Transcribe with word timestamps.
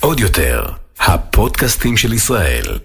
עוד 0.00 0.20
יותר, 0.20 0.64
הפודקאסטים 0.98 1.96
של 1.96 2.12
ישראל. 2.12 2.78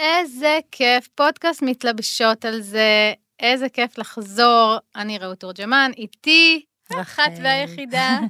איזה 0.00 0.58
כיף, 0.72 1.08
פודקאסט 1.14 1.62
מתלבשות 1.62 2.44
על 2.44 2.60
זה, 2.60 3.12
איזה 3.40 3.68
כיף 3.68 3.98
לחזור. 3.98 4.76
אני 4.96 5.18
רעות 5.18 5.40
תורג'מן, 5.40 5.90
איתי, 5.96 6.64
האחת 6.90 7.32
והיחידה, 7.42 8.20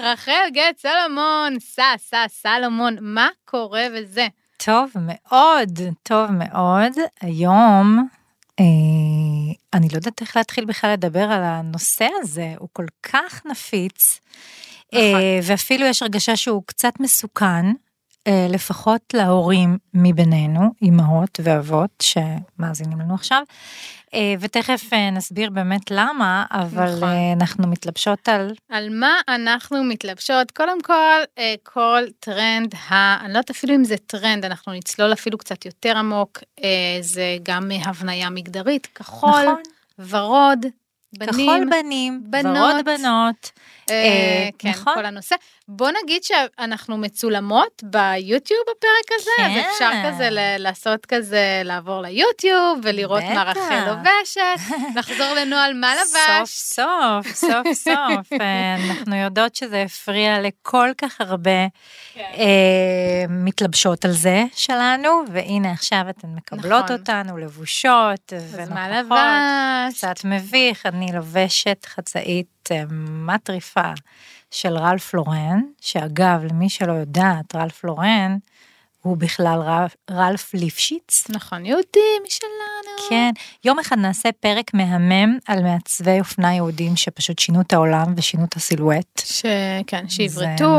רחל 0.00 0.50
גט 0.52 0.78
סלומון, 0.78 1.60
סע, 1.60 1.94
סע, 1.98 2.24
סלומון, 2.28 2.96
מה 3.00 3.28
קורה 3.44 3.86
וזה? 3.94 4.26
טוב 4.56 4.90
מאוד, 4.96 5.78
טוב 6.02 6.30
מאוד. 6.30 6.92
היום, 7.20 8.08
אה, 8.60 8.64
אני 9.74 9.88
לא 9.88 9.96
יודעת 9.96 10.20
איך 10.20 10.36
להתחיל 10.36 10.64
בכלל 10.64 10.92
לדבר 10.92 11.24
על 11.24 11.42
הנושא 11.42 12.08
הזה, 12.20 12.54
הוא 12.58 12.68
כל 12.72 12.86
כך 13.02 13.46
נפיץ, 13.46 14.20
אה, 14.94 15.38
ואפילו 15.42 15.86
יש 15.86 16.02
הרגשה 16.02 16.36
שהוא 16.36 16.62
קצת 16.66 16.92
מסוכן, 17.00 17.66
לפחות 18.28 19.02
להורים 19.14 19.78
מבינינו, 19.94 20.60
אימהות 20.82 21.40
ואבות 21.42 21.90
שמאזינים 22.02 23.00
לנו 23.00 23.14
עכשיו, 23.14 23.42
אה, 24.14 24.34
ותכף 24.40 24.82
אה, 24.92 25.10
נסביר 25.10 25.50
באמת 25.50 25.90
למה, 25.90 26.44
אבל 26.50 26.96
נכון. 26.96 27.08
אה, 27.08 27.32
אנחנו 27.32 27.68
מתלבשות 27.68 28.28
על... 28.28 28.54
על 28.68 28.88
מה 28.90 29.14
אנחנו 29.28 29.84
מתלבשות? 29.84 30.50
קודם 30.50 30.82
כל, 30.82 31.20
אה, 31.38 31.54
כל 31.62 32.02
טרנד, 32.20 32.74
ה... 32.74 33.20
אני 33.20 33.32
לא 33.32 33.38
יודעת 33.38 33.50
אפילו 33.50 33.74
אם 33.74 33.84
זה 33.84 33.96
טרנד, 33.96 34.44
אנחנו 34.44 34.72
נצלול 34.72 35.12
אפילו 35.12 35.38
קצת 35.38 35.66
יותר 35.66 35.98
עמוק, 35.98 36.38
אה, 36.64 36.98
זה 37.00 37.36
גם 37.42 37.70
הבניה 37.84 38.30
מגדרית, 38.30 38.88
כחול, 38.94 39.42
נכון. 39.42 39.62
ורוד, 39.98 40.66
בנים, 41.18 41.32
כחול 41.32 41.68
בנים, 41.70 42.22
בנות. 42.24 42.56
ורוד 42.56 42.84
בנות. 42.84 43.50
אה, 43.90 43.94
אה, 43.94 44.48
כן, 44.58 44.68
נכון. 44.68 44.94
כל 44.94 45.06
הנושא. 45.06 45.34
בוא 45.76 45.90
נגיד 46.02 46.22
שאנחנו 46.24 46.96
מצולמות 46.98 47.82
ביוטיוב 47.82 48.60
בפרק 48.62 49.18
הזה, 49.20 49.30
אז 49.46 49.52
כן. 49.52 49.68
אפשר 49.70 49.90
כזה 50.06 50.30
ל- 50.30 50.56
לעשות 50.58 51.06
כזה, 51.06 51.62
לעבור 51.64 52.02
ליוטיוב 52.02 52.80
ולראות 52.82 53.22
מה 53.34 53.44
בטח. 53.50 53.56
רחל 53.60 53.90
לובשת, 53.90 54.74
לחזור 54.98 55.34
לנוהל 55.34 55.74
מה 55.74 55.94
לבשת. 55.94 56.44
סוף 56.44 56.50
סוף, 57.24 57.34
סוף 57.34 57.72
סוף, 57.72 58.32
אנחנו 58.90 59.16
יודעות 59.16 59.54
שזה 59.54 59.82
הפריע 59.82 60.40
לכל 60.40 60.90
כך 60.98 61.20
הרבה 61.20 61.66
כן. 62.14 62.20
אה, 62.34 62.44
מתלבשות 63.28 64.04
על 64.04 64.12
זה 64.12 64.44
שלנו, 64.54 65.22
והנה 65.32 65.72
עכשיו 65.72 66.02
אתן 66.10 66.28
מקבלות 66.28 66.84
נכון. 66.84 66.96
אותנו 66.96 67.38
לבושות 67.38 68.32
אז 68.36 68.54
ונוכחות. 68.54 69.08
מה? 69.08 69.88
קצת 69.94 70.24
מביך, 70.24 70.86
אני 70.86 71.06
לובשת 71.14 71.86
חצאית 71.88 72.46
אה, 72.70 72.82
מטריפה 73.26 73.90
של 74.52 74.76
רלף 74.76 75.14
לורן, 75.14 75.60
שאגב, 75.80 76.44
למי 76.50 76.68
שלא 76.68 76.92
יודעת, 76.92 77.54
רלף 77.54 77.84
לורן 77.84 78.36
הוא 79.02 79.16
בכלל 79.16 79.58
רלף, 80.10 80.54
ליפשיץ. 80.54 81.26
נכון, 81.28 81.66
יהודי 81.66 82.00
משלנו. 82.26 83.08
כן, 83.08 83.30
יום 83.64 83.78
אחד 83.78 83.98
נעשה 83.98 84.28
פרק 84.40 84.74
מהמם 84.74 85.38
על 85.48 85.62
מעצבי 85.62 86.18
אופנה 86.18 86.54
יהודים 86.54 86.96
שפשוט 86.96 87.38
שינו 87.38 87.60
את 87.60 87.72
העולם 87.72 88.14
ושינו 88.16 88.44
את 88.44 88.56
הסילואט. 88.56 89.22
שכן, 89.24 90.04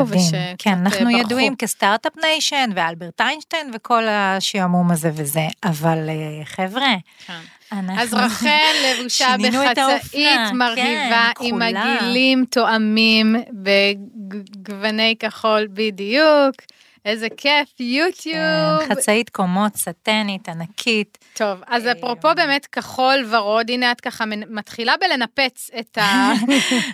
מדהים. 0.06 0.20
ושקצת 0.22 0.36
כן, 0.58 0.72
אנחנו 0.72 1.06
ברחו. 1.06 1.18
ידועים 1.18 1.56
כסטארט-אפ 1.56 2.14
ניישן 2.18 2.70
ואלברט 2.76 3.22
איינשטיין 3.22 3.72
וכל 3.74 4.04
השעמום 4.08 4.92
הזה 4.92 5.12
וזה, 5.14 5.48
אבל 5.64 6.10
אה, 6.10 6.46
חבר'ה, 6.46 6.96
כן. 7.28 7.40
אנחנו... 7.72 8.02
אז 8.02 8.14
רחל 8.14 8.74
לבושה 8.86 9.36
בחצאית 9.40 10.52
מרהיבה 10.54 11.32
כן, 11.36 11.46
עם. 11.46 11.62
עגילים 11.62 12.46
תואמים 12.50 13.36
בגווני 13.52 15.16
כחול 15.20 15.68
בדיוק. 15.74 16.56
איזה 17.06 17.28
כיף, 17.38 17.80
יוטיוב. 17.80 18.36
כן, 18.88 18.96
חצאית 18.96 19.30
קומות, 19.30 19.76
סטנית, 19.76 20.50
ענקית. 20.50 21.18
טוב, 21.34 21.62
אז 21.68 21.88
אה, 21.88 21.92
אפרופו 21.92 22.30
באמת 22.36 22.66
כחול 22.66 23.26
ורוד, 23.30 23.72
הנה 23.72 23.92
את 23.92 24.02
ככה 24.02 24.26
מתחילה 24.28 24.96
בלנפץ 24.98 25.70
את 25.80 25.98
ה... 25.98 26.32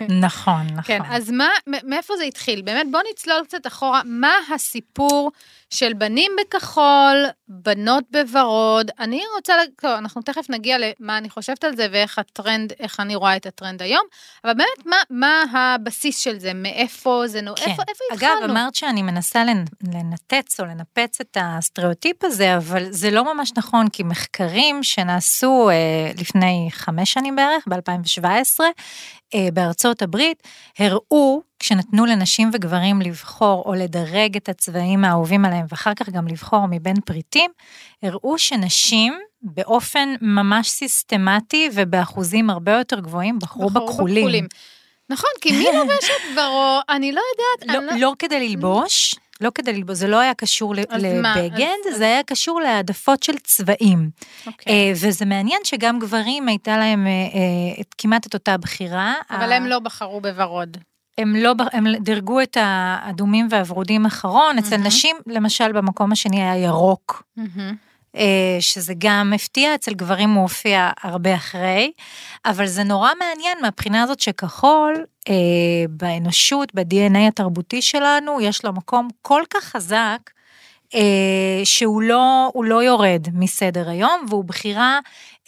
נכון, 0.08 0.66
נכון. 0.76 0.82
כן, 0.84 1.00
אז 1.10 1.30
מה, 1.30 1.48
מאיפה 1.66 2.16
זה 2.16 2.24
התחיל? 2.24 2.62
באמת, 2.62 2.86
בוא 2.90 3.00
נצלול 3.12 3.44
קצת 3.44 3.66
אחורה, 3.66 4.02
מה 4.04 4.34
הסיפור 4.54 5.30
של 5.74 5.92
בנים 5.92 6.32
בכחול, 6.40 7.24
בנות 7.48 8.04
בוורוד? 8.10 8.90
אני 8.98 9.22
רוצה, 9.36 9.52
טוב, 9.80 9.90
אנחנו 9.90 10.22
תכף 10.22 10.50
נגיע 10.50 10.76
למה 10.78 11.18
אני 11.18 11.30
חושבת 11.30 11.64
על 11.64 11.76
זה 11.76 11.86
ואיך 11.92 12.18
הטרנד, 12.18 12.72
איך 12.80 13.00
אני 13.00 13.14
רואה 13.14 13.36
את 13.36 13.46
הטרנד 13.46 13.82
היום, 13.82 14.02
אבל 14.44 14.52
באמת, 14.54 14.86
מה, 14.86 14.96
מה 15.10 15.42
הבסיס 15.52 16.18
של 16.18 16.38
זה? 16.38 16.54
מאיפה 16.54 17.22
זה, 17.26 17.40
נו, 17.40 17.54
כן. 17.56 17.70
איפה, 17.70 17.82
איפה 17.88 18.04
התחלנו? 18.12 18.44
אגב, 18.44 18.50
אמרת 18.50 18.74
שאני 18.74 19.02
מנסה 19.02 19.44
לנ- 19.44 19.94
לנתץ 19.94 20.60
או 20.60 20.64
לנפץ 20.64 21.20
את 21.20 21.36
הסטריאוטיפ 21.40 22.24
הזה, 22.24 22.56
אבל 22.56 22.86
זה 22.90 23.10
לא 23.10 23.34
ממש 23.34 23.52
נכון, 23.56 23.88
כי 23.88 24.02
מחקרים 24.02 24.82
שנעשו 24.82 25.70
אה, 25.70 26.10
לפני 26.18 26.68
חמש 26.70 27.12
שנים 27.12 27.36
בערך, 27.36 27.64
ב-2017, 27.68 28.60
אה, 29.34 29.48
בארצות 29.52 30.02
הברית, 30.02 30.42
הראו, 30.78 31.49
כשנתנו 31.64 32.06
לנשים 32.06 32.50
וגברים 32.52 33.02
לבחור 33.02 33.62
או 33.66 33.74
לדרג 33.74 34.36
את 34.36 34.48
הצבעים 34.48 35.04
האהובים 35.04 35.44
עליהם, 35.44 35.66
ואחר 35.68 35.94
כך 35.94 36.08
גם 36.08 36.28
לבחור 36.28 36.66
מבין 36.70 37.00
פריטים, 37.00 37.50
הראו 38.02 38.38
שנשים 38.38 39.14
באופן 39.42 40.14
ממש 40.20 40.68
סיסטמטי 40.68 41.68
ובאחוזים 41.74 42.50
הרבה 42.50 42.72
יותר 42.72 43.00
גבוהים 43.00 43.38
בחרו 43.38 43.70
בחרו 43.70 43.86
בכחולים. 43.86 44.46
נכון, 45.10 45.30
כי 45.40 45.52
מי 45.52 45.64
לובשת 45.78 46.10
ורוד? 46.36 46.82
אני 46.88 47.12
לא 47.12 47.20
יודעת. 47.32 47.76
לא, 47.84 47.90
אני 47.92 48.00
לא 48.00 48.12
כדי 48.18 48.48
ללבוש, 48.48 49.14
לא 49.40 49.50
כדי 49.54 49.72
ללבוש, 49.72 49.96
זה 49.98 50.08
לא 50.08 50.18
היה 50.20 50.34
קשור? 50.34 50.74
לבגד, 50.74 51.66
אז- 51.92 51.96
זה 51.98 52.04
היה 52.04 52.22
קשור 52.22 52.60
להעדפות 52.60 53.22
של 53.22 53.38
צבעים. 53.38 54.10
אוקיי. 54.46 54.72
אה, 54.72 54.92
וזה 54.94 55.24
מעניין 55.24 55.60
שגם 55.64 55.98
גברים 55.98 56.48
הייתה 56.48 56.76
להם 56.78 57.06
אה, 57.06 57.10
אה, 57.12 57.80
את- 57.80 57.94
כמעט 57.98 58.26
את 58.26 58.34
אותה 58.34 58.56
בחירה. 58.56 59.14
אבל 59.30 59.52
ה- 59.52 59.56
הם 59.56 59.66
לא 59.66 59.78
בחרו 59.78 60.20
בוורוד. 60.20 60.76
הם 61.20 61.36
לא, 61.36 61.54
הם 61.72 61.84
דירגו 62.00 62.40
את 62.40 62.56
האדומים 62.60 63.46
והוורודים 63.50 64.06
אחרון, 64.06 64.58
אצל 64.58 64.70
מהמם. 64.70 64.86
נשים 64.86 65.16
למשל 65.26 65.72
במקום 65.72 66.12
השני 66.12 66.42
היה 66.42 66.56
ירוק. 66.56 67.22
אה, 68.16 68.56
שזה 68.60 68.94
גם 68.98 69.32
הפתיע, 69.34 69.74
אצל 69.74 69.94
גברים 69.94 70.30
הוא 70.30 70.42
הופיע 70.42 70.90
הרבה 71.02 71.34
אחרי, 71.34 71.92
אבל 72.44 72.66
זה 72.66 72.84
נורא 72.84 73.10
מעניין 73.18 73.58
מהבחינה 73.62 74.02
הזאת 74.02 74.20
שכחול, 74.20 75.04
אה, 75.28 75.34
באנושות, 75.90 76.74
ב-DNA 76.74 77.18
התרבותי 77.28 77.82
שלנו, 77.82 78.40
יש 78.40 78.64
לו 78.64 78.72
מקום 78.72 79.08
כל 79.22 79.42
כך 79.50 79.64
חזק, 79.64 80.18
אה, 80.94 81.60
שהוא 81.64 82.02
לא, 82.02 82.52
לא 82.54 82.82
יורד 82.82 83.26
מסדר 83.32 83.90
היום, 83.90 84.24
והוא 84.28 84.44
בחירה 84.44 84.98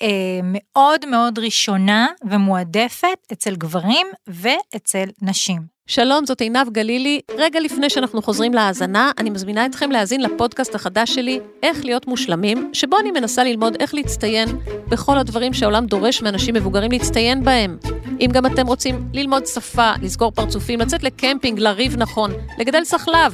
אה, 0.02 0.08
מאוד 0.42 1.06
מאוד 1.06 1.38
ראשונה 1.38 2.06
ומועדפת 2.30 3.18
אצל 3.32 3.56
גברים 3.56 4.06
ואצל 4.26 5.04
נשים. 5.22 5.72
שלום, 5.86 6.26
זאת 6.26 6.40
עינב 6.40 6.68
גלילי. 6.72 7.20
רגע 7.38 7.60
לפני 7.60 7.90
שאנחנו 7.90 8.22
חוזרים 8.22 8.54
להאזנה, 8.54 9.10
אני 9.18 9.30
מזמינה 9.30 9.66
אתכם 9.66 9.90
להאזין 9.90 10.20
לפודקאסט 10.20 10.74
החדש 10.74 11.14
שלי, 11.14 11.40
איך 11.62 11.84
להיות 11.84 12.06
מושלמים, 12.06 12.70
שבו 12.72 12.98
אני 12.98 13.10
מנסה 13.10 13.44
ללמוד 13.44 13.76
איך 13.80 13.94
להצטיין 13.94 14.48
בכל 14.88 15.18
הדברים 15.18 15.52
שהעולם 15.52 15.86
דורש 15.86 16.22
מאנשים 16.22 16.54
מבוגרים 16.54 16.90
להצטיין 16.92 17.44
בהם. 17.44 17.78
אם 18.20 18.28
גם 18.32 18.46
אתם 18.46 18.66
רוצים 18.66 19.08
ללמוד 19.12 19.46
שפה, 19.46 19.92
לסגור 20.02 20.30
פרצופים, 20.30 20.80
לצאת 20.80 21.02
לקמפינג, 21.02 21.58
לריב 21.58 21.96
נכון, 21.96 22.30
לגדל 22.58 22.84
סחלב, 22.84 23.32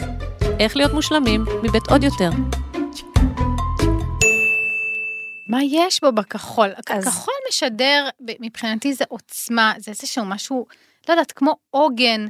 איך 0.60 0.76
להיות 0.76 0.92
מושלמים 0.92 1.44
מבית 1.62 1.90
עוד 1.90 2.04
יותר. 2.04 2.30
מה 5.48 5.58
יש 5.64 6.00
בו 6.00 6.12
בכחול? 6.12 6.68
אז- 6.90 7.06
הכחול 7.06 7.34
משדר, 7.48 8.08
מבחינתי 8.40 8.92
זה 8.94 9.04
עוצמה, 9.08 9.72
זה 9.78 9.90
איזשהו 9.90 10.24
משהו, 10.24 10.66
לא 11.08 11.12
יודעת, 11.12 11.32
כמו 11.32 11.54
עוגן. 11.70 12.26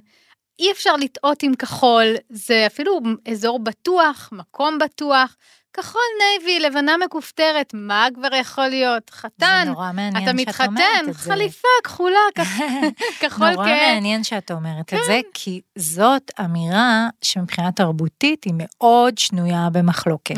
אי 0.59 0.73
אפשר 0.73 0.97
לטעות 0.97 1.43
עם 1.43 1.55
כחול, 1.55 2.05
זה 2.31 2.65
אפילו 2.67 3.01
אזור 3.33 3.59
בטוח, 3.59 4.29
מקום 4.33 4.79
בטוח. 4.79 5.37
כחול 5.73 6.01
נייבי, 6.21 6.61
לבנה 6.61 6.97
מכופתרת, 7.05 7.71
מה 7.75 8.07
כבר 8.15 8.35
יכול 8.35 8.69
להיות? 8.69 9.11
חתן, 9.11 9.63
זה 9.65 9.71
נורא 9.71 9.93
מעניין 9.93 10.25
אתה 10.25 10.33
מתחתן, 10.33 10.71
את 11.09 11.15
זה. 11.15 11.19
חליפה 11.21 11.69
כחולה, 11.85 12.19
כח- 12.35 12.59
כחול 13.21 13.51
נורא 13.51 13.65
כהה. 13.67 13.93
מעניין 13.95 14.25
שאת 14.25 14.51
אומרת 14.51 14.95
את 14.95 14.99
זה, 15.07 15.21
כי 15.35 15.61
זאת 15.79 16.31
אמירה 16.45 17.09
שמבחינה 17.23 17.73
תרבותית 17.73 18.45
היא 18.45 18.55
מאוד 18.57 19.19
שנויה 19.19 19.69
במחלוקת. 19.73 20.35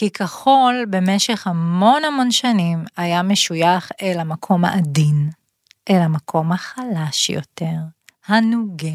כי 0.00 0.10
כחול 0.10 0.84
במשך 0.90 1.46
המון 1.46 2.04
המון 2.04 2.30
שנים 2.30 2.84
היה 2.96 3.22
משוייך 3.22 3.90
אל 4.02 4.18
המקום 4.20 4.64
העדין, 4.64 5.30
אל 5.90 6.00
המקום 6.00 6.52
החלש 6.52 7.30
יותר, 7.30 7.76
הנוגה. 8.26 8.92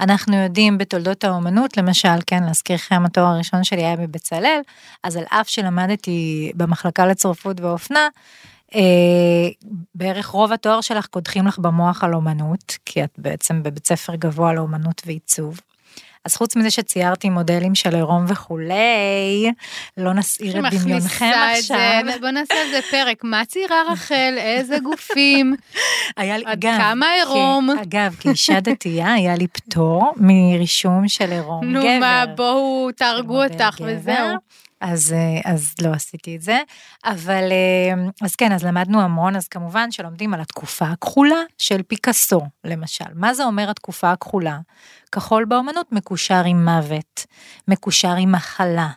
אנחנו 0.00 0.36
יודעים 0.36 0.78
בתולדות 0.78 1.24
האומנות, 1.24 1.76
למשל, 1.76 2.08
כן, 2.26 2.42
להזכירכם, 2.44 3.04
התואר 3.04 3.26
הראשון 3.26 3.64
שלי 3.64 3.84
היה 3.84 3.96
בבצלאל, 3.96 4.60
אז 5.04 5.16
על 5.16 5.24
אף 5.28 5.48
שלמדתי 5.48 6.52
במחלקה 6.54 7.06
לצרפות 7.06 7.60
ואופנה, 7.60 8.08
אה, 8.74 8.80
בערך 9.94 10.26
רוב 10.26 10.52
התואר 10.52 10.80
שלך 10.80 11.06
קודחים 11.06 11.46
לך 11.46 11.58
במוח 11.58 12.04
על 12.04 12.14
אומנות, 12.14 12.78
כי 12.84 13.04
את 13.04 13.14
בעצם 13.18 13.62
בבית 13.62 13.86
ספר 13.86 14.14
גבוה 14.14 14.52
לאומנות 14.52 15.02
ועיצוב. 15.06 15.60
אז 16.24 16.36
חוץ 16.36 16.56
מזה 16.56 16.70
שציירתי 16.70 17.30
מודלים 17.30 17.74
של 17.74 17.94
עירום 17.94 18.24
וכולי, 18.28 19.52
לא 19.96 20.12
נסעיר 20.14 20.58
את 20.68 20.74
דמיונכם 20.74 21.30
עכשיו. 21.52 21.76
זה, 22.04 22.18
בוא 22.20 22.30
נעשה 22.30 22.54
על 22.64 22.70
זה 22.70 22.80
פרק, 22.90 23.24
מה 23.24 23.44
ציירה 23.44 23.82
רחל, 23.92 24.34
איזה 24.38 24.78
גופים, 24.78 25.54
היה 26.16 26.38
לי, 26.38 26.44
עד 26.46 26.64
אגב, 26.66 26.78
כמה 26.78 27.06
עירום. 27.10 27.68
כי- 27.76 27.82
אגב, 27.82 28.16
כאישה 28.20 28.60
דתייה 28.70 29.12
היה 29.12 29.34
לי 29.34 29.46
פטור 29.48 30.12
מרישום 30.16 31.08
של 31.08 31.30
עירום 31.32 31.64
נו 31.64 31.80
גבר. 31.80 31.98
מה, 32.00 32.24
בואו 32.36 32.88
תהרגו 32.96 33.44
אותך. 33.44 33.80
וזהו. 33.86 34.36
אז, 34.82 35.12
אה, 35.12 35.52
אז 35.52 35.74
לא 35.82 35.92
עשיתי 35.92 36.36
את 36.36 36.42
זה, 36.42 36.58
אבל 37.04 37.48
אה, 37.52 38.04
אז 38.20 38.36
כן, 38.36 38.52
אז 38.52 38.64
למדנו 38.64 39.00
המון, 39.00 39.36
אז 39.36 39.48
כמובן 39.48 39.90
שלומדים 39.90 40.34
על 40.34 40.40
התקופה 40.40 40.86
הכחולה 40.86 41.42
של 41.58 41.82
פיקאסו, 41.82 42.40
למשל. 42.64 43.04
מה 43.14 43.34
זה 43.34 43.44
אומר 43.44 43.70
התקופה 43.70 44.12
הכחולה? 44.12 44.58
כחול 45.12 45.44
באומנות 45.44 45.92
מקושר 45.92 46.44
עם 46.44 46.64
מוות, 46.64 47.26
מקושר 47.68 48.14
עם 48.14 48.32
מחלה, 48.32 48.88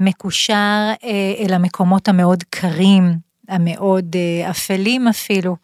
מקושר 0.00 0.92
אה, 1.04 1.34
אל 1.38 1.54
המקומות 1.54 2.08
המאוד 2.08 2.42
קרים, 2.50 3.18
המאוד 3.48 4.16
אה, 4.16 4.50
אפלים 4.50 5.08
אפילו, 5.08 5.56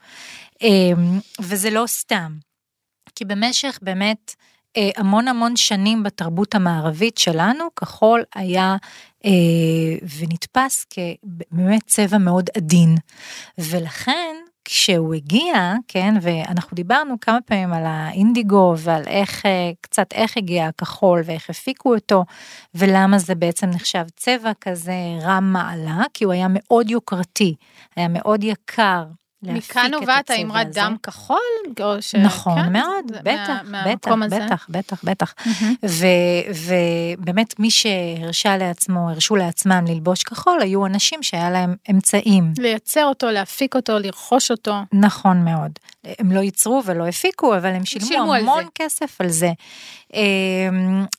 אה, 0.63 0.69
וזה 1.41 1.71
לא 1.71 1.85
סתם. 1.87 2.33
כי 3.15 3.25
במשך 3.25 3.79
באמת 3.83 4.35
אה, 4.77 4.91
המון 4.97 5.29
המון 5.29 5.57
שנים 5.57 6.03
בתרבות 6.03 6.55
המערבית 6.55 7.19
שלנו, 7.19 7.65
כחול 7.77 8.25
היה 8.35 8.77
ונתפס 10.19 10.87
כבאמת 10.91 11.83
צבע 11.87 12.19
מאוד 12.19 12.51
עדין. 12.57 12.97
ולכן, 13.59 14.35
כשהוא 14.65 15.15
הגיע, 15.15 15.75
כן, 15.89 16.15
ואנחנו 16.23 16.75
דיברנו 16.75 17.15
כמה 17.21 17.39
פעמים 17.47 17.73
על 17.73 17.83
האינדיגו 17.87 18.75
ועל 18.79 19.03
איך, 19.07 19.47
אה, 19.47 19.71
קצת 19.81 20.13
איך 20.13 20.37
הגיע 20.37 20.67
הכחול 20.67 21.23
ואיך 21.25 21.51
הפיקו 21.51 21.95
אותו, 21.95 22.25
ולמה 22.75 23.19
זה 23.19 23.35
בעצם 23.35 23.67
נחשב 23.67 24.05
צבע 24.17 24.53
כזה 24.61 24.95
רם 25.23 25.53
מעלה, 25.53 26.03
כי 26.15 26.25
הוא 26.25 26.33
היה 26.33 26.47
מאוד 26.51 26.91
יוקרתי, 26.91 27.55
היה 27.97 28.09
מאוד 28.09 28.45
יקר. 28.45 29.05
מכאן 29.43 29.91
נובעת 29.91 30.31
האמרת. 30.31 30.67
דם 30.75 30.97
כחול? 31.03 31.39
או 31.81 32.03
ש... 32.03 32.15
נכון 32.15 32.63
כן, 32.65 32.73
מאוד, 32.73 33.05
זה 33.09 33.19
בטח, 33.23 33.61
מה- 33.65 33.85
בטח? 33.87 34.11
בטח, 34.31 34.67
בטח, 34.71 35.05
בטח. 35.05 35.35
מהמם. 35.47 35.75
ו- 35.87 36.77
ובאמת 37.19 37.61
מי 37.61 37.71
שהרשה 37.71 38.57
לעצמו, 38.57 39.11
הרשו 39.11 39.37
לעצמם 39.37 39.85
ללבוש 39.89 40.23
כחול, 40.23 40.59
היו 40.63 40.87
אנשים 40.87 41.23
שהיה 41.23 41.51
להם 41.51 41.75
אמצעים. 41.91 42.53
לייצר 42.59 43.05
אותו, 43.05 43.31
להפיק 43.31 43.75
אותו, 43.77 43.99
לרכוש 43.99 44.51
אותו. 44.51 44.75
נכון 44.93 45.45
מאוד. 45.45 45.71
הם 46.19 46.33
לא 46.33 46.41
ייצרו 46.41 46.83
ולא 46.87 47.07
הפיקו, 47.07 47.57
אבל 47.57 47.71
הם 47.75 47.85
שילמו, 47.85 48.07
שילמו 48.09 48.35
על 48.35 48.41
המון 48.43 48.65
זה. 48.65 48.69
כסף 48.75 49.21
על 49.21 49.29
זה. 49.29 49.51
אמ, 50.15 50.21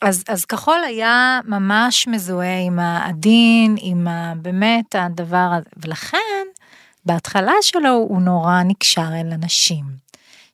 אז, 0.02 0.24
אז 0.28 0.46
כחול 0.46 0.80
היה 0.88 1.40
ממש 1.46 2.08
מזוהה 2.08 2.60
עם 2.66 2.80
העדין, 2.80 3.76
עם 3.82 4.08
ה, 4.08 4.34
באמת 4.36 4.96
הדבר 4.96 5.50
הזה, 5.58 5.70
ולכן 5.86 6.18
בהתחלה 7.06 7.54
שלו 7.62 7.90
הוא 7.90 8.22
נורא 8.22 8.64
נקשר 8.64 9.10
אל 9.22 9.32
הנשים. 9.32 10.04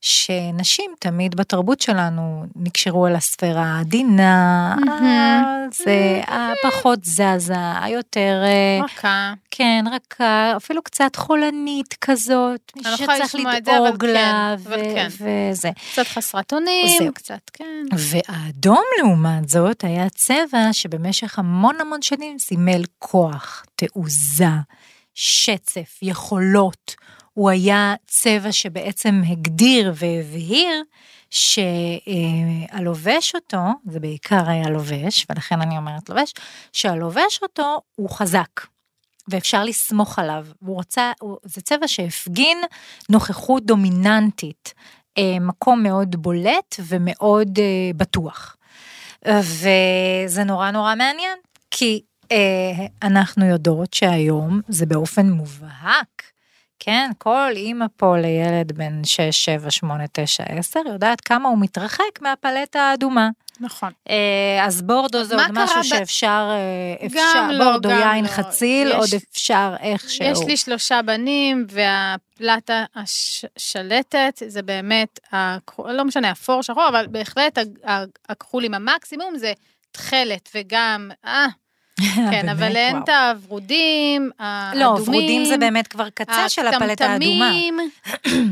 שנשים 0.01 0.91
תמיד 0.99 1.35
בתרבות 1.35 1.81
שלנו 1.81 2.45
נקשרו 2.55 3.07
אל 3.07 3.15
הספירה 3.15 3.63
העדינה, 3.63 4.75
מהמם. 4.85 5.67
זה 5.71 6.21
הפחות 6.27 6.99
זזה, 7.05 7.81
היותר, 7.81 8.41
אה, 8.43 8.85
רכה. 8.85 9.33
כן, 9.51 9.85
רכה, 9.91 10.53
אפילו 10.57 10.81
קצת 10.83 11.15
חולנית 11.15 11.93
כזאת, 12.01 12.71
לא 12.75 12.91
מישהו 12.91 13.07
שצריך 13.15 13.35
לדאוג 13.35 14.01
כן, 14.01 14.07
לה, 14.13 14.55
ו- 14.59 14.69
כן. 14.69 15.07
וזה. 15.19 15.69
קצת 15.91 16.07
חסרת 16.07 16.53
אונים. 16.53 17.11
קצת, 17.13 17.49
כן. 17.53 17.85
והאדום 17.91 18.83
לעומת 18.99 19.49
זאת 19.49 19.83
היה 19.83 20.09
צבע 20.09 20.69
שבמשך 20.71 21.39
המון 21.39 21.75
המון 21.81 22.01
שנים 22.01 22.39
סימל 22.39 22.81
כוח, 22.99 23.65
תעוזה, 23.75 24.45
שצף, 25.21 25.97
יכולות. 26.01 26.95
הוא 27.33 27.49
היה 27.49 27.95
צבע 28.07 28.51
שבעצם 28.51 29.21
הגדיר 29.27 29.93
והבהיר 29.95 30.83
שהלובש 31.29 33.35
אותו, 33.35 33.57
זה 33.89 33.99
בעיקר 33.99 34.49
היה 34.49 34.69
לובש, 34.69 35.25
ולכן 35.29 35.61
אני 35.61 35.77
אומרת 35.77 36.09
לובש, 36.09 36.33
שהלובש 36.73 37.39
אותו 37.41 37.81
הוא 37.95 38.09
חזק. 38.09 38.49
ואפשר 39.27 39.63
לסמוך 39.63 40.19
עליו, 40.19 40.45
והוא 40.61 40.79
רצה, 40.79 41.11
הוא- 41.19 41.37
זה 41.43 41.61
צבע 41.61 41.87
שהפגין 41.87 42.57
נוכחות 43.09 43.65
דומיננטית, 43.65 44.73
אה, 45.17 45.37
מקום 45.41 45.83
מאוד 45.83 46.15
בולט 46.15 46.75
ומאוד 46.79 47.59
אה, 47.59 47.63
בטוח. 47.97 48.55
וזה 49.27 50.43
נורא 50.45 50.71
נורא 50.71 50.95
מעניין, 50.95 51.37
כי 51.71 51.95
אה, 51.95 51.99
אנחנו 53.03 53.45
יודעות 53.45 53.93
שהיום 53.93 54.61
זה 54.67 54.85
באופן 54.85 55.29
מובהק, 55.29 56.23
כן, 56.79 57.11
כל 57.17 57.51
אימא 57.55 57.85
פה 57.97 58.17
לילד 58.17 58.71
בן 58.71 59.01
6, 59.03 59.19
7, 59.45 59.71
8, 59.71 60.03
9, 60.13 60.43
10, 60.47 60.79
יודעת 60.91 61.21
כמה 61.21 61.49
הוא 61.49 61.57
מתרחק 61.61 62.21
מהפלטה 62.21 62.79
האדומה. 62.81 63.29
נכון. 63.61 63.91
אה, 64.09 64.65
אז 64.65 64.81
בורדו 64.81 65.23
זה 65.23 65.35
עוד 65.35 65.51
משהו 65.51 65.79
ב- 65.79 65.83
שאפשר, 65.83 66.49
אה, 66.51 67.05
אפשר, 67.05 67.47
לא, 67.51 67.65
בורדו 67.71 67.89
יין 67.89 68.23
לא. 68.23 68.29
חציל, 68.29 68.87
יש- 68.87 68.93
עוד 68.95 69.07
אפשר 69.31 69.75
איכשהו. 69.79 70.25
יש 70.25 70.39
לי 70.47 70.57
שלושה 70.57 71.01
בנים, 71.01 71.65
והפלטה 71.69 72.85
השלטת 72.95 74.41
זה 74.47 74.61
באמת, 74.61 75.19
הכ- 75.33 75.87
לא 75.91 76.05
משנה, 76.05 76.31
אפור, 76.31 76.63
שחור, 76.63 76.87
אבל 76.89 77.07
בהחלט 77.11 77.57
הכחול 78.29 78.63
עם 78.65 78.73
המקסימום 78.73 79.37
זה 79.37 79.53
תכלת 79.91 80.49
וגם, 80.55 81.11
אה, 81.25 81.47
כן, 82.31 82.49
אבל 82.49 82.75
אין. 82.75 82.97
את 82.97 83.09
הוורודים, 83.09 84.29
האדומים. 84.39 84.85
לא, 84.85 84.99
ורודים 85.01 85.45
זה 85.45 85.57
באמת 85.57 85.87
כבר 85.87 86.09
קצה 86.09 86.49
של 86.49 86.67
הפלטה 86.67 87.05
האדומה. 87.05 87.51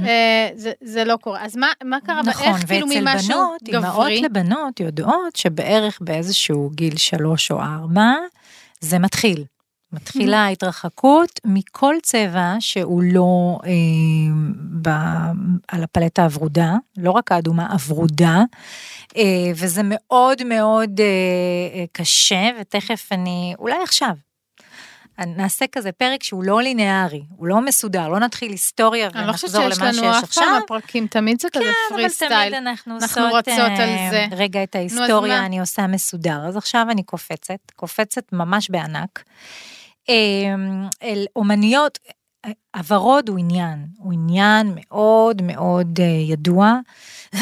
אה, 0.07 0.49
זה- 0.81 1.03
לא 1.05 1.15
קורה. 1.15 1.45
אז 1.45 1.57
מה 1.83 1.97
קרה, 2.05 2.21
נכון, 2.25 2.47
איך 2.47 2.65
כאילו 2.67 2.87
ואצל 2.87 2.99
ממשהו 3.01 3.27
בנות, 3.29 3.61
אימהות 3.67 3.93
גברי? 3.95 4.21
לבנות 4.21 4.79
יודעות 4.79 5.35
שבערך 5.35 5.97
באיזשהו 6.01 6.69
גיל 6.75 6.97
שלוש 6.97 7.51
או 7.51 7.61
ארבע, 7.61 8.13
זה 8.79 8.99
מתחיל. 8.99 9.43
מתחילה. 9.93 10.37
ההתרחקות 10.37 11.39
מכל 11.45 11.95
צבע 12.03 12.55
שהוא 12.59 13.03
לא 13.03 13.59
אה, 13.65 13.71
ב, 14.81 14.89
על 15.67 15.83
הפלטה 15.83 16.23
הוורודה, 16.23 16.75
לא 16.97 17.11
רק 17.11 17.31
האדומה, 17.31 17.71
הוורודה, 17.71 18.43
אה, 19.17 19.51
וזה 19.55 19.81
מאוד 19.83 20.43
מאוד 20.43 20.99
אה, 20.99 21.05
אה, 21.79 21.85
קשה, 21.91 22.49
ותכף 22.61 23.09
אני, 23.11 23.55
אולי 23.59 23.77
עכשיו, 23.83 24.13
נעשה 25.25 25.65
כזה 25.71 25.91
פרק 25.91 26.23
שהוא 26.23 26.43
לא 26.43 26.61
ליניארי, 26.61 27.23
הוא 27.37 27.47
לא 27.47 27.61
מסודר, 27.61 28.07
לא 28.07 28.19
נתחיל 28.19 28.51
היסטוריה 28.51 29.09
אני 29.15 29.27
לא 29.27 29.31
חושבת 29.31 29.49
ונחזור 29.55 29.69
שיש 29.69 29.79
למה 29.79 29.93
שיש 29.93 30.03
לנו 30.03 30.17
אף 30.17 30.23
עכשיו. 30.23 30.43
פעם 30.43 30.61
הפרקים, 30.63 31.07
תמיד 31.07 31.41
זה 31.41 31.47
כזה 31.49 31.63
כן, 31.63 31.71
פרי 31.89 32.03
אבל 32.03 32.09
סטייל. 32.09 32.49
תמיד 32.49 32.53
אנחנו 32.53 32.95
עושות 32.95 33.47
אה, 33.47 34.07
זה. 34.11 34.25
רגע 34.31 34.63
את 34.63 34.75
ההיסטוריה? 34.75 35.45
אני 35.45 35.59
עושה 35.59 35.87
מסודר. 35.87 36.47
אז 36.47 36.57
עכשיו 36.57 36.87
אני 36.91 37.03
קופצת, 37.03 37.59
קופצת 37.75 38.33
ממש 38.33 38.69
בענק. 38.69 39.23
אה, 40.09 40.15
אל 41.03 41.25
אומניות, 41.35 41.99
הוורוד 42.75 43.29
הוא 43.29 43.39
עניין, 43.39 43.85
הוא 43.97 44.13
עניין 44.13 44.71
מאוד 44.75 45.41
מאוד 45.41 45.99
אה, 45.99 46.05
ידוע, 46.05 46.73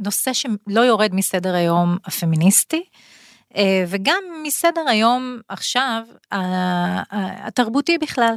ונושא 0.00 0.32
שלא 0.32 0.80
יורד 0.80 1.14
מסדר 1.14 1.54
היום 1.54 1.96
הפמיניסטי. 2.04 2.84
אה, 3.56 3.84
וגם 3.88 4.22
מסדר 4.42 4.84
היום 4.88 5.40
עכשיו 5.48 6.02
התרבותי 7.44 7.98
בכלל. 7.98 8.36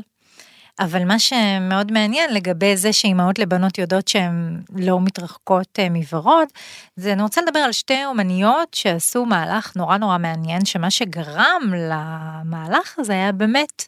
אבל 0.80 1.06
מה 1.06 1.20
שמאוד 1.20 1.92
מעניין 1.92 2.34
לגבי 2.34 2.78
זה 2.78 2.94
שאימהות 2.94 3.40
לבנות 3.40 3.78
יודעות 3.78 4.08
שהן 4.08 4.62
לא 4.76 5.02
מתרחקות 5.02 5.80
אה, 5.80 5.90
מוורוד, 5.90 6.48
זה 6.96 7.14
אני 7.14 7.22
רוצה 7.22 7.42
לדבר 7.42 7.60
על 7.60 7.72
שתי 7.72 8.06
אומניות 8.06 8.74
שעשו 8.74 9.26
מהלך 9.26 9.76
נורא 9.76 9.98
נורא 9.98 10.18
מעניין, 10.18 10.66
שמה 10.66 10.92
שגרם 10.92 11.74
למהלך 11.74 13.00
הזה 13.00 13.14
היה 13.14 13.32
באמת 13.32 13.84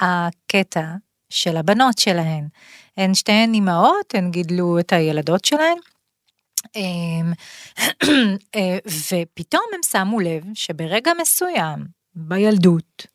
הקטע 0.00 0.84
של 1.30 1.56
הבנות 1.56 1.98
שלהן. 1.98 2.48
הן 2.96 3.14
שתיהן 3.14 3.54
אימהות, 3.54 4.14
הן 4.14 4.30
גידלו 4.30 4.78
את 4.78 4.92
הילדות 4.92 5.44
שלהן. 5.44 5.78
אמ, 6.76 7.32
אה, 8.54 8.78
ופתאום 8.86 9.64
הם 9.74 9.80
שמו 9.90 10.20
לב 10.20 10.42
שברגע 10.54 11.12
מסוים 11.20 11.86
בילדות, 12.14 13.06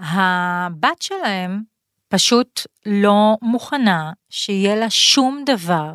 הבת 0.00 1.02
שלהם 1.02 1.62
פשוט 2.08 2.60
לא 2.86 3.36
מוכנה 3.42 4.12
שיהיה 4.30 4.76
לה 4.76 4.90
שום 4.90 5.42
דבר 5.46 5.92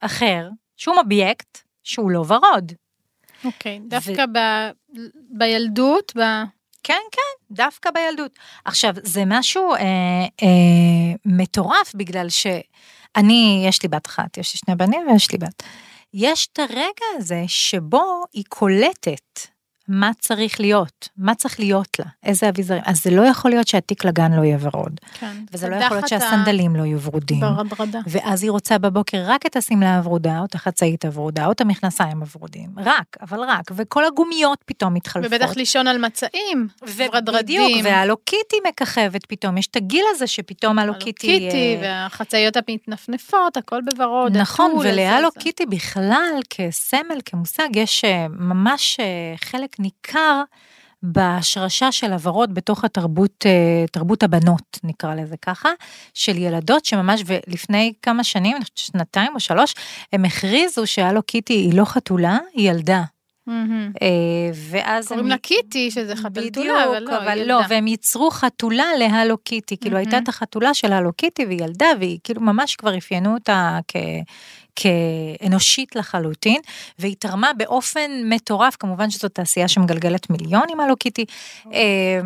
אחר 0.00 0.48
שום 0.76 0.98
אובייקט 0.98 1.58
שהוא 1.82 2.10
לא 2.10 2.24
ורוד. 2.28 2.72
אוקיי, 3.44 3.80
דווקא 3.88 4.24
ב... 4.26 4.38
בילדות, 5.30 6.12
ב... 6.16 6.20
כן, 6.82 7.00
כן, 7.12 7.54
דווקא 7.54 7.90
בילדות. 7.90 8.38
עכשיו, 8.64 8.94
זה 9.02 9.22
משהו 9.26 9.74
אה, 9.74 9.78
אה, 10.42 11.14
מטורף, 11.24 11.94
בגלל 11.94 12.28
שאני, 12.28 13.64
יש 13.68 13.82
לי 13.82 13.88
בת 13.88 14.06
אחת, 14.06 14.38
יש 14.38 14.54
לי 14.54 14.58
שני 14.58 14.74
בנים 14.74 15.06
ויש 15.08 15.32
לי 15.32 15.38
בת. 15.38 15.62
יש 16.16 16.48
את 16.52 16.58
הרגע 16.58 17.06
הזה 17.16 17.42
שבו 17.46 18.24
היא 18.32 18.44
קולטת 18.48 19.40
מה 19.88 20.10
צריך 20.18 20.60
להיות, 20.60 21.08
מה 21.16 21.34
צריך 21.34 21.60
להיות 21.60 21.98
לה, 21.98 22.04
איזה 22.22 22.48
אביזרים. 22.48 22.82
אז 22.84 23.02
זה 23.02 23.10
לא 23.10 23.22
יכול 23.22 23.50
להיות 23.50 23.68
שהתיק 23.68 24.04
לגן 24.04 24.32
לא 24.32 24.44
יהיה 24.44 24.58
ורוד. 24.60 25.00
כן. 25.14 25.36
וזה 25.52 25.68
לא 25.68 25.76
יכול 25.76 25.96
להיות 25.96 26.08
שהסנדלים 26.08 26.76
לא 26.76 26.82
יהיו 26.82 27.00
ורודים. 27.00 27.40
ברדה. 27.68 27.98
ואז 28.06 28.42
היא 28.42 28.50
רוצה 28.50 28.78
בבוקר 28.78 29.22
רק 29.26 29.46
את 29.46 29.56
השמלה 29.56 29.96
הוורודה, 29.96 30.38
או 30.38 30.44
את 30.44 30.54
החצאית 30.54 31.04
הוורודה, 31.04 31.46
או 31.46 31.52
את 31.52 31.60
המכנסיים 31.60 32.20
הוורודים. 32.20 32.70
רק, 32.76 33.16
אבל 33.20 33.40
רק. 33.40 33.70
וכל 33.76 34.04
הגומיות 34.04 34.58
פתאום 34.64 34.94
מתחלפות. 34.94 35.32
ובטח 35.32 35.56
לישון 35.56 35.86
על 35.86 35.98
מצעים, 35.98 36.68
ורדרדים. 36.96 37.62
בדיוק, 37.64 37.84
ו 37.84 37.89
Hello 37.89 38.16
Kitty 38.16 38.56
מככבת 38.68 39.26
פתאום. 39.26 39.58
יש 39.58 39.66
את 39.66 39.76
הגיל 39.76 40.04
הזה 40.10 40.26
שפתאום 40.26 40.78
Hello 40.78 40.94
Kitty... 40.98 41.30
Hello 41.30 41.38
Kitty, 41.38 41.76
והחצאיות 41.82 42.56
המתנפנפות, 42.56 43.56
הכל 43.56 43.80
בוורוד. 43.80 44.36
נכון, 44.36 44.70
ול 44.80 44.94
Hello 44.94 45.28
Kitty 45.38 45.66
בכלל, 45.66 46.40
כסמל, 46.50 47.18
כמושג, 47.24 47.68
יש 47.76 48.04
אה, 48.04 48.26
ממש 48.28 49.00
אה, 49.00 49.34
חלק 49.36 49.73
ניכר 49.78 50.42
בהשרשה 51.02 51.92
של 51.92 52.12
הוורוד 52.12 52.54
בתוך 52.54 52.84
התרבות, 52.84 53.46
אה, 53.46 53.84
תרבות 53.92 54.22
הבנות, 54.22 54.78
נקרא 54.84 55.14
לזה 55.14 55.36
ככה, 55.36 55.68
של 56.14 56.38
ילדות 56.38 56.84
שממש, 56.84 57.22
ולפני 57.26 57.92
כמה 58.02 58.24
שנים, 58.24 58.56
שנתיים 58.74 59.32
או 59.34 59.40
שלוש, 59.40 59.74
הם 60.12 60.24
הכריזו 60.24 60.86
שהלו 60.86 61.22
קיטי 61.22 61.52
היא 61.52 61.74
לא 61.74 61.84
חתולה, 61.84 62.38
היא 62.54 62.70
ילדה. 62.70 63.02
אה, 63.48 64.08
ואז 64.70 65.08
קוראים 65.08 65.24
הם... 65.24 65.30
לה 65.30 65.38
קיטי, 65.38 65.90
שזה 65.90 66.14
בדיוק, 66.32 66.66
אבל 66.88 67.02
לא, 67.02 67.18
אבל 67.18 67.38
היא 67.38 67.46
לא. 67.46 67.60
והם 67.68 67.86
ייצרו 67.86 68.30
חתולה 68.30 68.86
להלו 68.98 69.38
קיטי, 69.38 69.76
כאילו 69.76 69.96
הייתה 69.96 70.18
את 70.18 70.28
החתולה 70.28 70.74
של 70.74 70.92
הלו 70.92 71.12
קיטי 71.12 71.46
והיא 71.46 71.62
ילדה, 71.62 71.86
והיא 71.98 72.18
כאילו 72.24 72.40
ממש 72.40 72.76
כבר 72.76 72.98
אפיינו 72.98 73.34
אותה 73.34 73.78
כ... 73.88 73.96
כאנושית 74.76 75.96
לחלוטין, 75.96 76.60
והיא 76.98 77.16
תרמה 77.18 77.52
באופן 77.52 78.10
מטורף, 78.24 78.76
כמובן 78.76 79.10
שזו 79.10 79.28
תעשייה 79.28 79.68
שמגלגלת 79.68 80.30
מיליונים 80.30 80.80
הלו 80.80 80.96
קיטי. 80.96 81.24
אה, 81.72 82.20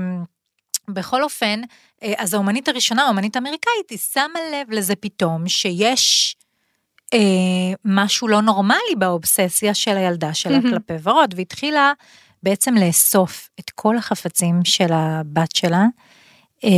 בכל 0.88 1.22
אופן, 1.22 1.60
אה, 2.02 2.12
אז 2.16 2.34
האומנית 2.34 2.68
הראשונה, 2.68 3.04
האומנית 3.04 3.36
האמריקאית, 3.36 3.90
היא 3.90 3.98
שמה 3.98 4.40
לב 4.52 4.70
לזה 4.70 4.96
פתאום 4.96 5.48
שיש 5.48 6.36
אה, 7.14 7.18
משהו 7.84 8.28
לא 8.28 8.42
נורמלי 8.42 8.94
באובססיה 8.98 9.74
של 9.74 9.96
הילדה 9.96 10.34
שלה 10.34 10.58
מהמם. 10.58 10.70
כלפי 10.70 10.92
ורוד, 11.08 11.34
והתחילה 11.36 11.92
בעצם 12.42 12.74
לאסוף 12.74 13.50
את 13.60 13.70
כל 13.70 13.96
החפצים 13.96 14.60
של 14.64 14.92
הבת 14.92 15.56
שלה. 15.56 15.84
אה, 16.64 16.70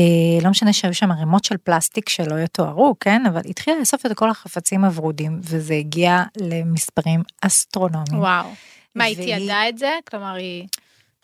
לא 0.43 0.51
משנה 0.51 0.73
שהיו 0.73 0.95
שם 0.95 1.13
ערימות 1.13 1.45
של 1.45 1.57
פלסטיק 1.57 2.09
שלא 2.09 2.41
יתוארו, 2.41 2.95
כן? 3.01 3.27
אבל 3.27 3.41
התחילה 3.49 3.77
לאסוף 3.79 4.07
את 4.07 4.13
כל 4.13 4.31
החפצים 4.31 4.85
הוורודים, 4.85 5.41
וזה 5.43 5.75
הגיע 5.75 6.23
למספרים 6.41 7.23
אסטרונומיים. 7.41 8.19
וואו. 8.19 8.47
מה, 8.95 9.05
היא 9.05 9.17
והיא- 9.17 9.27
תיעדה 9.37 9.69
את 9.69 9.79
זה? 9.79 9.91
כלומר, 10.11 10.35
היא 10.35 10.67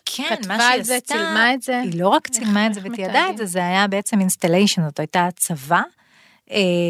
כן, 0.05 0.35
מה 0.47 0.57
שהיא 0.71 0.83
זה, 0.83 0.95
עשתה, 0.95 1.13
צילמה 1.13 1.53
את 1.53 1.61
זה? 1.61 1.79
היא 1.81 2.01
לא 2.01 2.07
רק 2.07 2.27
צילמה 2.27 2.67
את 2.67 2.73
זה 2.73 2.81
ותיעדה? 2.83 3.29
את 3.29 3.37
זה, 3.37 3.45
זה 3.45 3.59
היה 3.59 3.87
בעצם 3.87 4.19
installation, 4.19 4.83
זאת 4.85 4.99
הייתה 4.99 5.25
הצבה, 5.27 5.81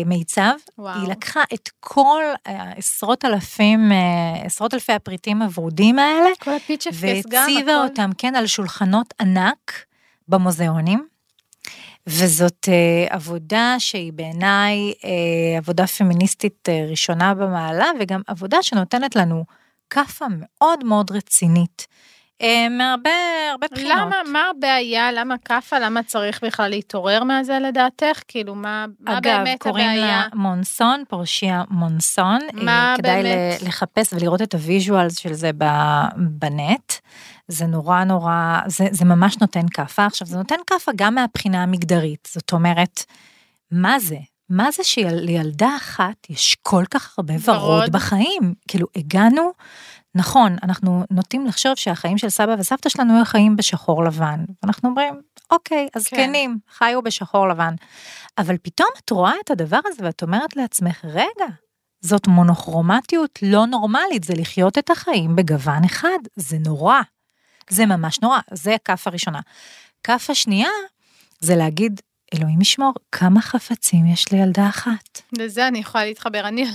מיצב. 0.05 0.53
וואו. 0.77 1.01
היא 1.01 1.09
לקחה 1.09 1.43
את 1.53 1.69
כל 1.79 2.23
אה, 2.47 2.71
עשרות 2.75 3.25
אלפים, 3.25 3.91
אה, 3.91 4.41
עשרות 4.45 4.73
אלפי 4.73 4.93
הפריטים 4.93 5.41
הוורודים 5.41 5.99
האלה, 5.99 6.29
כל 6.39 6.53
הפיצ'פקס 6.53 7.25
גם, 7.29 7.47
והציבה. 7.49 7.83
אותם, 7.83 8.09
כן, 8.17 8.35
על 8.35 8.47
שולחנות 8.47 9.13
ענק 9.21 9.85
במוזיאונים. 10.27 11.07
וזאת 12.07 12.69
אה, 12.69 13.15
עבודה 13.15 13.75
שהיא 13.79 14.13
בעיניי 14.13 14.93
אה, 15.05 15.57
עבודה 15.57 15.87
פמיניסטית 15.87 16.69
אה, 16.69 16.85
ראשונה 16.89 17.33
במעלה, 17.33 17.91
וגם 17.99 18.21
עבודה 18.27 18.63
שנותנת 18.63 19.15
לנו 19.15 19.43
כאפה 19.89 20.25
מאוד 20.29 20.83
מאוד 20.83 21.11
רצינית. 21.11 21.87
אה, 22.41 22.69
מהרבה 22.69 23.09
הרבה 23.51 23.67
בחינות. 23.71 23.91
למה, 23.97 24.15
מה 24.31 24.43
הבעיה? 24.49 25.11
למה 25.11 25.35
כאפה? 25.45 25.79
למה 25.79 26.03
צריך 26.03 26.43
בכלל 26.43 26.69
להתעורר 26.69 27.23
מהזה 27.23 27.59
לדעתך? 27.59 28.21
כאילו, 28.27 28.55
מה, 28.55 28.85
מה 28.99 29.17
אגב, 29.17 29.37
באמת 29.37 29.59
קוראים 29.61 29.89
הבעיה? 29.89 30.07
לה 30.07 30.27
מונסון, 30.33 31.03
פורשיה 31.07 31.63
מונסון. 31.69 32.39
מה 32.53 32.91
אה, 32.91 32.97
כדאי 32.97 33.23
באמת? 33.23 33.61
ל- 33.61 33.67
לחפש 33.67 34.13
ולראות 34.13 34.41
את 34.41 34.53
ה 34.53 34.62
visuals 34.62 35.19
של 35.19 35.33
זה 35.33 35.51
בנט. 36.17 36.93
זה 37.47 37.65
נורא 37.65 38.03
נורא, 38.03 38.59
זה, 38.67 38.85
זה 38.91 39.05
ממש 39.05 39.37
נותן 39.41 39.65
כאפה. 39.73 40.05
עכשיו, 40.05 40.27
זה 40.27 40.37
נותן 40.37 40.55
כאפה 40.67 40.91
גם 40.95 41.15
מהבחינה 41.15 41.63
המגדרית. 41.63 42.29
זאת 42.31 42.51
אומרת, 42.51 43.03
מה 43.71 43.99
זה? 43.99 44.17
מה 44.49 44.71
זה 44.71 44.83
שלילדה 44.83 45.69
אחת 45.77 46.29
יש 46.29 46.57
כל 46.61 46.83
כך 46.89 47.13
הרבה 47.17 47.33
ורוד, 47.45 47.61
ורוד? 47.63 47.91
בחיים? 47.91 48.53
כאילו, 48.67 48.87
הגענו, 48.95 49.51
נכון, 50.17 50.55
אנחנו 50.63 51.03
נוטים 51.11 51.45
לחשוב 51.45 51.75
שהחיים 51.75 52.17
של 52.17 52.29
סבא 52.29 52.55
וסבתא 52.59 52.89
שלנו 52.89 53.15
היו 53.15 53.25
חיים 53.25 53.55
בשחור 53.55 54.03
לבן. 54.03 54.45
ואנחנו 54.63 54.89
אומרים, 54.89 55.21
אוקיי, 55.51 55.87
הזקנים 55.95 56.57
חיו 56.77 57.01
בשחור 57.01 57.47
לבן. 57.47 57.75
אבל 58.37 58.55
פתאום 58.61 58.89
את 59.05 59.09
רואה 59.09 59.33
את 59.45 59.51
הדבר 59.51 59.79
הזה 59.85 60.03
ואת 60.05 60.21
אומרת 60.21 60.55
לעצמך, 60.55 61.05
רגע, 61.05 61.45
זאת 62.01 62.27
מונוכרומטיות 62.27 63.39
לא 63.41 63.65
נורמלית, 63.65 64.23
זה 64.23 64.33
לחיות 64.37 64.77
את 64.77 64.89
החיים 64.89 65.35
בגוון 65.35 65.83
אחד, 65.83 66.19
זה 66.35 66.57
נורא. 66.65 67.01
זה 67.69 67.85
ממש 67.85 68.19
נורא, 68.21 68.39
זה 68.51 68.75
הכף 68.75 69.07
הראשונה. 69.07 69.39
כף 70.03 70.27
השנייה, 70.29 70.69
זה 71.39 71.55
להגיד, 71.55 72.01
אלוהים 72.35 72.61
ישמור, 72.61 72.93
כמה 73.11 73.41
חפצים 73.41 74.05
יש 74.05 74.31
לילדה 74.31 74.69
אחת. 74.69 75.21
לזה 75.37 75.67
אני 75.67 75.79
יכולה 75.79 76.05
להתחבר. 76.05 76.47
אני, 76.47 76.65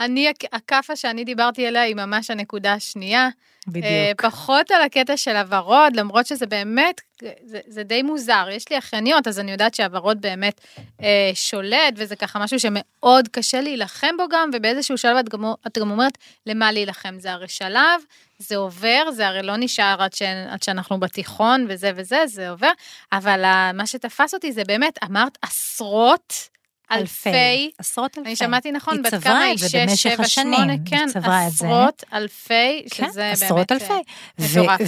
אני, 0.00 0.32
הכאפה 0.52 0.96
שאני 0.96 1.24
דיברתי 1.24 1.66
עליה 1.66 1.82
היא 1.82 1.94
ממש 1.94 2.30
הנקודה 2.30 2.72
השנייה. 2.72 3.28
בדיוק. 3.66 3.84
אה, 3.84 4.12
פחות 4.18 4.70
על 4.70 4.82
הקטע 4.82 5.16
של 5.16 5.36
הוורוד, 5.36 5.96
למרות 5.96 6.26
שזה 6.26 6.46
באמת, 6.46 7.00
זה, 7.44 7.60
זה 7.66 7.82
די 7.82 8.02
מוזר. 8.02 8.46
יש 8.52 8.68
לי 8.70 8.78
אחייניות, 8.78 9.26
אז 9.28 9.40
אני 9.40 9.52
יודעת 9.52 9.74
שהוורוד 9.74 10.20
באמת 10.20 10.60
אה, 11.02 11.30
שולט, 11.34 11.94
וזה 11.96 12.16
ככה 12.16 12.38
משהו 12.38 12.60
שמאוד 12.60 13.28
קשה 13.28 13.60
להילחם 13.60 14.16
בו 14.16 14.24
גם, 14.30 14.50
ובאיזשהו 14.52 14.98
שלב 14.98 15.16
את 15.16 15.28
גם, 15.28 15.44
את 15.66 15.78
גם 15.78 15.90
אומרת, 15.90 16.18
למה 16.46 16.72
להילחם? 16.72 17.14
זה 17.18 17.32
הרי 17.32 17.48
שלב, 17.48 18.00
זה 18.38 18.56
עובר, 18.56 19.10
זה 19.10 19.26
הרי 19.26 19.42
לא 19.42 19.56
נשאר 19.56 19.96
עד, 20.02 20.12
ש, 20.12 20.22
עד 20.22 20.62
שאנחנו 20.62 21.00
בתיכון 21.00 21.66
וזה 21.68 21.90
וזה, 21.96 22.26
זה 22.26 22.50
עובר, 22.50 22.70
אבל 23.12 23.44
מה 23.74 23.86
שתפס 23.86 24.34
אותי 24.34 24.52
זה 24.52 24.62
באמת, 24.64 24.98
אמרת 25.04 25.38
עשרות 25.42 26.48
אלפי, 26.92 27.70
עשרות 27.78 28.18
אלפי. 28.18 28.28
אני 28.28 28.36
שמעתי 28.36 28.72
נכון, 28.72 28.94
היא 28.94 29.02
בת 29.04 29.22
כמה 29.24 29.38
היא? 29.40 29.54
את 29.54 29.58
זה 29.58 29.68
שש, 29.68 29.76
במשך 29.76 30.10
שבע, 30.10 30.24
השנים, 30.24 30.54
שמונה, 30.54 30.72
היא 30.72 30.80
כן, 30.86 31.06
צברה 31.12 31.46
את 31.46 31.52
זה. 31.52 31.66
עשרות 31.66 32.04
אלפי, 32.12 32.84
כן, 32.90 33.06
שזה 33.10 33.30
עשרות 33.30 33.68
באמת... 33.68 33.72
אלפי. 33.72 33.92
אה, 33.92 34.00
ו- 34.38 34.60
מטורף. 34.62 34.80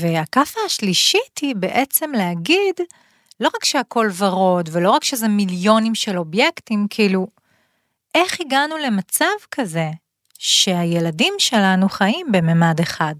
והכאפה 0.00 0.60
השלישית 0.66 1.38
היא 1.42 1.54
בעצם 1.56 2.12
להגיד, 2.12 2.74
לא 3.40 3.50
רק 3.54 3.64
שהכל 3.64 4.10
ורוד, 4.18 4.68
ולא 4.72 4.90
רק 4.90 5.04
שזה 5.04 5.28
מיליונים 5.28 5.94
של 5.94 6.18
אובייקטים, 6.18 6.86
כאילו, 6.90 7.26
איך 8.14 8.40
הגענו 8.40 8.78
למצב 8.78 9.24
כזה 9.50 9.90
שהילדים 10.38 11.34
שלנו 11.38 11.88
חיים 11.88 12.26
בממד 12.32 12.80
אחד? 12.80 13.14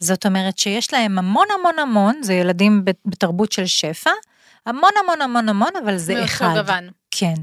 זאת 0.00 0.26
אומרת 0.26 0.58
שיש 0.58 0.92
להם 0.92 1.18
המון 1.18 1.46
המון 1.60 1.78
המון, 1.78 2.22
זה 2.22 2.34
ילדים 2.34 2.84
בת- 2.84 3.00
בתרבות 3.06 3.52
של 3.52 3.66
שפע, 3.66 4.10
המון 4.66 4.90
המון 5.04 5.20
המון 5.22 5.48
המון, 5.48 5.70
אבל 5.84 5.96
זה 5.96 6.14
מאותו 6.14 6.26
אחד. 6.26 6.54
גוון. 6.56 6.90
כן. 7.10 7.34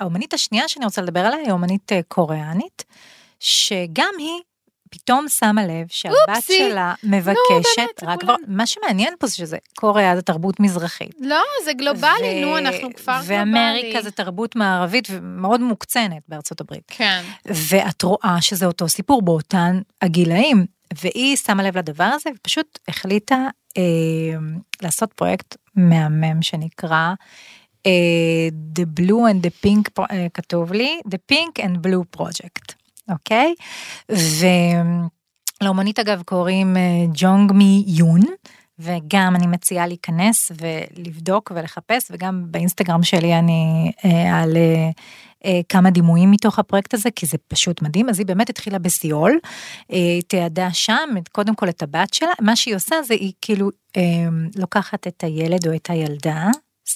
והאומנית 0.00 0.34
השנייה 0.34 0.68
שאני 0.68 0.84
רוצה 0.84 1.02
לדבר 1.02 1.20
עליה 1.20 1.38
היא 1.38 1.50
אומנית 1.50 1.92
אה, 1.92 2.00
קוריאנית, 2.08 2.84
שגם 3.40 4.14
היא 4.18 4.40
פתאום 4.90 5.28
שמה 5.28 5.66
לב 5.66 5.86
שהבת 5.88 6.14
אופסי. 6.28 6.68
שלה 6.70 6.94
מבקשת, 7.04 7.36
באמת, 7.76 8.02
רק. 8.02 8.20
כבר, 8.20 8.34
מה 8.46 8.66
שמעניין 8.66 9.14
פה 9.18 9.26
זה 9.26 9.36
שזה 9.36 9.56
קוריאה 9.74 10.16
זה 10.16 10.22
תרבות 10.22 10.60
מזרחית. 10.60 11.14
לא, 11.20 11.42
זה 11.64 11.72
גלובלי, 11.72 12.38
ו- 12.38 12.40
נו, 12.46 12.58
אנחנו 12.58 12.94
כפר 12.94 13.12
גלובלי. 13.12 13.36
ואמריקה 13.38 14.02
זה 14.02 14.10
תרבות 14.10 14.56
מערבית 14.56 15.08
ומאוד 15.10 15.60
מוקצנת 15.60 16.22
בארצות 16.28 16.60
הברית. 16.60 16.82
כן. 16.88 17.22
ואת 17.44 18.02
רואה 18.02 18.36
שזה 18.40 18.66
אותו 18.66 18.88
סיפור 18.88 19.22
באותן 19.22 19.80
הגילאים. 20.02 20.66
והיא 21.02 21.36
שמה 21.36 21.62
לב 21.62 21.78
לדבר 21.78 22.04
הזה 22.04 22.30
ופשוט 22.36 22.78
החליטה 22.88 23.48
לעשות 24.82 25.12
פרויקט 25.12 25.56
מהמם 25.76 26.42
שנקרא 26.42 27.14
אה, 27.86 28.48
The 28.78 29.00
Blue 29.00 29.30
and 29.30 29.46
the 29.46 29.66
Pink, 29.66 30.04
אה, 30.10 30.26
כתוב 30.34 30.72
לי, 30.72 31.00
The 31.08 31.32
Pink 31.32 31.62
and 31.62 31.86
Blue 31.86 32.20
Project, 32.20 32.74
אוקיי? 33.08 33.54
ולאומנית 35.60 35.98
אגב 35.98 36.22
קוראים 36.22 36.76
אה, 36.76 37.04
ג'ונג 37.14 37.52
מי 37.52 37.84
יון. 37.86 38.20
וגם 38.82 39.36
אני 39.36 39.46
מציעה 39.46 39.86
להיכנס 39.86 40.52
ולבדוק 40.60 41.52
ולחפש, 41.54 42.08
וגם 42.10 42.44
באינסטגרם 42.50 43.02
שלי 43.02 43.38
אני 43.38 43.92
אעלה 44.04 44.90
אה, 45.44 45.60
כמה 45.68 45.90
דימויים 45.90 46.30
מתוך 46.30 46.58
הפרויקט 46.58 46.94
הזה, 46.94 47.10
כי 47.10 47.26
זה 47.26 47.38
פשוט 47.48 47.82
מדהים. 47.82 48.08
אז 48.08 48.18
היא 48.18 48.26
באמת 48.26 48.50
התחילה 48.50 48.78
בסיול, 48.78 49.38
אה, 49.92 50.22
תיעדה 50.28 50.68
שם, 50.72 51.10
קודם 51.32 51.54
כל 51.54 51.68
את 51.68 51.82
הבת 51.82 52.14
שלה, 52.14 52.32
מה 52.40 52.56
שהיא 52.56 52.76
עושה 52.76 53.02
זה 53.02 53.14
היא 53.14 53.32
כאילו 53.40 53.70
אה, 53.96 54.02
לוקחת 54.56 55.06
את 55.06 55.24
הילד 55.24 55.66
או 55.68 55.74
את 55.74 55.90
הילדה, 55.90 56.48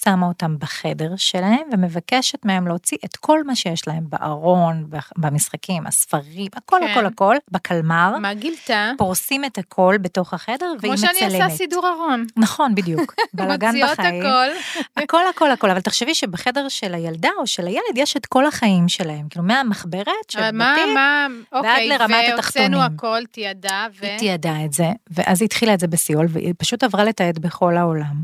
שמה 0.04 0.26
אותם 0.26 0.58
בחדר 0.58 1.16
שלהם 1.16 1.68
ומבקשת 1.72 2.44
מהם 2.44 2.66
להוציא 2.66 2.98
את 3.04 3.16
כל 3.16 3.44
מה 3.44 3.54
שיש 3.56 3.88
להם 3.88 4.04
בארון, 4.08 4.90
במשחקים, 5.16 5.86
הספרים, 5.86 6.46
הכל 6.54 6.80
כן. 6.80 6.90
הכל 6.90 7.06
הכל, 7.06 7.36
בקלמר. 7.50 8.18
מה 8.18 8.34
גילתה? 8.34 8.92
פורסים 8.98 9.44
את 9.44 9.58
הכל 9.58 9.96
בתוך 10.00 10.34
החדר 10.34 10.72
והיא 10.80 10.92
כמו 10.96 11.08
מצלמת. 11.08 11.16
שאני 11.18 11.44
עושה 11.44 11.56
סידור 11.56 11.88
ארון. 11.88 12.26
נכון, 12.36 12.74
בדיוק. 12.74 13.14
בלאגן 13.34 13.66
מוציאות 13.66 13.90
בחיים. 13.90 14.26
הכל. 14.26 14.48
הכל 15.02 15.26
הכל 15.28 15.50
הכל, 15.50 15.70
אבל 15.70 15.80
תחשבי 15.80 16.14
שבחדר 16.14 16.68
של 16.68 16.94
הילדה 16.94 17.30
או 17.38 17.46
של 17.46 17.66
הילד 17.66 17.96
יש 17.96 18.16
את 18.16 18.26
כל 18.26 18.46
החיים 18.46 18.88
שלהם, 18.88 19.28
כאילו 19.28 19.44
מהמחברת 19.44 20.06
של 20.28 20.40
בתים, 20.40 20.94
מה, 20.94 21.26
אוקיי, 21.52 21.88
לרמת 21.88 22.10
והוצאנו 22.10 22.38
התחתונים. 22.38 22.80
הכל, 22.80 23.20
תיעדה, 23.30 23.86
ו... 24.00 24.06
היא 24.06 24.18
תיעדה 24.18 24.64
את 24.64 24.72
זה, 24.72 24.90
ואז 25.10 25.42
היא 25.42 25.46
התחילה 25.46 25.74
את 25.74 25.80
זה 25.80 25.86
בסיול, 25.86 26.26
והיא 26.28 26.54
פשוט 26.58 26.84
עברה 26.84 27.04
לתעד 27.04 27.38
בכל 27.38 27.76
העולם. 27.76 28.22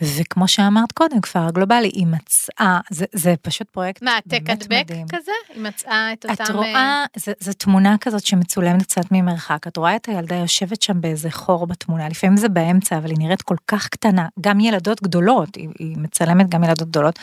וכמו 0.00 0.48
שאמרת 0.48 0.92
קודם, 0.92 1.20
כפר 1.20 1.40
הגלובלי, 1.40 1.88
היא 1.88 2.06
מצאה, 2.06 2.80
זה, 2.90 3.04
זה 3.12 3.34
פשוט 3.42 3.70
פרויקט 3.70 4.02
מה, 4.02 4.10
העתק 4.14 4.42
באמת 4.42 4.62
הדבק 4.62 4.84
מדהים. 4.90 5.06
כזה? 5.08 5.32
היא 5.54 5.62
מצאה 5.62 6.12
את 6.12 6.26
אותם... 6.26 6.44
את 6.44 6.50
אה, 6.50 6.54
רואה, 6.54 7.04
זו, 7.16 7.32
זו 7.40 7.52
תמונה 7.52 7.96
כזאת 8.00 8.26
שמצולמת 8.26 8.82
קצת 8.82 9.04
ממרחק, 9.10 9.66
את 9.66 9.76
רואה 9.76 9.96
את 9.96 10.08
הילדה 10.08 10.36
יושבת 10.36 10.82
שם 10.82 11.00
באיזה 11.00 11.30
חור 11.30 11.66
בתמונה, 11.66 12.08
לפעמים 12.08 12.36
זה 12.36 12.48
באמצע, 12.48 12.98
אבל 12.98 13.10
היא 13.10 13.18
נראית 13.18 13.42
כל 13.42 13.56
כך 13.66 13.88
קטנה, 13.88 14.26
גם 14.40 14.60
ילדות 14.60 15.02
גדולות, 15.02 15.56
היא, 15.56 15.68
היא 15.78 15.96
מצלמת 15.96 16.48
גם 16.48 16.64
ילדות 16.64 16.88
גדולות, 16.88 17.18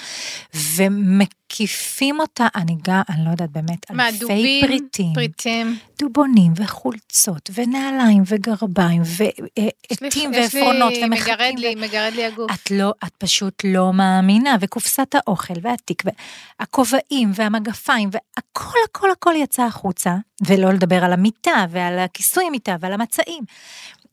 ומקיפים 1.52 2.20
אותה, 2.20 2.48
אני 2.56 2.78
גם, 2.84 3.02
אני 3.10 3.26
לא 3.26 3.30
יודעת, 3.30 3.52
באמת, 3.52 3.92
מה, 3.92 4.08
אלפי 4.08 4.20
דובים? 4.20 4.68
פריטים, 4.68 5.14
פריטים. 5.14 5.80
דובונים 6.00 6.54
וחולצות 6.56 7.50
ונעליים 7.54 8.24
וגרביים 8.28 9.02
ועטים 9.02 10.32
ועפרונות 10.34 10.92
יש 10.92 10.98
לי, 10.98 11.06
ומחקים. 11.06 11.34
מגרד 11.34 11.54
ו- 11.58 11.62
לי, 11.62 11.76
מגרד 11.76 12.14
לי 12.16 12.26
הגוף. 12.26 12.52
את 12.52 12.72
לא, 12.72 12.94
את 13.06 13.12
פשוט 13.18 13.62
לא 13.64 13.94
מאמינה, 13.94 14.56
וקופסת 14.62 15.16
האוכל 15.16 15.54
והתיק 15.62 16.04
והכובעים 16.60 17.32
והמגפיים 17.36 18.10
והכל 18.12 18.78
הכל 18.90 19.12
הכל 19.12 19.34
יצא 19.38 19.64
החוצה, 19.64 20.16
ולא 20.48 20.74
לדבר 20.74 21.04
על 21.04 21.14
המיטה 21.14 21.66
ועל 21.70 22.00
הכיסוי 22.00 22.50
מיטה 22.50 22.76
ועל 22.80 22.94
המצעים. 22.94 23.44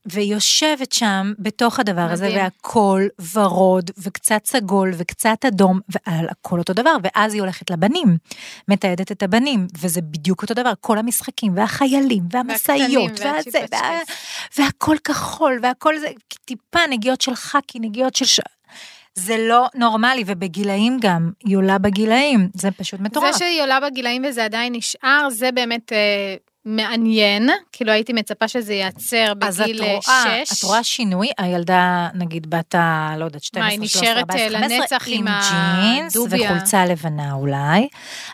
ויושבת 0.06 0.92
שם 0.92 1.32
בתוך 1.38 1.80
הדבר 1.80 2.00
הזה, 2.11 2.25
מדהים. 2.25 2.40
והכל 2.40 3.06
ורוד, 3.32 3.90
וקצת 3.99 4.47
סגול, 4.47 4.92
וקצת 4.97 5.44
אדום, 5.44 5.80
ועל 5.88 6.26
הכל 6.28 6.59
אותו 6.59 6.73
דבר, 6.73 6.97
ואז 7.02 7.35
היא 7.35 7.42
הולכת 7.42 7.71
לבנים, 7.71 8.16
מתעדת 8.68 9.12
את 9.12 9.23
הבנים, 9.23 9.66
וזה 9.78 10.02
בדיוק 10.02 10.42
אותו 10.42 10.54
דבר, 10.54 10.73
כל 10.80 10.99
המשחקים, 10.99 11.56
והחיילים, 11.56 12.23
והמשאיות, 12.30 13.21
והזה, 13.21 13.64
וה... 13.73 13.99
והכל 14.59 14.97
כחול, 15.04 15.59
והכל 15.62 15.99
זה, 15.99 16.09
טיפה 16.44 16.80
נגיעות 16.90 17.21
של 17.21 17.35
חאקי, 17.35 17.78
נגיעות 17.78 18.14
של... 18.14 18.25
ש... 18.25 18.40
זה 19.14 19.37
לא 19.38 19.66
נורמלי, 19.75 20.25
ובגילאים 20.26 20.99
גם, 21.00 21.30
היא 21.44 21.56
עולה 21.56 21.78
בגילאים, 21.78 22.49
זה 22.54 22.71
פשוט 22.71 23.00
מטורף. 23.00 23.32
זה 23.32 23.38
שהיא 23.38 23.62
עולה 23.62 23.80
בגילאים 23.80 24.23
וזה 24.28 24.44
עדיין 24.44 24.73
נשאר, 24.75 25.28
זה 25.30 25.52
באמת 25.52 25.92
אה, 25.92 26.37
מעניין. 26.64 27.49
כאילו 27.73 27.92
הייתי 27.92 28.12
מצפה 28.12 28.49
שזה 28.49 28.75
ייעצר 28.75 29.33
אז 29.40 29.61
את 29.61 29.66
בגיל 29.66 29.83
רואה, 29.83 30.45
6. 30.47 30.59
את 30.59 30.64
רואה 30.64 30.85
שינוי, 30.85 31.28
הילדה 31.38 32.09
נגיד 32.14 32.50
בת 32.50 32.75
ה... 32.75 33.14
לא 33.19 33.25
יודעת, 33.25 33.42
12, 33.45 33.62
מה, 33.76 33.83
היא 33.83 33.88
13, 33.88 34.02
נשארת, 34.02 34.19
14, 34.31 34.40
אה, 34.47 34.50
15, 34.61 34.78
לנצח 34.78 35.04
עם 35.09 35.25
ג'ינס. 35.26 36.16
וחולצה 36.31 36.87
לבנה 36.87 37.33
אולי, 37.33 37.88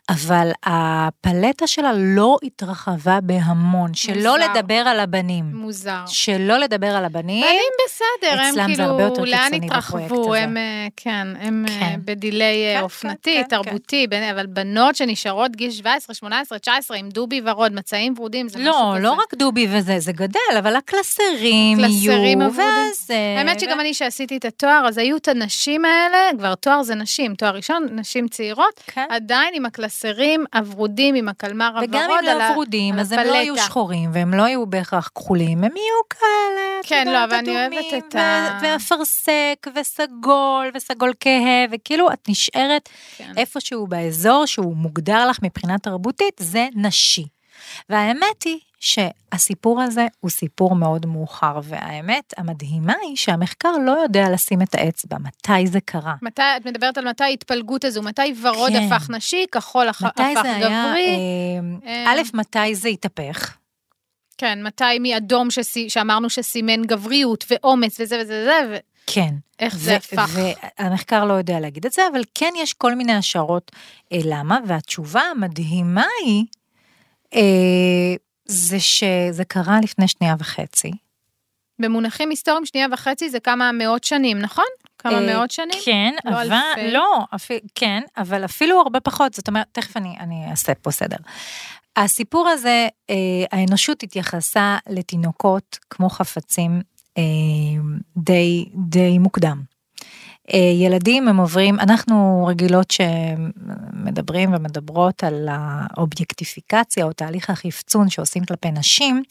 אבל 0.08 0.50
הפלטה 0.66 1.66
שלה 1.66 1.90
לא 1.96 2.36
התרחבה 2.42 3.18
בהמון, 3.22 3.94
שלא 3.94 4.14
מוזר. 4.36 4.50
לדבר 4.58 4.74
על 4.74 5.00
הבנים. 5.00 5.44
מוזר. 5.54 6.04
שלא 6.06 6.58
לדבר 6.58 6.86
על 6.96 7.04
הבנים. 7.04 7.44
בנים 7.44 7.72
בסדר, 7.86 8.40
הם 8.42 8.50
אצלם 8.50 8.74
זה 8.74 8.84
הרבה 8.84 8.96
כאילו, 8.96 9.08
יותר 9.10 9.24
לאן 9.24 9.50
קיצוני 9.50 9.66
בפרויקט 9.66 10.06
התרחבו. 10.12 10.34
הם, 10.34 10.56
אה, 10.56 10.86
כן, 10.96 11.26
הם 11.40 11.64
אה, 11.68 11.78
כן. 11.80 12.00
בדיליי 12.04 12.68
אה, 12.68 12.78
כן, 12.78 12.82
אופנתי, 12.82 13.34
כן, 13.34 13.56
כן, 13.56 13.62
תרבותי, 13.62 14.06
בין- 14.06 14.30
אבל 14.34 14.46
בנות 14.46 14.96
שנשארות 14.96 15.56
גיל 15.56 15.70
17, 15.70 16.14
18, 16.14 16.58
19, 16.58 16.96
עם 16.96 17.08
דובי 17.08 17.40
ורוד, 17.44 17.72
מצעים 17.72 18.14
ורודים, 18.18 18.48
זה 18.48 18.58
משהו 18.58 18.70
לא, 18.70 18.90
כזה. 18.94 19.02
לא 19.02 19.12
רק 19.12 19.34
דובי 19.34 19.66
וזה, 19.70 19.98
זה 19.98 20.12
גדל, 20.12 20.56
אבל 20.58 20.76
הקלסרים 20.76 21.78
יהיו, 21.78 22.12
הוורודים. 22.12 22.40
ואז... 22.40 23.10
אה, 23.10 23.38
האמת 23.38 23.60
שגם 23.60 23.80
אני 23.80 23.94
שעשיתי 23.94 24.36
את 24.36 24.44
התואר, 24.44 24.84
אז 24.88 24.98
היו 24.98 25.16
את 25.16 25.28
הנשים 25.28 25.84
האלה, 25.84 26.18
כבר 26.38 26.54
תואר 26.54 26.82
זה 26.82 26.94
נשים, 26.94 27.34
תואר 27.34 27.56
ראשון, 27.56 27.86
נשים 27.92 28.28
צעירות, 28.28 28.82
כן. 28.86 29.06
עדיין 29.10 29.54
עם 29.54 29.66
הקלסרים 29.66 30.44
הוורודים, 30.54 31.14
עם 31.14 31.28
הקלמר 31.28 31.66
הוורוד, 31.66 31.88
וגם 31.88 32.10
אם 32.10 32.38
לא 32.38 32.52
ורודים, 32.52 32.98
אז 32.98 33.12
הם 33.12 33.18
לא 33.26 33.34
יהיו. 33.34 33.56
שחורים, 33.58 34.10
והם 34.12 34.34
לא 34.34 34.42
יהיו 34.42 34.66
בהכרח 34.66 35.10
כחולים, 35.14 35.58
הם 35.64 35.76
יהיו 35.76 36.00
כאלה, 36.10 36.80
כן, 36.82 37.08
לא, 37.08 37.24
אבל 37.24 37.34
אני 37.34 37.50
אוהבת 37.50 37.94
את 37.98 38.14
ה- 38.14 38.58
ואפרסק, 38.62 39.66
וסגול, 39.74 40.70
וסגול 40.74 41.12
כהה, 41.20 41.64
וכאילו 41.70 42.12
את 42.12 42.28
נשארת 42.28 42.88
כן. 43.16 43.32
איפשהו 43.36 43.86
באזור 43.86 44.46
שהוא 44.46 44.76
מוגדר 44.76 45.28
לך 45.28 45.38
מבחינה 45.42 45.78
תרבותית, 45.78 46.34
זה 46.40 46.68
נשי. 46.74 47.37
והאמת 47.88 48.42
היא 48.44 48.58
שהסיפור 48.80 49.82
הזה 49.82 50.06
הוא 50.20 50.30
סיפור 50.30 50.74
מאוד 50.74 51.06
מאוחר, 51.06 51.60
והאמת 51.62 52.34
המדהימה 52.36 52.94
היא 53.02 53.16
שהמחקר 53.16 53.72
לא 53.86 53.92
יודע 53.92 54.30
לשים 54.30 54.62
את 54.62 54.74
האצבע, 54.74 55.16
מתי 55.18 55.66
זה 55.66 55.80
קרה. 55.80 56.14
מתי, 56.22 56.42
את 56.56 56.66
מדברת 56.66 56.98
על 56.98 57.08
מתי 57.08 57.24
ההתפלגות 57.24 57.84
הזו, 57.84 58.02
מתי 58.02 58.34
ורוד 58.42 58.72
כן. 58.72 58.92
הפך 58.92 59.10
נשי, 59.10 59.44
כחול 59.52 59.88
הפך 59.88 60.02
מתי 60.02 60.22
הפך 60.22 60.42
זה 60.42 60.54
היה, 60.56 60.84
גברי, 60.88 61.06
אה, 61.86 61.90
אה, 61.90 62.12
א', 62.12 62.20
מתי 62.34 62.74
זה 62.74 62.88
התהפך? 62.88 63.56
כן, 64.38 64.62
מתי 64.66 64.98
מאדום 65.00 65.50
שסי- 65.50 65.90
שאמרנו 65.90 66.30
שסימן 66.30 66.82
גבריות 66.82 67.44
ואומץ 67.50 68.00
וזה 68.00 68.18
וזה 68.20 68.40
וזה, 68.42 68.60
ו- 68.70 68.76
כן. 69.06 69.34
איך 69.60 69.76
זה 69.76 69.96
הפך. 69.96 70.38
והמחקר 70.78 71.24
לא 71.24 71.32
יודע 71.32 71.60
להגיד 71.60 71.86
את 71.86 71.92
זה, 71.92 72.02
אבל 72.12 72.20
כן 72.34 72.52
יש 72.56 72.72
כל 72.74 72.94
מיני 72.94 73.12
השערות 73.14 73.72
אה, 74.12 74.18
למה, 74.24 74.58
והתשובה 74.66 75.20
המדהימה 75.20 76.04
היא, 76.24 76.44
זה 78.44 78.80
שזה 78.80 79.44
קרה 79.44 79.78
לפני 79.82 80.08
שנייה 80.08 80.34
וחצי. 80.38 80.90
במונחים 81.78 82.30
היסטוריים 82.30 82.66
שנייה 82.66 82.86
וחצי 82.92 83.30
זה 83.30 83.40
כמה 83.40 83.72
מאות 83.72 84.04
שנים, 84.04 84.38
נכון? 84.38 84.64
כמה 84.98 85.14
אה, 85.14 85.34
מאות 85.34 85.50
שנים? 85.50 85.78
כן, 85.84 86.14
לא 86.24 86.30
אבל, 86.30 86.52
אלפי. 86.52 86.90
לא, 86.92 87.18
אפילו, 87.34 87.60
כן, 87.74 88.02
אבל 88.16 88.44
אפילו 88.44 88.80
הרבה 88.80 89.00
פחות, 89.00 89.34
זאת 89.34 89.48
אומרת, 89.48 89.66
תכף 89.72 89.96
אני, 89.96 90.16
אני 90.20 90.50
אעשה 90.50 90.74
פה 90.74 90.90
סדר. 90.90 91.16
הסיפור 91.96 92.48
הזה, 92.48 92.88
אה, 93.10 93.14
האנושות 93.52 94.02
התייחסה 94.02 94.78
לתינוקות 94.88 95.78
כמו 95.90 96.10
חפצים 96.10 96.82
אה, 97.18 97.22
די, 98.16 98.64
די 98.74 99.18
מוקדם. 99.18 99.62
אה, 100.52 100.58
ילדים 100.58 101.28
הם 101.28 101.36
עוברים, 101.36 101.80
אנחנו 101.80 102.46
רגילות 102.48 102.90
שמדברים 102.90 104.54
ומדברות 104.54 105.24
על 105.24 105.48
האובייקטיפיקציה 105.50 107.04
או 107.04 107.12
תהליך 107.12 107.50
החפצון 107.50 108.10
שעושים 108.10 108.44
כלפי 108.44 108.70
נשים, 108.70 109.22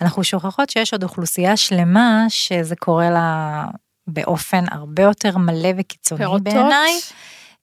אנחנו 0.00 0.24
שוכחות 0.24 0.70
שיש 0.70 0.92
עוד 0.92 1.02
אוכלוסייה 1.02 1.56
שלמה 1.56 2.24
שזה 2.28 2.76
קורה 2.76 3.10
לה 3.10 3.64
באופן 4.06 4.64
הרבה 4.70 5.02
יותר 5.02 5.38
מלא 5.38 5.68
וקיצוני? 5.78 6.24
בעיניי, 6.42 6.92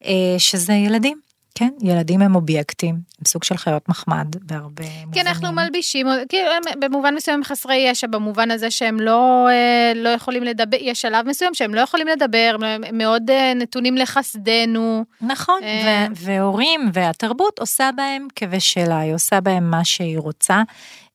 אה, 0.06 0.36
שזה 0.38 0.74
ילדים. 0.74 1.33
כן, 1.56 1.70
ילדים 1.82 2.22
הם 2.22 2.36
אובייקטים, 2.36 2.96
הם 2.96 3.26
סוג 3.26 3.44
של 3.44 3.58
חיות 3.58 3.90
מחמד 3.90 4.36
בהרבה 4.42 4.84
מובנים. 4.84 5.12
כי 5.12 5.22
אנחנו 5.22 5.52
מלבישים, 5.52 6.08
כאילו 6.30 6.52
הם 6.52 6.80
במובן 6.80 7.16
מסוים 7.16 7.38
הם 7.38 7.44
חסרי 7.44 7.76
ישע, 7.76 8.08
במובן 8.08 8.52
הזה 8.52 8.72
שהם 8.72 9.00
לא, 9.00 9.48
אה, 9.50 9.92
לא 9.96 10.10
יכולים 10.10 10.44
לדבר, 10.44 10.78
יש 10.82 11.02
שלב 11.02 11.28
מסוים 11.28 11.54
שהם 11.54 11.76
לא 11.76 11.82
יכולים 11.82 12.08
לדבר, 12.08 12.56
הם 12.62 12.98
מאוד 12.98 13.30
אה, 13.30 13.54
נתונים 13.54 13.98
לחסדנו. 13.98 15.06
נכון, 15.22 15.60
אה. 15.64 16.08
והורים 16.16 16.90
והתרבות 16.94 17.60
עושה 17.60 17.90
בהם 17.96 18.28
כבשלה, 18.36 19.00
היא 19.00 19.14
עושה 19.14 19.42
בהם 19.42 19.72
מה 19.72 19.86
שהיא 19.86 20.20
רוצה. 20.20 20.62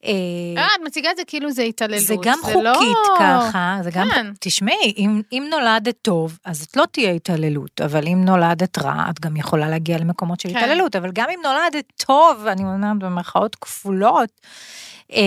אה, 0.04 0.10
אה, 0.56 0.66
את 0.76 0.80
מציגה 0.86 1.10
את 1.10 1.16
זה 1.16 1.22
כאילו 1.26 1.50
זה 1.50 1.62
התעללות. 1.62 2.02
זה 2.02 2.14
גם 2.22 2.38
לא- 2.62 2.74
חוקית 2.74 2.96
ככה, 3.18 3.78
זה 3.82 3.90
גם, 3.90 4.08
כן. 4.14 4.26
תשמעי, 4.40 4.94
אם, 4.96 5.22
אם 5.32 5.46
נולדת 5.50 5.94
טוב, 6.02 6.38
אז 6.44 6.62
את 6.70 6.76
לא 6.76 6.84
תהיה 6.92 7.10
התעללות, 7.12 7.80
אבל 7.80 8.06
אם 8.06 8.24
נולדת 8.24 8.78
רע, 8.78 9.06
את 9.10 9.20
גם 9.20 9.36
יכולה 9.36 9.68
להגיע 9.68 9.98
למקומות 9.98 10.40
של 10.40 10.48
כן. 10.48 10.56
התעללות, 10.56 10.96
אבל 10.96 11.10
גם 11.12 11.26
אם 11.34 11.40
נולדת 11.42 11.92
טוב, 12.06 12.46
אני 12.46 12.62
אומרת 12.62 12.98
במרכאות 12.98 13.56
כפולות, 13.60 14.30
אה, 15.12 15.18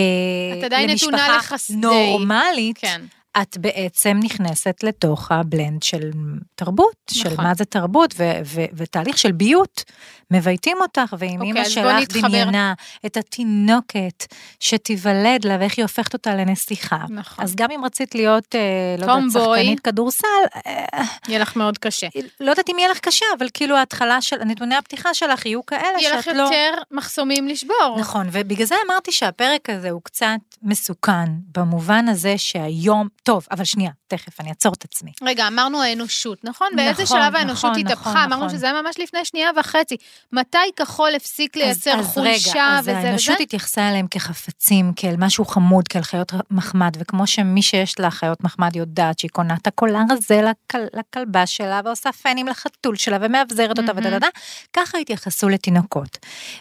את 0.60 0.64
עדיין 0.64 0.90
נתונה 0.90 1.18
למשפחה 1.18 1.38
לחסדי. 1.38 1.78
נורמלית, 1.78 2.78
כן. 2.78 3.02
את 3.42 3.58
בעצם 3.58 4.20
נכנסת 4.24 4.84
לתוך 4.84 5.32
הבלנד 5.32 5.84
של 5.84 6.12
תרבות, 6.56 7.12
נכון. 7.12 7.32
של 7.32 7.42
מה 7.42 7.54
זה 7.54 7.66
תרבות, 7.66 8.14
ו- 8.18 8.42
ו- 8.46 8.66
ותהליך 8.74 9.18
של 9.18 9.32
ביות, 9.32 9.84
מבייתים 10.32 10.78
אותך, 10.82 11.16
ואם 11.20 11.42
אוקיי, 11.42 11.48
אימא 11.48 11.66
שלך. 11.66 12.18
דמיינה 12.18 12.74
את 13.06 13.18
התינוקת 13.18 14.26
שתיוולד 14.60 15.46
לה, 15.46 15.58
ואיך 15.60 15.78
היא 15.78 15.86
הופכת 15.86 16.14
אותה 16.14 16.36
לנסיכה. 16.36 16.98
נכון. 17.10 17.46
אז 17.46 17.56
גם 17.56 17.72
אם 17.72 17.86
רצית 17.86 18.16
להיות, 18.16 18.56
אה, 18.56 18.96
לא 18.98 19.12
יודעת. 19.12 19.32
שחקנית 19.32 19.80
כדורסל, 19.80 20.28
אה, 20.68 20.86
יהיה 21.28 21.40
לך 21.40 21.56
מאוד 21.56 21.78
קשה. 21.78 22.08
לא 22.40 22.50
יודעת 22.50 22.70
אם 22.70 22.80
יהיה 22.80 22.90
לך 22.90 23.00
קשה, 23.00 23.26
אבל 23.38 23.48
כאילו 23.54 23.78
ההתחלה 23.78 24.22
של, 24.22 24.44
נתוני 24.44 24.76
הפתיחה 24.76 25.14
שלך 25.14 25.46
יהיו 25.46 25.66
כאלה 25.66 26.00
יהיה 26.00 26.18
לך 26.18 26.26
שאת 26.26 26.36
לא... 26.36 26.42
יותר 26.44 26.74
מחסומים 26.92 27.48
לשבור. 27.48 27.96
נכון, 28.00 28.28
ובגלל 28.32 28.68
זה 28.68 28.76
אמרתי 28.86 29.12
שהפרק 29.12 29.70
הזה 29.70 29.90
הוא 29.90 30.02
קצת 30.04 30.40
מסוכן, 30.64 31.26
במובן 31.56 32.08
הזה 32.08 32.38
שהיום, 32.38 33.08
טוב, 33.24 33.46
אבל 33.52 33.64
שנייה, 33.64 33.92
תכף, 34.08 34.40
אני 34.40 34.50
אעצור 34.50 34.74
את 34.74 34.84
עצמי. 34.84 35.12
רגע, 35.24 35.48
אמרנו 35.48 35.82
האנושות, 35.82 36.44
נכון? 36.44 36.68
באיזה 36.76 37.04
נכון, 37.04 37.18
שלב 37.22 37.36
האנושות 37.36 37.72
נכון, 37.72 37.86
התהפכה? 37.86 38.10
נכון, 38.10 38.22
אמרנו 38.22 38.46
נכון. 38.46 38.58
שזה 38.58 38.66
היה 38.66 38.82
ממש 38.82 38.96
לפני 39.00 39.26
שנייה 39.26 39.50
וחצי. 39.60 39.98
מתי 40.32 40.58
כחול 40.76 41.16
הפסיק 41.16 41.56
לייצר 41.56 41.92
אז, 41.92 42.00
אז 42.00 42.14
חולשה 42.14 42.52
רגע, 42.52 42.78
אז 42.80 42.84
וזה 42.88 42.98
וזה? 42.98 43.08
האנושות 43.08 43.40
התייחסה 43.40 43.90
אליהם 43.90 44.08
כחפצים, 44.12 44.94
כאל 44.96 45.16
משהו 45.18 45.46
חמוד, 45.46 45.88
כאל 45.88 46.02
חיות 46.02 46.34
מחמד, 46.52 46.98
וכמו 47.00 47.28
שמי 47.28 47.62
שיש 47.62 48.00
לה 48.00 48.12
חיות 48.12 48.44
מחמד 48.44 48.76
יודעת 48.76 49.20
שהיא 49.20 49.32
קונה 49.32 49.56
את 49.62 49.68
הקולר 49.68 50.00
הזה 50.10 50.42
לכל, 50.42 50.78
לכלבה 50.94 51.46
שלה, 51.46 51.82
ועושה 51.86 52.12
פנים 52.12 52.48
לחתול 52.48 52.96
שלה, 52.96 53.18
ומאבזרת 53.22 53.80
אותה 53.80 53.94
מהמם. 53.94 54.08
ודדדה, 54.08 54.28
ככה 54.74 54.98
התייחסו 54.98 55.50
לתינוקות. 55.50 56.18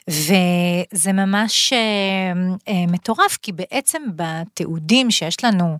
וזה 0.08 1.12
ממש 1.12 1.72
אה, 1.72 1.78
אה, 2.68 2.84
מטורף, 2.88 3.38
כי 3.42 3.52
בעצם 3.52 4.02
בתיעודים 4.16 5.10
שיש 5.10 5.44
לנו, 5.44 5.78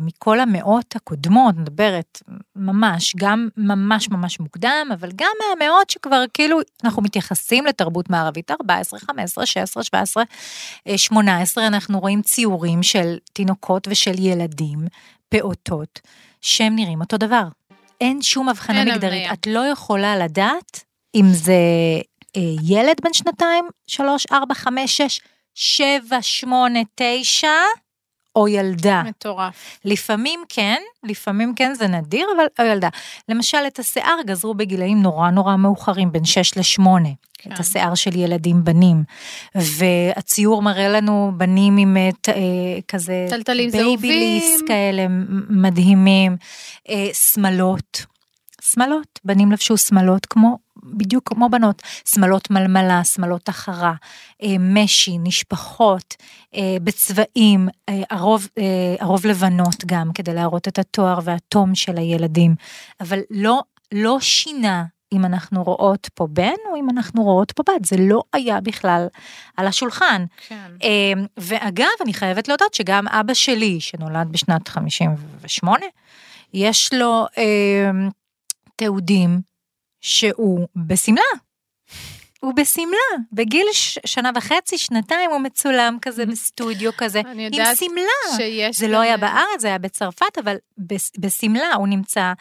מכל 0.00 0.40
המאות 0.40 0.96
הקודמות, 0.96 1.54
מדברת 1.56 2.22
ממש, 2.56 3.16
גם 3.16 3.48
ממש 3.56 4.08
ממש 4.08 4.40
מוקדם, 4.40 4.88
אבל 4.94 5.10
גם 5.16 5.30
מהמאות 5.40 5.90
שכבר 5.90 6.24
כאילו 6.34 6.58
אנחנו 6.84 7.02
מתייחסים 7.02 7.66
לתרבות 7.66 8.10
מערבית 8.10 8.50
14, 8.50 9.00
15, 9.00 9.46
16, 9.46 9.82
17, 9.82 10.22
אה, 10.88 10.98
18, 10.98 11.66
אנחנו 11.66 12.00
רואים 12.00 12.22
ציורים 12.22 12.82
של 12.82 13.16
תינוקות 13.32 13.88
ושל 13.90 14.14
ילדים, 14.18 14.78
פעוטות, 15.28 16.00
שהם 16.40 16.76
נראים 16.76 17.00
אותו 17.00 17.16
דבר. 17.16 17.44
אין 18.00 18.22
שום 18.22 18.48
הבחנה 18.48 18.78
אין 18.78 18.88
מגדרית. 18.88 19.12
הבניה. 19.12 19.32
את 19.32 19.46
לא 19.46 19.60
יכולה 19.60 20.16
לדעת 20.16 20.84
אם 21.14 21.26
זה 21.32 21.52
אה, 22.36 22.42
ילד 22.62 22.96
בן 23.04 23.12
שנתיים, 23.12 23.64
שלוש, 23.86 24.26
ארבע, 24.32 24.54
חמש, 24.54 24.96
שש, 24.96 25.20
שבע, 25.54 26.22
שמונה, 26.22 26.80
תשע, 26.94 27.48
או 28.38 28.48
ילדה. 28.48 29.02
מטורף. 29.06 29.78
לפעמים 29.84 30.40
כן, 30.48 30.76
לפעמים 31.04 31.52
כן 31.56 31.74
זה 31.74 31.86
נדיר, 31.88 32.26
אבל 32.36 32.44
או 32.66 32.72
ילדה. 32.72 32.88
למשל, 33.28 33.58
את 33.66 33.78
השיער 33.78 34.16
גזרו 34.26 34.54
בגילאים 34.54 35.02
נורא 35.02 35.30
נורא 35.30 35.56
מאוחרים, 35.56 36.12
בין 36.12 36.24
6 36.24 36.56
ל-8. 36.56 36.82
כן. 37.38 37.52
את 37.52 37.60
השיער 37.60 37.94
של 37.94 38.16
ילדים 38.16 38.64
בנים. 38.64 39.02
והציור 39.54 40.62
מראה 40.62 40.88
לנו 40.88 41.32
בנים 41.36 41.76
עם 41.76 41.96
אה, 41.96 42.08
ת- 42.20 42.28
אה, 42.28 42.34
כזה... 42.88 43.26
תלתלים 43.30 43.70
Babyliss 43.70 44.44
זהובים. 44.48 44.66
כאלה 44.68 45.08
מ- 45.08 45.62
מדהימים. 45.62 46.36
אה, 46.88 47.08
שמלות. 47.14 48.06
שמלות, 48.62 49.20
בנים 49.24 49.52
לבשו 49.52 49.76
שמלות 49.78 50.26
כמו, 50.26 50.58
בדיוק 50.92 51.28
כמו 51.28 51.48
בנות, 51.48 51.82
שמלות 52.04 52.50
מלמלה, 52.50 53.04
שמלות 53.04 53.48
החרה, 53.48 53.94
אה, 54.42 54.56
משי, 54.58 55.18
נשפחות, 55.18 56.14
אה, 56.54 56.76
בצבעים, 56.82 57.68
אה, 57.88 58.02
הרוב, 58.10 58.48
הרוב 59.00 59.26
לבנות 59.26 59.84
גם, 59.86 60.12
כדי 60.12 60.34
להראות 60.34 60.68
את 60.68 60.78
התואר 60.78 61.18
והתום 61.24 61.74
של 61.74 61.96
הילדים, 61.96 62.54
אבל 63.00 63.20
לא, 63.30 63.60
לא 63.92 64.20
שינה 64.20 64.84
אם 65.12 65.24
אנחנו 65.24 65.62
רואות 65.62 66.08
פה 66.14 66.26
בן 66.30 66.54
או 66.70 66.76
אם 66.76 66.90
אנחנו 66.90 67.22
רואות 67.22 67.52
פה 67.52 67.62
בת, 67.62 67.84
זה 67.84 67.96
לא 67.98 68.22
היה 68.32 68.60
בכלל 68.60 69.06
על 69.56 69.66
השולחן. 69.66 70.24
כן. 70.48 70.70
ואגב, 71.36 71.86
אני 72.04 72.14
חייבת 72.14 72.48
להודות 72.48 72.74
שגם 72.74 73.08
אבא 73.08 73.34
שלי, 73.34 73.80
שנולד 73.80 74.28
בשנת 74.32 74.68
58, 74.68 75.86
יש 76.54 76.94
לו 76.94 77.26
אה, 77.38 77.90
תיעודים 78.76 79.40
שהוא 80.00 80.68
בשמלה. 80.86 81.22
הוא 82.40 82.52
בשמלה, 82.54 83.24
בגיל 83.32 83.66
ש- 83.72 83.98
שנה 84.06 84.30
וחצי, 84.34 84.78
שנתיים, 84.78 85.30
הוא 85.30 85.40
מצולם 85.40 85.96
כזה 86.02 86.26
בסטודיו 86.26 86.90
כזה, 86.96 87.22
עם 87.52 87.52
שמלה. 87.74 88.36
זה 88.72 88.88
לא 88.88 89.00
היה 89.00 89.16
בארץ, 89.16 89.60
זה 89.60 89.68
היה 89.68 89.78
בצרפת, 89.78 90.38
אבל 90.44 90.56
בשמלה 91.18 91.74
הוא 91.74 91.88
נמצא 91.88 92.32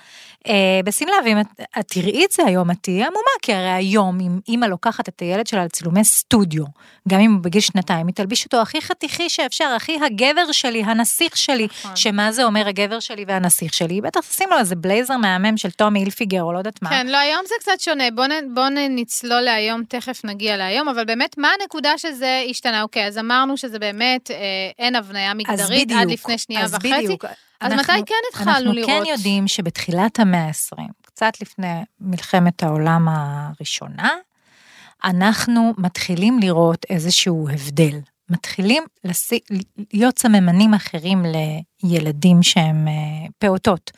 אה, 0.47 0.79
בשמלה, 0.86 1.13
ואם 1.25 1.39
את, 1.39 1.47
את 1.79 1.88
תראי 1.88 2.25
את 2.25 2.31
זה 2.31 2.43
היום, 2.45 2.71
את 2.71 2.77
תהיי 2.81 3.03
עמומה, 3.03 3.31
כי 3.41 3.53
הרי 3.53 3.69
היום, 3.71 4.19
אם 4.19 4.39
אימא 4.47 4.65
לוקחת 4.65 5.10
את 5.10 5.19
הילד 5.19 5.47
שלה 5.47 5.65
לצילומי 5.65 6.03
סטודיו, 6.03 6.63
גם 7.07 7.19
אם 7.19 7.33
הוא 7.33 7.41
בגיל 7.41 7.62
שנתיים, 7.62 8.07
היא 8.07 8.15
תלביש 8.15 8.45
אותו 8.45 8.62
הכי 8.62 8.81
חתיכי 8.81 9.29
שאפשר, 9.29 9.65
הכי 9.75 9.99
הגבר 10.05 10.51
שלי, 10.51 10.83
הנסיך 10.83 11.38
שלי, 11.38 11.67
נכון. 11.79 11.95
שמה 11.95 12.31
זה 12.31 12.43
אומר 12.43 12.67
הגבר 12.67 12.99
שלי 12.99 13.25
והנסיך 13.27 13.73
שלי, 13.73 13.93
היא 13.93 14.03
בטח 14.03 14.19
תשים 14.19 14.49
לו 14.49 14.57
איזה 14.57 14.75
בלייזר 14.75 15.17
מהמם 15.17 15.57
של 15.57 15.71
טומי 15.71 15.99
הילפיגר, 15.99 16.43
או 16.43 16.53
לא 16.53 16.57
יודעת 16.57 16.81
מה. 16.81 16.89
כן, 16.89 17.07
לא, 17.07 17.17
היום 17.17 17.41
זה 17.47 17.55
קצת 17.60 17.79
שונה. 17.79 18.12
בוא, 18.12 18.25
נ, 18.25 18.53
בוא 18.53 18.67
נצלול 18.89 19.41
להיום, 19.41 19.83
תכף 19.89 20.21
נגיע 20.26 20.58
להיום, 20.58 20.89
אבל 20.89 21.06
באמת, 21.06 21.38
מה 21.38 21.50
הנקודה 21.62 21.97
שזה 21.97 22.43
השתנה? 22.50 22.82
אוקיי, 22.82 23.08
אז 23.08 23.17
אמרנו 23.17 23.58
שזה 23.58 23.80
באמת, 23.80 24.32
אה, 24.32 24.38
אין 24.80 24.95
הבניה 24.95 25.34
מגדרית 25.34 25.86
בדיוק, 25.88 26.02
עד 26.02 26.12
לפני 26.12 26.38
שנייה 26.38 26.63
אז 26.63 26.73
וחצי. 26.73 26.93
בדיוק. 27.04 27.26
אז 27.62 27.71
אנחנו- 27.71 27.93
מתי 27.93 28.04
כן 28.06 28.15
התחלנו 28.30 28.73
לראות? 28.73 28.89
אנחנו 28.89 29.06
כן 29.06 29.12
יודעים 29.12 29.47
שבתחילת 29.47 30.19
המאה 30.19 30.45
ה-20, 30.47 30.82
קצת 31.02 31.34
לפני 31.41 31.67
מלחמת 32.02 32.63
העולם 32.63 33.08
הראשונה, 33.12 34.10
אנחנו 35.04 35.73
מתחילים 35.78 36.39
לראות 36.39 36.86
איזשהו 36.89 37.50
הבדל. 37.54 38.00
מתחילים 38.29 38.83
לסי... 39.03 39.39
להיות 39.93 40.19
סממנים 40.19 40.73
אחרים 40.73 41.23
לילדים 41.83 42.43
שהם 42.43 42.87
אה, 42.87 42.93
פעוטות. 43.37 43.91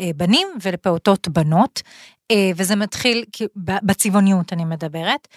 אה, 0.00 0.10
בנים 0.16 0.48
ולפעוטות 0.62 1.28
בנות, 1.28 1.82
אה, 2.30 2.50
וזה 2.56 2.76
מתחיל 2.76 3.24
בצבעוניות 3.56 4.52
אני 4.52 4.64
מדברת, 4.64 5.28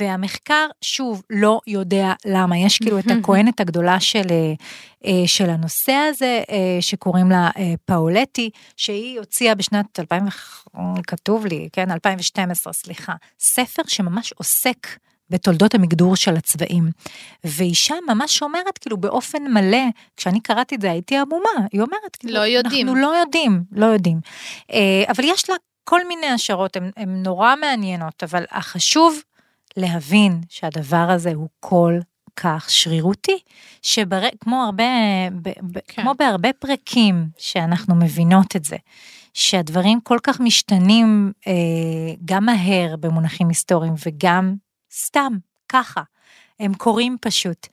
והמחקר 0.00 0.66
שוב 0.82 1.22
לא 1.30 1.60
יודע 1.66 2.12
למה, 2.26 2.58
יש 2.58 2.78
כאילו 2.78 2.98
את 2.98 3.04
הכהנת 3.20 3.60
הגדולה 3.60 4.00
של, 4.00 4.26
של 5.26 5.50
הנושא 5.50 5.92
הזה, 5.92 6.42
שקוראים 6.80 7.30
לה 7.30 7.50
פאולטי, 7.84 8.50
שהיא 8.76 9.18
הוציאה 9.18 9.54
בשנת 9.54 10.00
2000, 10.00 10.26
וח- 10.26 10.64
כתוב 11.06 11.46
לי, 11.46 11.68
כן, 11.72 11.90
2012, 11.90 12.72
סליחה, 12.72 13.12
ספר 13.40 13.82
שממש 13.86 14.32
עוסק 14.32 14.86
בתולדות 15.30 15.74
המגדור 15.74 16.16
של 16.16 16.36
הצבעים. 16.36 16.90
והיא 17.44 17.74
שם 17.74 17.94
ממש 18.08 18.42
אומרת, 18.42 18.78
כאילו 18.78 18.96
באופן 18.96 19.42
מלא, 19.42 19.84
כשאני 20.16 20.40
קראתי 20.40 20.74
את 20.74 20.80
זה 20.80 20.90
הייתי 20.90 21.16
עמומה, 21.16 21.66
היא 21.72 21.80
אומרת, 21.80 22.16
כאילו, 22.18 22.34
לא 22.34 22.40
יודעים. 22.40 22.88
אנחנו 22.88 23.02
לא 23.02 23.16
יודעים, 23.16 23.64
לא 23.72 23.86
יודעים. 23.86 24.20
אה, 24.72 25.04
אבל 25.08 25.24
יש 25.24 25.50
לה 25.50 25.56
כל 25.84 26.06
מיני 26.08 26.26
השערות, 26.26 26.76
הן 26.76 26.90
הן 26.96 27.22
נורא 27.22 27.54
מעניינות, 27.60 28.22
אבל 28.22 28.44
החשוב 28.50 29.22
להבין 29.76 30.40
שהדבר 30.48 31.06
הזה 31.10 31.32
הוא 31.34 31.48
כל 31.60 31.98
כך 32.36 32.70
שרירותי, 32.70 33.38
שכמו 33.82 34.62
הרבה, 34.62 34.84
ב, 35.42 35.48
ב, 35.48 35.78
כן. 35.88 36.02
כמו 36.02 36.12
בהרבה 36.18 36.52
פרקים 36.52 37.28
שאנחנו 37.38 37.94
מבינות 37.94 38.56
את 38.56 38.64
זה, 38.64 38.76
שהדברים 39.34 40.00
כל 40.00 40.18
כך 40.22 40.40
משתנים 40.40 41.32
אה, 41.46 41.52
גם 42.24 42.44
מהר 42.44 42.96
במונחים 43.00 43.48
היסטוריים 43.48 43.94
וגם 44.06 44.54
סתם, 44.92 45.32
ככה. 45.68 46.00
הם 46.60 46.74
קורים 46.74 47.16
פשוט, 47.20 47.66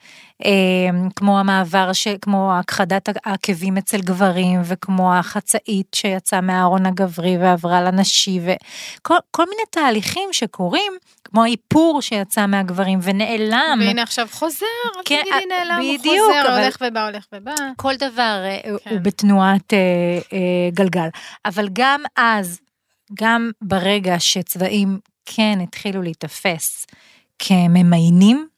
אה, 0.44 0.50
כמו 1.16 1.38
המעבר, 1.40 1.92
ש, 1.92 2.08
כמו 2.22 2.52
הכחדת 2.58 3.08
העקבים 3.24 3.76
אצל 3.76 4.00
גברים, 4.00 4.60
וכמו 4.64 5.14
החצאית 5.14 5.86
שיצאה 5.94 6.40
מהארון 6.40 6.86
הגברי 6.86 7.38
ועברה 7.38 7.82
לנשי, 7.82 8.40
וכל 8.42 9.14
כל 9.30 9.44
מיני 9.48 9.62
תהליכים 9.70 10.28
שקורים, 10.32 10.92
כמו 11.24 11.42
האיפור 11.44 12.02
שיצא 12.02 12.46
מהגברים 12.46 12.98
ונעלם. 13.02 13.78
והנה 13.80 14.02
עכשיו 14.02 14.28
חוזר, 14.30 14.66
כן, 15.04 15.20
תגידי 15.22 15.46
נעלם, 15.48 15.80
הוא 15.82 15.98
בדיוק, 15.98 16.26
חוזר, 16.26 16.48
אבל- 16.48 16.62
הולך 16.62 16.76
ובא, 16.80 17.04
הולך 17.08 17.24
ובא. 17.34 17.54
כל 17.76 17.96
דבר 17.96 18.42
אה, 18.44 18.60
כן. 18.84 18.90
הוא 18.90 19.00
בתנועת 19.00 19.72
אה, 19.72 19.78
אה, 20.32 20.38
גלגל. 20.72 21.08
אבל 21.44 21.68
גם 21.72 22.02
אז, 22.16 22.60
גם 23.20 23.50
ברגע 23.62 24.14
שצבעים 24.18 24.98
כן 25.26 25.58
התחילו 25.62 26.02
להיתפס 26.02 26.86
כממיינים 27.38 28.48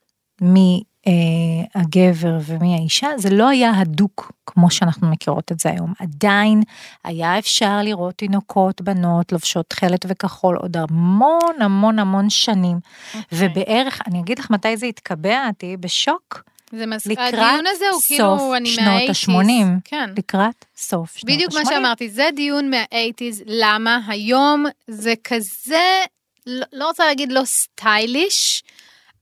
מהגבר 0.40 2.38
ומהאישה, 2.46 3.08
זה 3.16 3.30
לא 3.30 3.48
היה 3.48 3.72
הדוק 3.76 4.32
כמו 4.46 4.70
שאנחנו 4.70 5.10
מכירות 5.10 5.52
את 5.52 5.60
זה 5.60 5.70
היום. 5.70 5.92
עדיין 5.98 6.62
היה 7.04 7.38
אפשר 7.38 7.78
לראות 7.82 8.14
תינוקות, 8.14 8.80
בנות, 8.80 9.32
לובשות 9.32 9.66
תכלת 9.68 10.06
וכחול 10.08 10.56
עוד 10.56 10.76
המון 10.76 11.62
המון 11.62 11.98
המון 11.98 12.30
שנים. 12.30 12.78
אוקיי. 13.14 13.22
ובערך, 13.48 14.00
אני 14.06 14.20
אגיד 14.20 14.38
לך 14.38 14.50
מתי 14.50 14.76
זה 14.76 14.86
התקבע, 14.86 15.50
תהיי 15.58 15.76
בשוק. 15.76 16.42
זה 16.72 16.86
מס... 16.86 17.06
לקראת 17.06 17.34
הדיון 17.34 17.64
הזה 17.66 17.84
הוא 17.92 18.00
כאילו, 18.06 18.38
סוף 18.38 18.52
אני 18.56 18.68
שנות 18.68 19.02
מה-80's. 19.08 19.30
ה-80. 19.30 19.80
כן. 19.84 20.10
לקראת 20.18 20.64
סוף 20.76 21.16
שנות 21.16 21.30
ה-80. 21.30 21.36
בדיוק 21.36 21.52
מה 21.54 21.60
שאמרתי, 21.64 22.08
זה 22.10 22.28
דיון 22.36 22.70
מה-80's, 22.70 23.42
למה 23.46 23.98
היום 24.08 24.64
זה 24.88 25.14
כזה, 25.24 26.04
לא, 26.46 26.66
לא 26.72 26.86
רוצה 26.86 27.06
להגיד 27.06 27.32
לא 27.32 27.44
סטייליש, 27.44 28.62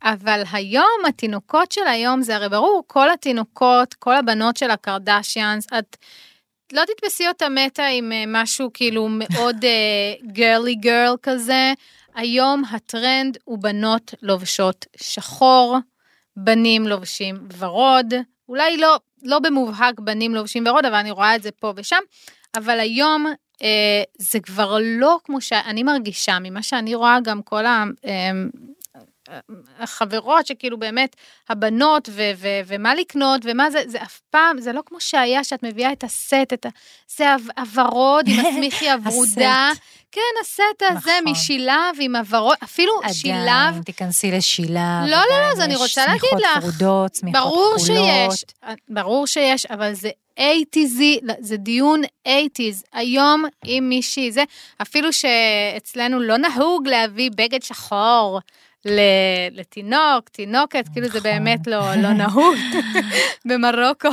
אבל 0.02 0.42
היום 0.52 1.00
התינוקות 1.08 1.72
של 1.72 1.86
היום 1.86 2.22
זה 2.22 2.36
הרי 2.36 2.48
ברור, 2.48 2.84
כל 2.86 3.10
התינוקות, 3.10 3.94
כל 3.94 4.16
הבנות 4.16 4.56
של 4.56 4.70
הקרדשיאנס, 4.70 5.66
את 5.78 5.96
לא 6.72 6.82
תתפסי 6.84 7.28
אותה 7.28 7.48
מתה 7.48 7.86
עם 7.86 8.12
אה, 8.12 8.24
משהו 8.26 8.70
כאילו 8.74 9.08
מאוד 9.10 9.56
גרלי 10.32 10.72
uh, 10.72 10.80
גרל 10.80 11.16
כזה. 11.22 11.72
היום 12.14 12.62
הטרנד 12.70 13.38
הוא 13.44 13.58
בנות 13.58 14.14
לובשות 14.22 14.86
שחור, 14.96 15.78
בנים 16.36 16.88
לובשים 16.88 17.48
ורוד, 17.58 18.14
אולי 18.48 18.76
לא, 18.76 18.96
לא 19.22 19.38
במובהק 19.38 20.00
בנים 20.00 20.34
לובשים 20.34 20.66
ורוד, 20.66 20.84
אבל 20.84 20.94
אני 20.94 21.10
רואה 21.10 21.36
את 21.36 21.42
זה 21.42 21.50
פה 21.50 21.72
ושם, 21.76 22.00
אבל 22.56 22.80
היום 22.80 23.26
זה 24.18 24.40
כבר 24.40 24.76
לא 24.82 25.18
כמו 25.24 25.40
שאני 25.40 25.82
מרגישה, 25.82 26.38
ממה 26.42 26.62
שאני 26.62 26.94
רואה 26.94 27.18
גם 27.24 27.42
כל 27.42 27.66
ה... 27.66 27.84
החברות 29.78 30.46
שכאילו 30.46 30.78
באמת 30.78 31.16
הבנות 31.48 32.08
ו- 32.12 32.30
ו- 32.36 32.60
ומה 32.66 32.94
לקנות 32.94 33.40
ומה 33.44 33.70
זה, 33.70 33.82
זה 33.86 34.02
אף 34.02 34.20
פעם, 34.30 34.60
זה 34.60 34.72
לא 34.72 34.80
כמו 34.86 35.00
שהיה 35.00 35.44
שאת 35.44 35.62
מביאה 35.62 35.92
את 35.92 36.04
הסט, 36.04 36.52
את 36.52 36.66
ה... 36.66 36.68
זה 37.16 37.24
הוורוד 37.58 38.24
עם 38.28 38.40
הסמיכי 38.46 38.90
הוורודה. 38.90 39.70
כן, 40.12 40.20
הסט 40.42 40.82
הזה 40.82 40.98
נכון. 40.98 41.32
משילב 41.32 41.96
עם 42.00 42.16
הוורוד, 42.16 42.56
אפילו 42.64 42.92
שילב. 43.12 43.34
עדיין, 43.38 43.82
תיכנסי 43.82 44.30
לשילב. 44.30 44.76
לא, 44.76 45.06
לא, 45.06 45.16
לא, 45.16 45.22
עדיין 45.24 45.52
אז 45.52 45.60
אני 45.60 45.76
רוצה 45.76 46.06
להגיד 46.06 46.20
שמיכות 46.30 46.40
לך, 46.56 46.64
ורודות, 46.64 47.14
שמיכות 47.14 47.40
ברור 47.42 47.74
כחולות. 47.78 48.32
שיש, 48.32 48.44
ברור 48.88 49.26
שיש, 49.26 49.66
אבל 49.66 49.94
זה 49.94 50.10
80's, 50.38 51.00
זה 51.40 51.56
דיון 51.56 52.02
80's. 52.28 52.82
היום, 52.92 53.44
אם 53.66 53.86
מישהי 53.88 54.32
זה, 54.32 54.44
אפילו 54.82 55.08
שאצלנו 55.12 56.20
לא 56.20 56.36
נהוג 56.36 56.88
להביא 56.88 57.30
בגד 57.36 57.62
שחור. 57.62 58.40
לתינוק, 59.52 60.28
תינוקת, 60.28 60.84
כאילו 60.92 61.08
זה 61.08 61.18
נכון. 61.18 61.30
באמת 61.30 61.66
לא, 61.66 61.94
לא 61.94 62.12
נהוג 62.12 62.54
במרוקו. 63.48 64.08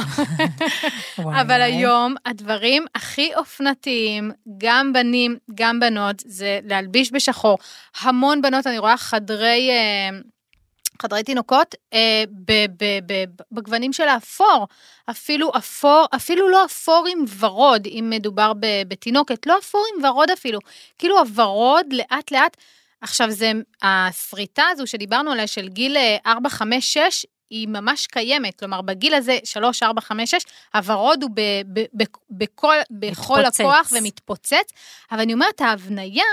אבל. 1.19 1.61
היום 1.61 2.15
הדברים 2.25 2.85
הכי 2.95 3.35
אופנתיים, 3.35 4.31
גם 4.57 4.93
בנים, 4.93 5.37
גם 5.55 5.79
בנות, 5.79 6.15
זה 6.25 6.59
להלביש 6.63 7.11
בשחור. 7.13 7.57
המון 8.01 8.41
בנות, 8.41 8.67
אני 8.67 8.77
רואה 8.77 8.97
חדרי... 8.97 9.69
אה, 9.71 10.09
חדרי 11.01 11.23
תינוקות 11.23 11.75
אה, 11.93 12.23
ב- 12.45 12.65
ב- 12.83 12.99
ב- 13.13 13.23
בגוונים 13.51 13.93
של 13.93 14.07
האפור, 14.07 14.67
אפילו 15.09 15.51
אפור, 15.57 16.05
אפילו 16.15 16.49
לא 16.49 16.65
אפור 16.65 17.05
עם 17.11 17.25
ורוד, 17.39 17.85
אם 17.87 18.07
מדובר 18.09 18.51
בתינוקת, 18.87 19.47
לא 19.47 19.57
אפור 19.59 19.83
עם 19.95 20.05
ורוד 20.05 20.29
אפילו, 20.31 20.59
כאילו 20.99 21.19
הוורוד 21.19 21.85
לאט 21.93 22.31
לאט, 22.31 22.57
עכשיו 23.05 23.31
זה, 23.31 23.51
השריטה 23.81 24.63
הזו 24.71 24.87
שדיברנו 24.87 25.31
עליה 25.31 25.47
של 25.47 25.67
גיל 25.67 25.97
אה, 25.97 26.17
4, 26.25 26.49
5, 26.49 26.93
6, 26.93 27.25
היא 27.49 27.67
ממש 27.67 28.07
קיימת, 28.07 28.59
כלומר 28.59 28.81
בגיל 28.81 29.13
הזה 29.13 29.37
3, 29.43 29.83
4, 29.83 30.01
5, 30.01 30.31
6, 30.31 30.43
הוורוד 30.73 31.23
הוא 31.23 31.31
ב, 31.33 31.41
ב, 31.73 31.79
ב, 31.79 32.03
בכל, 32.29 32.75
בכל 32.91 33.39
מתפוצץ. 33.39 33.59
הכוח 33.59 33.91
ומתפוצץ, 33.91 34.71
אבל 35.11 35.19
אני 35.19 35.33
אומרת 35.33 35.61
ההבניה 35.61 36.23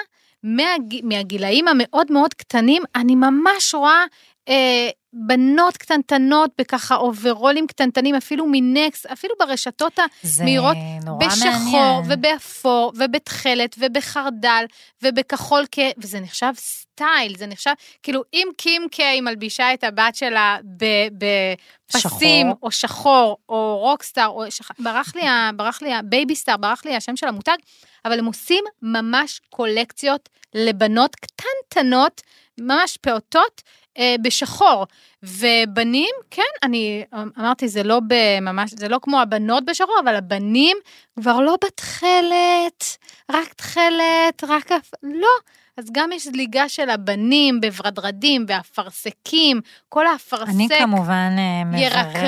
מהג... 0.43 1.01
מהגילאים 1.03 1.69
המאוד 1.69 2.13
מאוד 2.13 2.35
קטנים, 2.35 2.83
אני 2.97 3.15
ממש 3.15 3.75
רואה 3.75 4.05
אה, 4.49 4.91
בנות 5.12 5.77
קטנטנות 5.77 6.51
בככה 6.59 6.94
אוברולים 6.96 7.66
קטנטנים, 7.66 8.14
אפילו 8.14 8.46
מנקס, 8.51 9.07
אפילו 9.07 9.35
ברשתות 9.38 9.98
המהירות, 10.40 10.77
בשחור 11.20 11.51
מעניין. 11.51 12.12
ובאפור 12.12 12.92
ובתכלת 12.96 13.77
ובחרדל 13.79 14.64
ובכחול 15.03 15.64
כ... 15.72 15.79
וזה 15.98 16.20
נחשב 16.20 16.53
סטייל, 16.57 17.37
זה 17.37 17.46
נחשב, 17.46 17.70
כאילו 18.03 18.22
אם 18.35 18.48
Kim 18.57 18.87
K 18.90 19.21
מלבישה 19.20 19.75
את 19.75 19.85
הבת 19.85 20.14
שלה 20.14 20.57
בפסים 20.66 22.46
שחור. 22.46 22.59
או 22.62 22.70
שחור 22.70 23.37
או 23.48 23.79
rockstar, 23.81 24.29
או 24.29 24.51
שח... 24.51 24.70
ברח 24.79 25.16
לי, 25.16 25.29
ה... 25.29 25.51
ברח 25.57 25.83
לי, 25.83 25.90
baby 26.05 26.37
star, 26.37 26.57
ברח 26.57 26.85
לי 26.85 26.96
השם 26.96 27.16
של 27.16 27.27
המותג, 27.29 27.57
אבל 28.05 28.18
הם 28.18 28.25
עושים 28.25 28.64
ממש 28.83 29.40
קולקציות 29.51 30.29
לבנות 30.55 31.16
קטנטנות, 31.16 32.20
ממש 32.61 32.96
פעוטות, 32.96 33.62
אה, 33.98 34.14
בשחור. 34.22 34.87
ובנים, 35.22 36.11
כן, 36.31 36.42
אני 36.62 37.05
אמרתי, 37.38 37.68
זה 37.68 37.83
לא 37.83 38.00
בממש, 38.07 38.70
זה 38.70 38.88
לא 38.88 38.98
כמו 39.02 39.20
הבנות 39.20 39.64
בשחור, 39.64 39.96
אבל 40.05 40.14
הבנים 40.14 40.76
כבר 41.20 41.40
לא 41.40 41.57
בתכלת, 41.64 42.96
רק 43.31 43.52
תכלת, 43.52 44.44
רק... 44.48 44.70
לא. 45.02 45.28
אז 45.77 45.85
גם 45.93 46.13
יש 46.13 46.27
זליגה 46.27 46.69
של 46.69 46.91
הבנים 46.91 47.61
בוורדרדים 47.61 48.45
ואפרסקים, 48.49 49.61
כל 49.89 50.07
האפרסק, 50.07 50.49
אני 50.55 50.69
כמובן 50.79 51.35
אה, 51.39 51.65
מברכת 51.65 52.19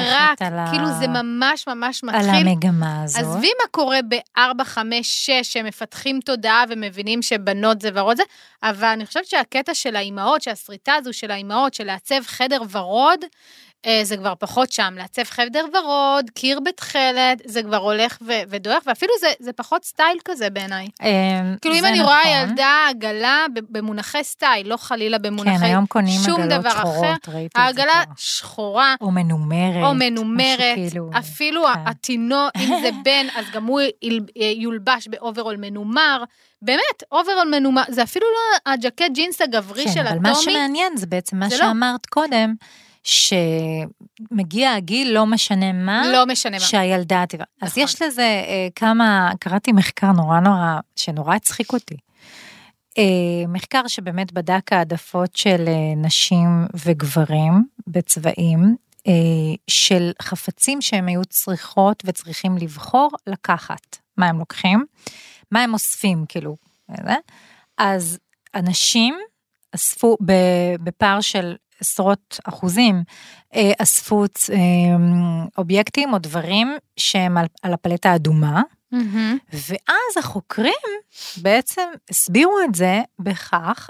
על 0.43 0.59
ה- 0.59 0.71
כאילו 0.71 0.87
זה 0.99 1.07
ממש 1.09 1.67
ממש 1.69 2.05
על 2.05 2.11
מתחיל. 2.11 2.49
המגמה 2.49 3.03
הזאת. 3.03 3.21
עזבי 3.23 3.51
מה 3.63 3.69
קורה 3.71 3.99
ב-4, 4.09 4.41
5, 4.65 5.27
6, 5.27 5.31
שהם 5.43 5.67
מפתחים 5.67 6.21
תודעה 6.25 6.65
ומבינים 6.69 7.23
שבנות 7.23 7.81
זה 7.81 7.91
ורוד 7.95 8.17
זה, 8.17 8.23
אבל 8.63 8.89
אני 8.89 9.07
חושבת 9.07 9.27
שהקטע 9.27 9.75
של 9.75 9.97
האימהות, 9.97 10.43
שהשריטה 10.43 10.95
הזו 10.95 11.13
של 11.13 11.31
האימהות, 11.31 11.75
של 11.75 11.85
לעצב 11.85 12.23
חדר 12.27 12.61
ורוד, 12.71 13.21
זה 14.03 14.17
כבר 14.17 14.33
פחות 14.39 14.73
שם, 14.73 14.95
לעצב 14.99 15.23
חדר 15.25 15.65
ורוד, 15.75 16.31
קיר 16.35 16.61
בתכלת, 16.61 17.43
זה 17.45 17.63
כבר 17.63 17.77
הולך 17.77 18.19
ו- 18.27 18.33
ודועך, 18.49 18.83
ואפילו 18.87 19.13
זה, 19.21 19.27
זה 19.41 19.53
פחות 19.53 19.85
סטייל 19.85 20.19
כזה 20.25 20.51
בעיניי. 20.51 20.89
אה, 21.03 21.09
כאילו 21.61 21.75
אם 21.75 21.85
אני 21.85 22.01
רואה 22.03 22.21
נכון. 22.43 22.49
ילדה 22.51 22.87
עגלה 22.91 23.45
במונחי 23.71 24.25
סטייל, 24.25 24.69
לא 24.69 24.77
חלילה 24.77 25.19
במונחי 25.19 25.59
כן, 25.59 25.65
היום 25.65 25.87
קונים 25.87 26.21
שום 26.25 26.41
עגלות 26.43 26.61
דבר 26.61 26.69
אחר, 26.71 26.79
שחורות, 26.81 27.29
ראיתי 27.29 27.47
את 27.47 27.75
זה 27.75 27.83
העגלה. 27.83 28.03
שחורה, 28.17 28.95
או 29.01 29.11
מנומרת. 29.11 29.85
או 29.85 29.95
מנומרת, 29.95 30.59
כאילו- 30.75 31.11
אפילו 31.19 31.65
כן. 31.65 31.81
התינוק, 31.87 32.51
אם 32.61 32.75
זה 32.83 32.91
בן, 33.05 33.27
אז 33.37 33.45
גם 33.53 33.65
הוא 33.67 33.81
יל- 34.03 34.27
יולבש 34.57 35.09
באוברול 35.09 35.57
מנומר. 35.57 36.25
באמת, 36.63 37.03
אוברול 37.13 37.49
מנומר, 37.51 37.83
זה 37.89 38.03
אפילו 38.03 38.27
לא 38.27 38.73
הג'קט 38.73 39.05
ג'ינס 39.15 39.41
הגברי 39.41 39.85
כן, 39.85 39.93
של 39.93 40.01
אבל 40.07 40.19
מה 40.19 40.31
ה 40.31 40.33
Tommy. 40.33 40.45
שמעניין 40.45 40.97
זה 40.97 41.07
בעצם 41.07 41.37
מה 41.37 41.47
לא. 41.51 41.57
שאמרת 41.57 42.07
קודם, 42.07 42.55
שמגיע 43.05 44.73
הגיל, 44.73 45.13
לא 45.13 45.27
משנה 45.27 45.73
מה, 45.73 46.03
לא 46.13 46.27
משנה 46.27 46.57
מה. 46.57 46.61
שהילדה. 46.61 47.25
אז 47.63 47.71
נכון. 47.71 47.83
יש 47.83 48.03
לזה 48.03 48.23
אה, 48.23 48.69
כמה, 48.75 49.33
קראתי 49.41 49.73
מחקר 49.73 50.13
נורא 50.13 50.41
נורא, 50.41 50.81
שנורא 50.97 51.35
הצחיק 51.35 51.73
אותי. 51.73 51.97
אה, 52.99 53.47
מחקר 53.49 53.87
שבאמת 53.87 54.33
בדק 54.33 54.73
העדפות 54.73 55.37
של 55.37 55.65
אה, 55.69 55.95
נשים 55.97 56.67
וגברים 56.85 57.65
בצבעים, 57.87 58.77
אה, 59.07 59.13
של 59.69 60.11
חפצים 60.23 60.83
שהם 60.83 61.07
היו 61.07 61.25
צריכות 61.25 62.03
וצריכים 62.07 62.59
לבחור 62.59 63.11
לקחת. 63.27 63.97
מה 64.17 64.27
הם 64.27 64.39
לוקחים? 64.39 64.85
מה 65.51 65.63
הם 65.63 65.73
אוספים, 65.73 66.25
כאילו. 66.29 66.57
זה. 66.89 67.15
אז 67.79 68.19
אנשים 68.55 69.15
אספו 69.75 70.17
בפער 70.83 71.21
של 71.21 71.55
עשרות 71.81 72.41
אחוזים, 72.45 73.03
אה, 73.55 73.73
אספו 73.79 74.25
אה, 74.25 74.59
אובייקטים 75.59 76.13
או 76.13 76.19
דברים 76.19 76.77
שהם 76.97 77.39
על, 77.39 77.47
על 77.63 77.73
הפלטה 77.73 78.11
האדומה, 78.11 78.63
מהמם. 78.93 79.39
ואז 79.53 80.17
החוקרים 80.19 80.75
בעצם 81.37 81.83
הסבירו 82.11 82.57
את 82.65 82.75
זה 82.75 83.03
בכך, 83.19 83.89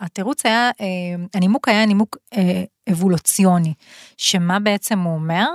התירוץ 0.00 0.46
היה, 0.46 0.70
אה, 0.80 0.86
הנימוק 1.34 1.68
היה 1.68 1.86
נימוק 1.86 2.16
אבולוציוני, 2.90 3.74
שמה 4.16 4.58
בעצם 4.58 4.98
הוא 4.98 5.14
אומר? 5.14 5.46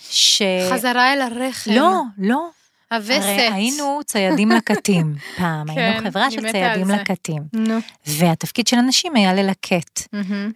ש... 0.00 0.42
חזרה 0.72 1.12
אל 1.12 1.20
הרחם. 1.20 1.70
לא, 1.70 2.02
לא. 2.18 2.48
הווסת. 2.92 3.22
הרי 3.22 3.48
היינו 3.52 4.00
ציידים 4.06 4.50
לקטים 4.50 5.14
פעם, 5.38 5.74
כן, 5.74 5.80
היינו 5.80 6.02
חברה 6.02 6.30
של 6.30 6.52
ציידים. 6.52 6.90
לקטים. 6.90 7.42
נו. 7.52 7.78
והתפקיד 8.06 8.66
של 8.66 8.78
הנשים 8.78 9.16
היה 9.16 9.34
ללקט. 9.34 10.00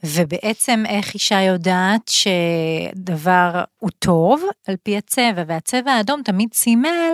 ובעצם 0.05 0.85
איך 0.88 1.14
אישה 1.14 1.40
יודעת 1.40 2.11
שדבר 2.94 3.62
הוא 3.79 3.90
טוב 3.99 4.42
על 4.68 4.75
פי 4.83 4.96
הצבע, 4.96 5.42
והצבע 5.46 5.92
האדום 5.92 6.22
תמיד 6.22 6.49
סימל 6.55 7.12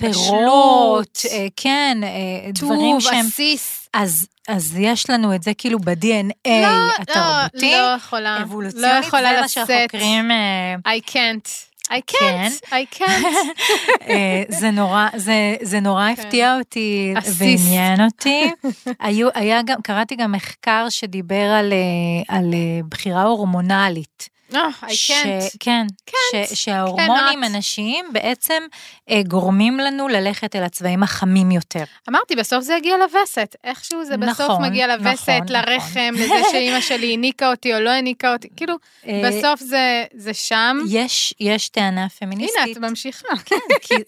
פירות. 0.00 1.22
אה, 1.30 1.46
כן, 1.56 1.98
אה, 2.02 2.50
דברים 2.52 3.00
טוב, 3.00 3.00
שהם... 3.00 3.26
עסיס. 3.26 3.88
אז, 3.94 4.26
אז 4.48 4.76
יש 4.78 5.10
לנו 5.10 5.34
את 5.34 5.42
זה 5.42 5.54
כאילו 5.54 5.78
ב-DNA 5.78 6.48
לא, 6.48 6.90
התרבותי, 6.98 7.72
לא, 7.72 7.78
לא 7.78 7.96
יכולה. 7.96 8.38
לא 8.38 8.42
אבולוציונית, 8.42 9.04
יכולה 9.04 9.28
זה 9.28 9.36
מה 9.36 9.44
לשאת. 9.44 9.66
שהחוקרים... 9.66 10.30
אה, 10.30 10.74
I 10.96 11.10
can't. 11.10 11.67
I 11.88 12.00
כן. 12.06 12.48
can't. 12.48 12.66
I 12.66 12.96
can't. 12.96 13.26
אה, 14.08 14.42
זה 14.48 14.70
נורא, 14.70 15.08
זה, 15.16 15.56
זה 15.62 15.80
נורא 15.80 16.14
כן. 16.16 16.22
הפתיע 16.22 16.58
אותי. 16.58 17.14
ועניין 17.36 18.04
אותי. 18.04 18.50
היו, 19.00 19.28
היה 19.34 19.62
גם, 19.62 19.82
קראתי 19.82 20.16
גם 20.16 20.32
מחקר 20.32 20.86
שדיבר 20.90 21.50
על, 21.58 21.72
אה, 21.72 22.36
על 22.36 22.54
אה, 22.54 22.80
בחירה 22.88 23.22
הורמונלית 23.22 24.37
Oh, 24.52 24.56
I 24.82 24.92
ש- 24.92 25.10
can't. 25.10 25.56
כן, 25.60 25.86
Can't. 26.10 26.46
ש- 26.54 26.64
שההורמונים. 26.64 27.44
הנשיים 27.44 28.06
בעצם 28.12 28.62
אה, 29.10 29.22
גורמים 29.28 29.78
לנו 29.78 30.08
ללכת 30.08 30.56
אל 30.56 30.62
הצבעים 30.62 31.02
החמים 31.02 31.50
יותר. 31.50 31.84
אמרתי, 32.08 32.36
בסוף 32.36 32.64
זה 32.64 32.76
הגיע 32.76 32.96
לווסת. 32.96 33.56
איכשהו 33.64 34.04
זה 34.04 34.16
בסוף 34.16 34.40
נכון, 34.50 34.64
מגיע 34.64 34.96
לווסת, 34.96 35.28
נכון, 35.28 35.46
לרחם, 35.48 36.14
לזה 36.14 36.34
שאימא 36.52 36.80
שלי 36.80 37.12
הניקה 37.14 37.50
אותי 37.50 37.74
או 37.74 37.80
לא 37.80 37.90
הניקה 37.90 38.32
אותי. 38.32 38.48
כאילו, 38.56 38.74
אה, 39.06 39.22
בסוף 39.28 39.60
זה, 39.60 40.04
שם. 40.34 40.78
יש, 40.88 41.34
טענה 41.68 42.08
פמיניסטית. 42.08 42.60
הנה, 42.62 42.72
את 42.72 42.78
ממשיכה. 42.78 43.28
כן, 43.44 43.56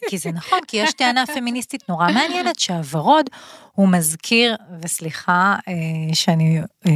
כי 0.09 0.19
זה 0.19 0.31
נכון, 0.33 0.59
כי 0.69 0.77
יש 0.77 0.93
טענה 0.93 1.27
פמיניסטית 1.27 1.89
נורא 1.89 2.07
מעניינת 2.13 2.59
שהוורוד 2.59 3.31
הוא 3.81 3.89
מזכיר, 3.89 4.57
וסליחה 4.83 5.57
אה, 5.69 6.15
שאני 6.15 6.61
אה, 6.87 6.93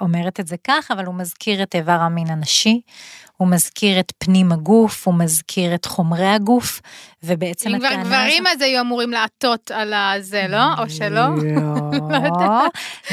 אומרת 0.00 0.40
את 0.40 0.46
זה 0.46 0.56
כך, 0.64 0.90
אבל 0.90 1.04
הוא 1.04 1.14
מזכיר 1.14 1.62
את 1.62 1.74
איבר 1.74 1.92
המין 2.00 2.30
הנשי, 2.30 2.80
הוא 3.36 3.48
מזכיר 3.48 4.00
את 4.00 4.12
פנים 4.18 4.52
הגוף, 4.52 5.06
הוא 5.06 5.14
מזכיר 5.14 5.74
את 5.74 5.84
חומרי 5.84 6.26
הגוף, 6.28 6.80
ובעצם 7.22 7.70
אם 7.70 7.78
כבר 7.78 7.86
הטענה 7.88 8.04
גברים 8.04 8.46
הזאת- 8.46 8.56
אז 8.56 8.62
היו 8.62 8.80
אמורים 8.80 9.10
לעטות 9.10 9.70
על 9.70 9.92
הזה, 9.94 10.46
לא? 10.48 10.64
או 10.78 10.90
שלא? 10.90 11.20
לא, 12.10 12.68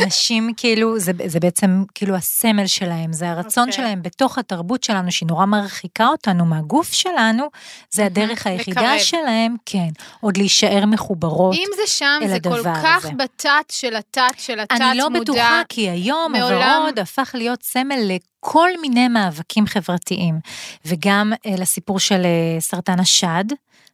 נשים 0.06 0.54
כאילו, 0.58 1.00
זה, 1.00 1.12
זה 1.26 1.40
בעצם 1.40 1.84
כאילו 1.96 2.16
הסמל 2.16 2.68
שלהם, 2.68 3.14
זה 3.14 3.30
הרצון 3.30 3.70
אוקיי. 3.70 3.84
שלהם 3.84 4.02
בתוך 4.02 4.38
התרבות 4.38 4.84
שלנו, 4.84 5.12
שהיא 5.12 5.28
נורא 5.28 5.46
מרחיקה 5.46 6.08
אותנו 6.08 6.46
מהגוף 6.46 6.94
שלנו, 6.94 7.44
זה 7.92 8.06
הדרך 8.06 8.48
היחידה 8.48 8.82
לקרב. 8.82 9.00
שלהם, 9.00 9.56
כן, 9.66 9.88
עוד 10.22 10.38
להישאר 10.38 10.86
מחוברות. 10.86 11.56
אם 11.56 11.68
זה 11.76 11.88
שם, 11.88 12.20
זה 12.28 12.38
כל 12.44 12.64
כך 12.64 13.06
הזה. 13.06 13.14
בתת 13.18 13.46
של 13.72 13.96
התת 13.96 14.22
של 14.38 14.60
התת 14.60 14.72
מודע. 14.72 14.90
אני 14.92 14.98
לא 14.98 15.10
בטוחה, 15.10 15.62
כי 15.70 15.90
היום 15.90 16.32
מעולם- 16.32 16.62
הוורוד 16.82 17.00
הפך 17.00 17.32
להיות 17.34 17.64
סמל 17.64 18.00
לכל 18.40 18.70
מיני 18.82 19.08
מאבקים 19.08 19.68
חברתיים, 19.68 20.40
וגם 20.86 21.34
אה, 21.46 21.56
לסיפור 21.58 22.00
של 22.00 22.22
אה, 22.26 22.60
סרטן 22.60 23.00
השד. 23.00 23.44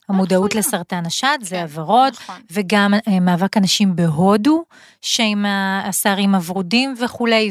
המודעות 0.08 0.54
לסרטן 0.54 1.06
השד 1.06 1.38
זה 1.40 1.56
כן, 1.56 1.62
הוורוד, 1.62 2.12
נכון. 2.12 2.40
וגם 2.50 2.94
אה, 3.08 3.20
מאבק 3.20 3.56
הנשים 3.56 3.96
בהודו, 3.96 4.64
שעם 5.02 5.44
השערים 5.84 6.34
הוורודים 6.34 6.94
וכולי, 7.00 7.50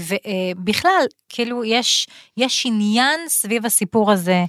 ובכלל, 0.57 1.05
כאילו 1.29 1.63
יש, 1.63 2.07
יש 2.37 2.65
עניין 2.65 3.19
סביב 3.27 3.65
הסיפור 3.65 4.11
הזה 4.11 4.45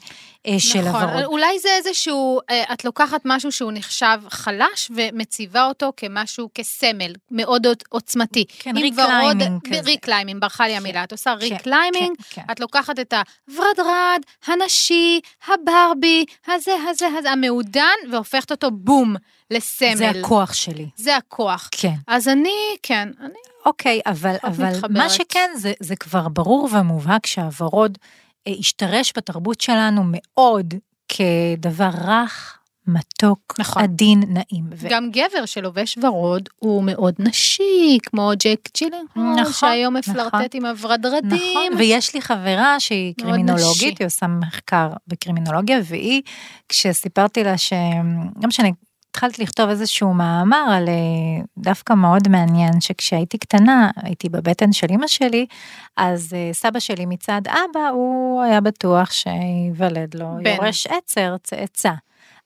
של 0.58 0.80
נכון, 0.80 1.02
הוורוד. 1.02 1.24
אולי 1.24 1.58
זה 1.58 1.68
איזשהו, 1.76 2.40
אה, 2.50 2.64
את 2.72 2.84
לוקחת 2.84 3.20
משהו 3.24 3.52
שהוא 3.52 3.72
נחשב 3.74 4.18
חלש 4.30 4.90
ומציבה 4.94 5.66
אותו 5.66 5.92
כמשהו, 5.96 6.48
כסמל, 6.54 7.12
מאוד 7.30 7.66
עוצ- 7.66 7.84
עוצמתי. 7.88 8.44
כן, 8.58 8.76
reclaiming 8.76 9.60
כזה. 9.70 9.80
reclaiming, 9.80 10.40
ברחה 10.40 10.66
לי 10.66 10.76
המילה, 10.76 11.04
את 11.04 11.12
עושה 11.12 11.34
כן, 11.40 11.44
reclaiming, 11.46 12.16
כן, 12.16 12.42
כן. 12.46 12.52
את 12.52 12.60
לוקחת 12.60 12.98
את 12.98 13.14
הוורדרד, 13.48 14.20
הנשי, 14.46 15.20
הברבי, 15.48 16.24
הזה, 16.46 16.72
הזה, 16.90 17.06
הזה, 17.18 17.30
המעודן, 17.30 17.82
והופכת 18.12 18.50
אותו 18.50 18.70
בום, 18.70 19.16
לסמל. 19.50 19.96
זה 19.96 20.10
הכוח 20.10 20.52
שלי. 20.52 20.86
זה 20.96 21.16
הכוח. 21.16 21.68
כן. 21.72 21.92
אז 22.06 22.28
אני, 22.28 22.54
כן, 22.82 23.08
אני, 23.20 23.38
אוקיי, 23.66 24.00
אבל, 24.06 24.34
אבל 24.44 24.64
מתחברת. 24.64 24.90
מה 24.90 25.10
שכן, 25.10 25.50
זה, 25.56 25.72
זה 25.80 25.96
כבר 25.96 26.28
ברור 26.28 26.68
ומובהק 26.72 27.26
שהוורוד 27.26 27.98
אה, 28.02 28.08
השתרש 28.46 29.12
בתרבות 29.16 29.60
שלנו 29.60 30.02
מאוד 30.04 30.74
כדבר 31.08 31.90
רך, 32.08 32.58
מתוק, 32.86 33.54
נכון. 33.58 33.82
עדין, 33.82 34.22
נעים. 34.28 34.64
ו- 34.76 34.88
גם 34.90 35.10
גבר 35.10 35.46
שלובש 35.46 35.98
ורוד 36.02 36.48
הוא 36.56 36.84
מאוד 36.84 37.14
נשי, 37.18 37.98
כמו 38.02 38.32
ג'ק 38.38 38.68
צ'ילנגהול, 38.74 39.40
נכון, 39.40 39.52
שהיום 39.52 39.96
נכון. 39.96 40.14
מפלרטט 40.14 40.54
עם 40.54 40.64
הוורדרדים. 40.66 41.30
נכון, 41.30 41.78
ויש 41.78 42.14
לי 42.14 42.22
חברה 42.22 42.80
שהיא 42.80 43.14
קרימינולוגית. 43.20 43.98
היא 43.98 44.06
עושה 44.06 44.26
מחקר 44.26 44.88
בקרימינולוגיה, 45.06 45.78
והיא, 45.84 46.22
כשסיפרתי 46.68 47.44
לה 47.44 47.58
ש... 47.58 47.72
גם 48.40 48.50
כשאני 48.50 48.72
התחלתי 49.16 49.42
לכתוב 49.42 49.68
איזשהו 49.68 50.14
מאמר 50.14 50.66
על 50.70 50.88
אה, 50.88 51.44
דווקא 51.58 51.92
מאוד 51.92 52.28
מעניין, 52.28 52.80
שכשהייתי 52.80 53.38
קטנה, 53.38 53.90
הייתי 54.02 54.28
בבטן 54.28 54.72
של 54.72 54.86
אימא 54.90 55.06
שלי, 55.06 55.46
אז 55.96 56.34
אה, 56.34 56.50
סבא 56.52 56.78
שלי 56.78 57.06
מצד 57.06 57.40
אבא, 57.46 57.88
הוא 57.88 58.42
היה 58.42 58.60
בטוח 58.60 59.10
שייוולד 59.10 60.14
לו 60.14 60.26
בן. 60.42 60.54
יורש 60.54 60.86
עצר, 60.86 61.36
צאצא. 61.42 61.92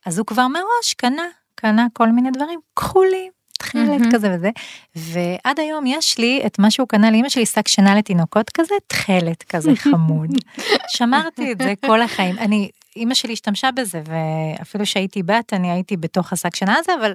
אז 0.06 0.18
הוא 0.18 0.26
כבר 0.26 0.48
מראש 0.48 0.94
קנה, 0.96 1.26
קנה 1.54 1.86
כל 1.92 2.08
מיני 2.08 2.30
דברים 2.30 2.60
כחולים. 2.76 3.32
תכלת 3.58 3.88
מהמם. 3.88 4.12
כזה 4.12 4.36
וזה, 4.36 4.50
ועד 4.96 5.60
היום 5.60 5.86
יש 5.86 6.18
לי 6.18 6.42
את 6.46 6.58
מה 6.58 6.70
שהוא 6.70 6.88
קנה 6.88 7.10
לאמא 7.10 7.28
שלי, 7.28 7.46
שק 7.46 7.68
שינה 7.68 7.94
לתינוקות 7.94 8.50
כזה, 8.50 8.74
תכלת 8.86 9.42
כזה 9.42 9.76
חמוד. 9.76 10.30
שמרתי 10.96 11.52
את 11.52 11.58
זה 11.60 11.74
כל 11.86 12.02
החיים. 12.02 12.38
אני, 12.38 12.70
אימא 12.96 13.14
שלי 13.14 13.32
השתמשה 13.32 13.70
בזה, 13.70 14.02
ואפילו 14.04 14.86
שהייתי 14.86 15.22
בת, 15.22 15.52
אני 15.52 15.70
הייתי 15.70 15.96
בתוך 15.96 16.32
השק 16.32 16.56
שינה 16.56 16.76
הזה, 16.78 16.92
אבל 17.00 17.14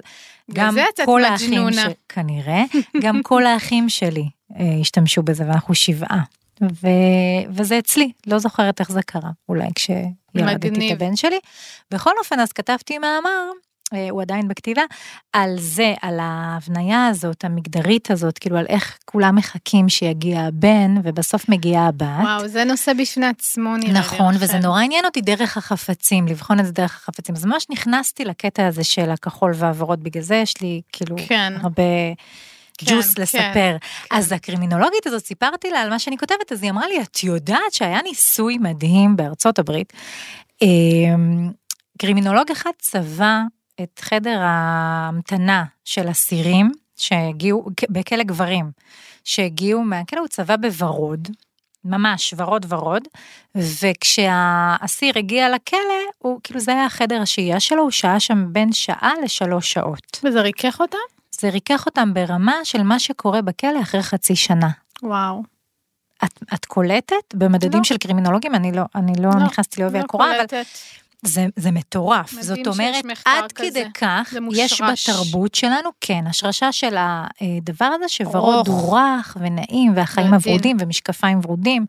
גם 0.52 0.76
כל 1.04 1.24
האחים. 1.24 1.72
ש... 1.72 1.78
כנראה, 2.08 2.62
גם 3.02 3.22
כל 3.22 3.46
האחים 3.46 3.88
שלי 3.88 4.28
אה, 4.60 4.64
השתמשו 4.80 5.22
בזה, 5.22 5.44
ואנחנו 5.48 5.74
שבעה. 5.74 6.22
ו... 6.62 6.88
וזה 7.50 7.78
אצלי, 7.78 8.12
לא 8.26 8.38
זוכרת 8.38 8.80
איך 8.80 8.92
זה 8.92 9.02
קרה, 9.02 9.30
אולי 9.48 9.68
כשילדתי 9.74 10.92
את. 10.92 10.92
הבן 10.92 11.16
שלי. 11.16 11.38
בכל 11.90 12.10
אופן, 12.18 12.40
אז 12.40 12.52
כתבתי 12.52 12.98
מאמר, 12.98 13.50
הוא 14.10 14.22
עדיין 14.22 14.48
בכתיבה, 14.48 14.82
על 15.32 15.54
זה, 15.58 15.94
על 16.02 16.18
ההבניה 16.20 17.06
הזאת, 17.06 17.44
המגדרית 17.44 18.10
הזאת, 18.10 18.38
כאילו 18.38 18.56
על 18.56 18.66
איך 18.68 18.98
כולם 19.04 19.36
מחכים 19.36 19.88
שיגיע 19.88 20.40
הבן, 20.40 20.94
ובסוף 21.02 21.48
מגיעה 21.48 21.86
הבת. 21.86 22.06
וואו, 22.22 22.48
זה 22.48 22.64
נושא 22.64 22.92
בפני 22.92 23.26
עצמו 23.26 23.76
נראה 23.76 23.92
לי. 23.92 23.98
נכון, 23.98 24.34
וזה 24.34 24.44
לכן. 24.44 24.62
נורא 24.62 24.80
עניין 24.80 25.04
אותי 25.04 25.20
דרך 25.20 25.56
החפצים, 25.56 26.26
לבחון 26.26 26.60
את 26.60 26.66
זה 26.66 26.72
דרך 26.72 26.96
החפצים. 26.96 27.34
אז 27.34 27.44
ממש 27.44 27.66
נכנסתי 27.70 28.24
לקטע 28.24 28.66
הזה 28.66 28.84
של 28.84 29.10
הכחול 29.10 29.52
והוורוד, 29.54 30.02
בגלל 30.02 30.22
זה 30.22 30.34
יש 30.34 30.60
לי 30.60 30.80
כאילו 30.92 31.16
כן. 31.28 31.52
הרבה 31.62 31.82
כן, 32.78 32.86
ג'וס 32.90 33.14
כן, 33.14 33.22
לספר. 33.22 33.76
אז 34.10 34.32
הקרימינולוגית 34.32 35.06
הזאת, 35.06 35.26
סיפרתי 35.26 35.70
לה 35.70 35.80
על 35.80 35.90
מה 35.90 35.98
שאני 35.98 36.18
כותבת, 36.18 36.52
אז 36.52 36.62
היא 36.62 36.70
אמרה 36.70 36.86
לי, 36.86 37.02
את 37.02 37.24
יודעת 37.24 37.72
שהיה 37.72 38.02
ניסוי 38.02 38.58
מדהים 38.58 39.16
בארצות 39.16 39.58
הברית. 39.58 39.92
אמ, 40.62 41.50
קרימינולוג 41.98 42.50
אחד 42.50 42.70
צבע 42.78 43.42
את 43.82 44.00
חדר 44.02 44.38
ההמתנה 44.40 45.64
של 45.84 46.10
אסירים 46.10 46.72
שהגיעו, 46.96 47.66
בכלא 47.90 48.22
גברים, 48.22 48.70
שהגיעו 49.24 49.82
מהכלא, 49.82 50.20
הוא 50.20 50.28
צבע 50.28 50.56
בוורוד, 50.56 51.28
ממש 51.84 52.34
ורוד 52.36 52.66
ורוד, 52.68 53.02
וכשהאסיר 53.54 55.18
הגיע 55.18 55.48
לכלא, 55.48 55.78
הוא, 56.18 56.40
כאילו 56.44 56.60
זה 56.60 56.72
היה 56.72 56.86
החדר 56.86 57.20
השהייה 57.22 57.60
שלו, 57.60 57.82
הוא 57.82 57.90
שהה 57.90 58.20
שם 58.20 58.52
בין 58.52 58.72
שעה 58.72 59.12
לשלוש 59.24 59.72
שעות. 59.72 60.20
וזה 60.24 60.40
ריכך 60.40 60.80
אותה? 60.80 60.98
זה 61.30 61.50
ריכך 61.50 61.86
אותם 61.86 62.14
ברמה 62.14 62.54
של 62.64 62.82
מה 62.82 62.98
שקורה 62.98 63.42
בכלא 63.42 63.82
אחרי 63.82 64.02
חצי 64.02 64.36
שנה. 64.36 64.70
וואו. 65.02 65.42
את, 66.24 66.42
את 66.54 66.64
קולטת 66.64 67.34
במדדים 67.34 67.78
לא. 67.78 67.84
של 67.84 67.96
קרימינולוגים, 67.96 68.54
אני 68.54 68.72
לא, 68.72 68.82
אני 68.94 69.12
לא, 69.18 69.30
לא, 69.30 69.44
נכנסתי 69.44 69.80
לעובי 69.80 69.98
לא 69.98 70.04
הקורה, 70.04 70.36
אבל. 70.36 70.62
זה, 71.26 71.46
זה 71.56 71.70
מטורף. 71.70 72.32
זאת 72.40 72.66
אומרת, 72.66 73.04
עד 73.24 73.52
כזה. 73.52 73.70
כדי 73.70 73.84
כך, 73.94 74.34
יש. 74.52 74.82
בתרבות 74.82 75.54
שלנו, 75.54 75.90
כן, 76.00 76.24
השרשה 76.26 76.72
של 76.72 76.96
הדבר 76.98 77.84
הזה, 77.84 78.08
שוורוד. 78.08 78.68
הוא 78.68 78.98
רך 78.98 79.36
ונעים, 79.40 79.92
והחיים 79.96 80.26
מדהים. 80.26 80.40
הוורודים, 80.42 80.76
ומשקפיים 80.80 81.40
ורודים. 81.44 81.86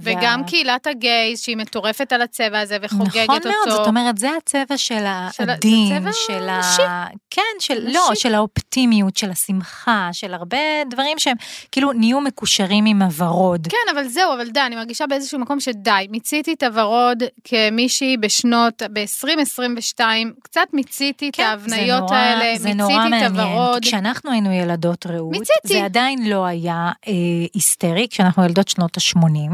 וגם 0.00 0.40
וה- 0.40 0.46
קהילת 0.46 0.86
הגייז, 0.86 1.40
שהיא 1.40 1.56
מטורפת 1.56 2.12
על 2.12 2.22
הצבע 2.22 2.60
הזה 2.60 2.76
וחוגגת 2.82 3.16
נכון 3.24 3.36
אותו. 3.36 3.48
מאוד, 3.48 3.76
זאת 3.78 3.86
אומרת, 3.86 4.18
זה 4.18 4.28
הצבע 4.36 4.76
של 4.76 5.04
של 5.32 5.50
העדין, 5.50 6.00
צבע 6.00 6.10
של 6.12 6.50
נשי. 6.58 6.82
ה... 6.82 7.06
כן, 7.30 7.42
של, 7.58 7.84
נשי. 7.84 7.92
לא, 7.92 8.10
של 8.14 8.34
האופטימיות, 8.34 9.16
של 9.16 9.30
השמחה, 9.30 10.08
של 10.12 10.34
הרבה 10.34 10.58
דברים 10.90 11.18
שהם 11.18 11.36
כאילו 11.72 11.92
נהיו 11.92 12.20
מקושרים 12.20 12.86
עם 12.86 13.02
הוורוד. 13.02 13.66
כן, 13.70 13.94
אבל 13.94 14.08
זהו, 14.08 14.34
אבל 14.34 14.48
די, 14.50 14.60
אני 14.60 14.76
מרגישה 14.76 15.06
באיזשהו 15.06 15.38
מקום 15.38 15.60
שדי, 15.60 16.06
מיציתי 16.10 16.52
את 16.52 16.62
הוורוד 16.62 17.22
כמישהי 17.44 18.16
בשנות, 18.16 18.79
ב-2022, 18.92 20.00
קצת 20.42 20.60
מיציתי 20.72 21.28
את 21.28 21.36
כן, 21.36 21.42
זה 21.42 21.48
ההבניות 21.48 22.00
נורא- 22.00 22.14
האלה, 22.16 22.58
זה 22.58 22.74
נורא 22.74 22.88
מיציתי 23.04 23.26
את 23.26 23.30
מעניין. 23.32 23.36
הוורוד. 23.36 23.82
כי 23.82 23.88
כשאנחנו 23.88 24.30
היינו 24.32 24.52
ילדות 24.52 25.06
רעות, 25.06 25.30
מיציתי. 25.32 25.68
זה 25.68 25.84
עדיין 25.84 26.28
לא 26.30 26.44
היה 26.46 26.92
אה, 27.08 27.12
היסטרי, 27.54 28.06
כשאנחנו 28.10 28.44
ילדות 28.44 28.68
שנות 28.68 28.96
ה-80. 28.96 29.52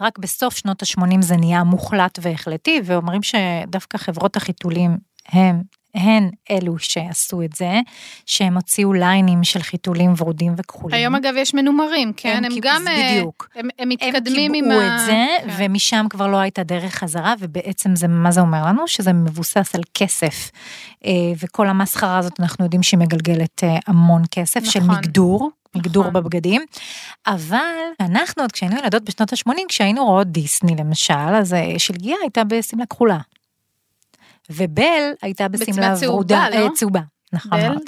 רק 0.00 0.18
בסוף 0.18 0.56
שנות 0.56 0.82
ה-80 0.82 1.22
זה 1.22 1.36
נהיה 1.36 1.64
מוחלט 1.64 2.18
והחלטי, 2.22 2.80
ואומרים 2.84 3.20
שדווקא 3.22 3.98
חברות 3.98 4.36
החיתולים 4.36 4.96
הם 5.28 5.62
הן 5.96 6.30
אלו 6.50 6.78
שעשו 6.78 7.42
את 7.42 7.52
זה, 7.52 7.80
שהם 8.26 8.54
הוציאו 8.54 8.92
ליינים 8.92 9.44
של 9.44 9.62
חיתולים 9.62 10.14
ורודים 10.18 10.54
וכחולים. 10.56 10.96
היום 10.96 11.14
אגב 11.14 11.34
יש 11.36 11.54
מנומרים, 11.54 12.12
כן? 12.16 12.44
הם 12.44 12.52
הם 12.52 12.58
גם... 12.62 12.88
אה, 12.88 13.12
בדיוק. 13.12 13.48
הם, 13.54 13.68
הם 13.78 13.88
מתקדמים 13.88 14.54
הם 14.54 14.54
עם 14.54 14.64
קיבעו 14.64 14.80
ה... 14.80 14.94
את 14.94 15.06
זה, 15.06 15.26
כן. 15.42 15.48
ומשם 15.56 16.06
כבר 16.10 16.26
לא 16.26 16.36
הייתה 16.36 16.62
דרך 16.62 16.94
חזרה, 16.94 17.34
ובעצם 17.38 17.96
זה, 17.96 18.08
מה 18.08 18.30
זה 18.30 18.40
אומר 18.40 18.66
לנו? 18.66 18.88
שזה 18.88 19.12
מבוסס 19.12 19.74
על 19.74 19.82
כסף. 19.94 20.50
אה, 21.04 21.12
וכל 21.42 21.68
המסחרה 21.68 22.18
הזאת, 22.18 22.40
אנחנו 22.40 22.64
יודעים 22.64 22.82
שהיא 22.82 22.98
מגלגלת 22.98 23.64
אה, 23.64 23.78
המון 23.86 24.22
כסף 24.30 24.64
של 24.64 24.80
נכון. 24.80 24.94
מגדור. 24.96 25.50
מגדור 25.74 26.02
נכון. 26.02 26.22
בבגדים, 26.22 26.62
אבל 27.26 27.58
אנחנו 28.00 28.42
עוד 28.42 28.52
כשהיינו 28.52 28.76
ילדות 28.78 29.02
בשנות 29.02 29.32
ה-80, 29.32 29.52
כשהיינו 29.68 30.04
רואות 30.04 30.26
דיסני 30.26 30.76
למשל, 30.78 31.14
אז 31.14 31.56
שלגיה 31.78 32.16
הייתה 32.22 32.44
בשמלה 32.44 32.86
כחולה. 32.86 33.18
ובל 34.50 35.12
הייתה 35.22 35.48
בשמלה 35.48 35.72
בצבע 35.72 35.94
צהובה, 35.94 36.14
ורודה, 36.14 36.48
לא? 36.50 36.56
אה, 36.56 36.68
צהובה, 36.74 37.00
נכון 37.32 37.60
מאוד. 37.60 37.82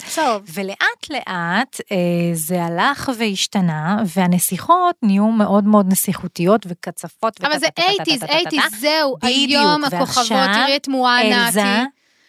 ולאט 0.54 1.10
לאט 1.10 1.80
אה, 1.92 1.96
זה 2.34 2.64
הלך 2.64 3.10
והשתנה, 3.18 4.02
והנסיכות 4.06 4.96
נהיו 5.02 5.26
מאוד 5.26 5.64
מאוד 5.64 5.92
נסיכותיות 5.92 6.66
וקצפות. 6.68 7.44
אבל 7.44 7.58
זה 7.58 7.66
וטה-טה-טה-טה-טה-טה-טה. 7.66 8.56
80's, 8.56 8.74
80's, 8.74 8.78
זהו, 8.78 9.16
היום 9.22 9.84
הכוכבות, 9.84 10.28
תראי 10.28 10.76
את 10.76 10.88
מואנה, 10.88 11.50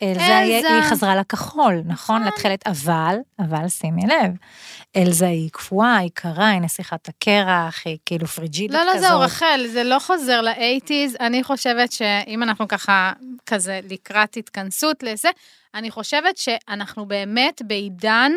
אלזה, 0.04 0.40
אלזה, 0.40 0.40
היא-. 0.40 0.66
היא 0.66 0.82
חזרה 0.84 1.16
לכחול, 1.16 1.82
נכון? 1.86 2.24
לתכלת, 2.24 2.68
אבל, 2.68 3.16
אבל 3.40 3.68
שימי 3.68 4.02
לב, 4.02 4.32
אלזה 4.96 5.28
היא 5.28 5.50
קפואה, 5.52 5.98
היא 5.98 6.12
קרה, 6.14 6.50
היא 6.50 6.62
נסיכת 6.62 7.10
הקרח, 7.10 7.82
היא 7.86 7.98
כאילו 8.06 8.28
פריג'ידית 8.28 8.72
לא, 8.72 8.80
כזאת. 8.80 8.96
לא, 8.96 9.10
זהו, 9.10 9.20
רחל, 9.20 9.66
זה 9.74 9.84
לא 9.84 10.00
חוזר 10.00 10.42
ל-80's. 10.42 11.20
אני 11.20 11.44
חושבת 11.44 11.92
שאם 11.92 12.44
אנחנו 12.44 12.68
ככה, 12.68 13.14
כזה 13.46 13.80
לקראת 13.90 14.38
התכנסות 14.38 15.04
לזה, 15.04 15.30
אני 15.76 15.92
חושבת 15.92 16.38
שאנחנו 16.38 17.06
באמת 17.06 17.62
בעידן 17.66 18.32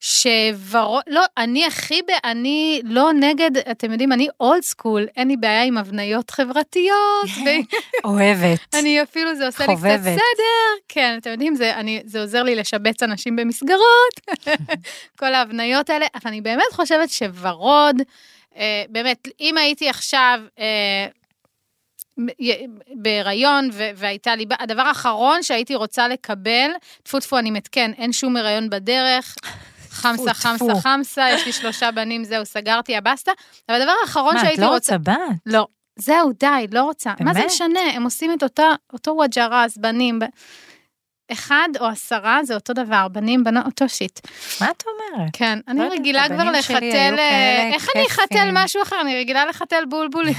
שוורוד, 0.00 1.02
לא, 1.06 1.24
אני 1.36 1.66
הכי, 1.66 2.02
ב... 2.02 2.10
אני 2.24 2.80
לא 2.84 3.12
נגד, 3.12 3.56
אתם 3.56 3.92
יודעים, 3.92 4.12
אני 4.12 4.28
אולד 4.40 4.62
סקול, 4.62 5.06
אין 5.16 5.28
לי 5.28 5.36
בעיה 5.36 5.62
עם 5.62 5.78
הבניות 5.78 6.30
חברתיות, 6.30 7.28
אוהבת. 8.04 8.60
ואני 8.74 9.02
אפילו, 9.02 9.34
זה 9.34 9.46
עושה 9.46 9.66
לי 9.66 9.76
קצת 9.76 9.80
חובבת. 9.80 10.00
סדר. 10.00 10.82
כן, 10.88 11.16
אתם 11.18 11.30
יודעים, 11.30 11.54
זה, 11.54 11.74
אני, 11.74 12.02
זה 12.04 12.20
עוזר 12.20 12.42
לי 12.42 12.54
לשבץ 12.54 13.02
אנשים 13.02 13.36
במסגרות, 13.36 14.20
כל 15.18 15.34
ההבניות 15.34 15.90
האלה, 15.90 16.06
אבל 16.14 16.30
אני 16.30 16.40
באמת 16.40 16.72
חושבת 16.72 17.10
שוורוד, 17.10 17.96
אה, 18.56 18.84
באמת, 18.88 19.28
אם 19.40 19.56
הייתי 19.56 19.88
עכשיו 19.88 20.40
אה, 20.58 21.06
בהיריון 22.94 23.70
ו- 23.72 23.90
והייתה 23.96 24.36
לי, 24.36 24.44
הדבר 24.58 24.82
האחרון 24.82 25.42
שהייתי 25.42 25.74
רוצה 25.74 26.08
לקבל, 26.08 26.70
טפו 27.02 27.20
טפו, 27.20 27.38
אני 27.38 27.50
מתקן, 27.50 27.92
אין 27.92 28.12
שום 28.12 28.36
הריון 28.36 28.70
בדרך. 28.70 29.36
חמסה, 29.90 30.34
חמסה. 30.34 30.80
חמסה, 30.80 31.26
יש 31.30 31.46
לי 31.46 31.52
שלושה 31.52 31.90
בנים, 31.90 32.24
זהו, 32.24 32.46
סגרתי, 32.46 32.96
הבסטה. 32.96 33.32
אבל 33.68 33.80
הדבר 33.80 33.92
האחרון 34.02 34.34
מה, 34.34 34.40
את 34.40 34.44
שהייתי 34.46 34.60
לא 34.62 34.66
רוצה... 34.66 34.96
רוצה 34.96 35.10
בת? 35.12 35.18
לא. 35.46 35.66
זהו, 35.96 36.32
די, 36.40 36.66
לא 36.72 36.82
רוצה. 36.82 37.12
מה 37.20 37.32
זה 37.34 37.38
באמת? 37.40 37.52
משנה? 37.52 37.80
הם 37.94 38.02
עושים 38.04 38.32
את 38.32 38.42
אותה, 38.42 38.68
אותו 38.92 39.10
וג'ע 39.10 39.43
ראס, 39.43 39.76
בנים. 39.76 40.18
ב- 40.18 40.24
אחד 41.32 41.68
או 41.80 41.86
עשרה 41.86 42.40
זה 42.42 42.54
אותו 42.54 42.72
דבר, 42.72 43.08
בנים, 43.08 43.44
בנות, 43.44 43.66
אותו 43.66 43.88
שיט. 43.88 44.20
מה 44.60 44.70
את 44.70 44.84
אומרת? 44.86 45.30
כן, 45.32 45.58
אני 45.68 45.78
לא 45.80 45.88
רגילה 45.92 46.28
כבר 46.28 46.50
לחתל... 46.50 47.14
אה, 47.18 47.70
איך 47.74 47.88
אני 47.96 48.06
אחתל. 48.06 48.50
משהו 48.52 48.82
אחר? 48.82 49.00
אני 49.00 49.20
רגילה 49.20 49.46
לחתל 49.46 49.84
בולבולים. 49.88 50.34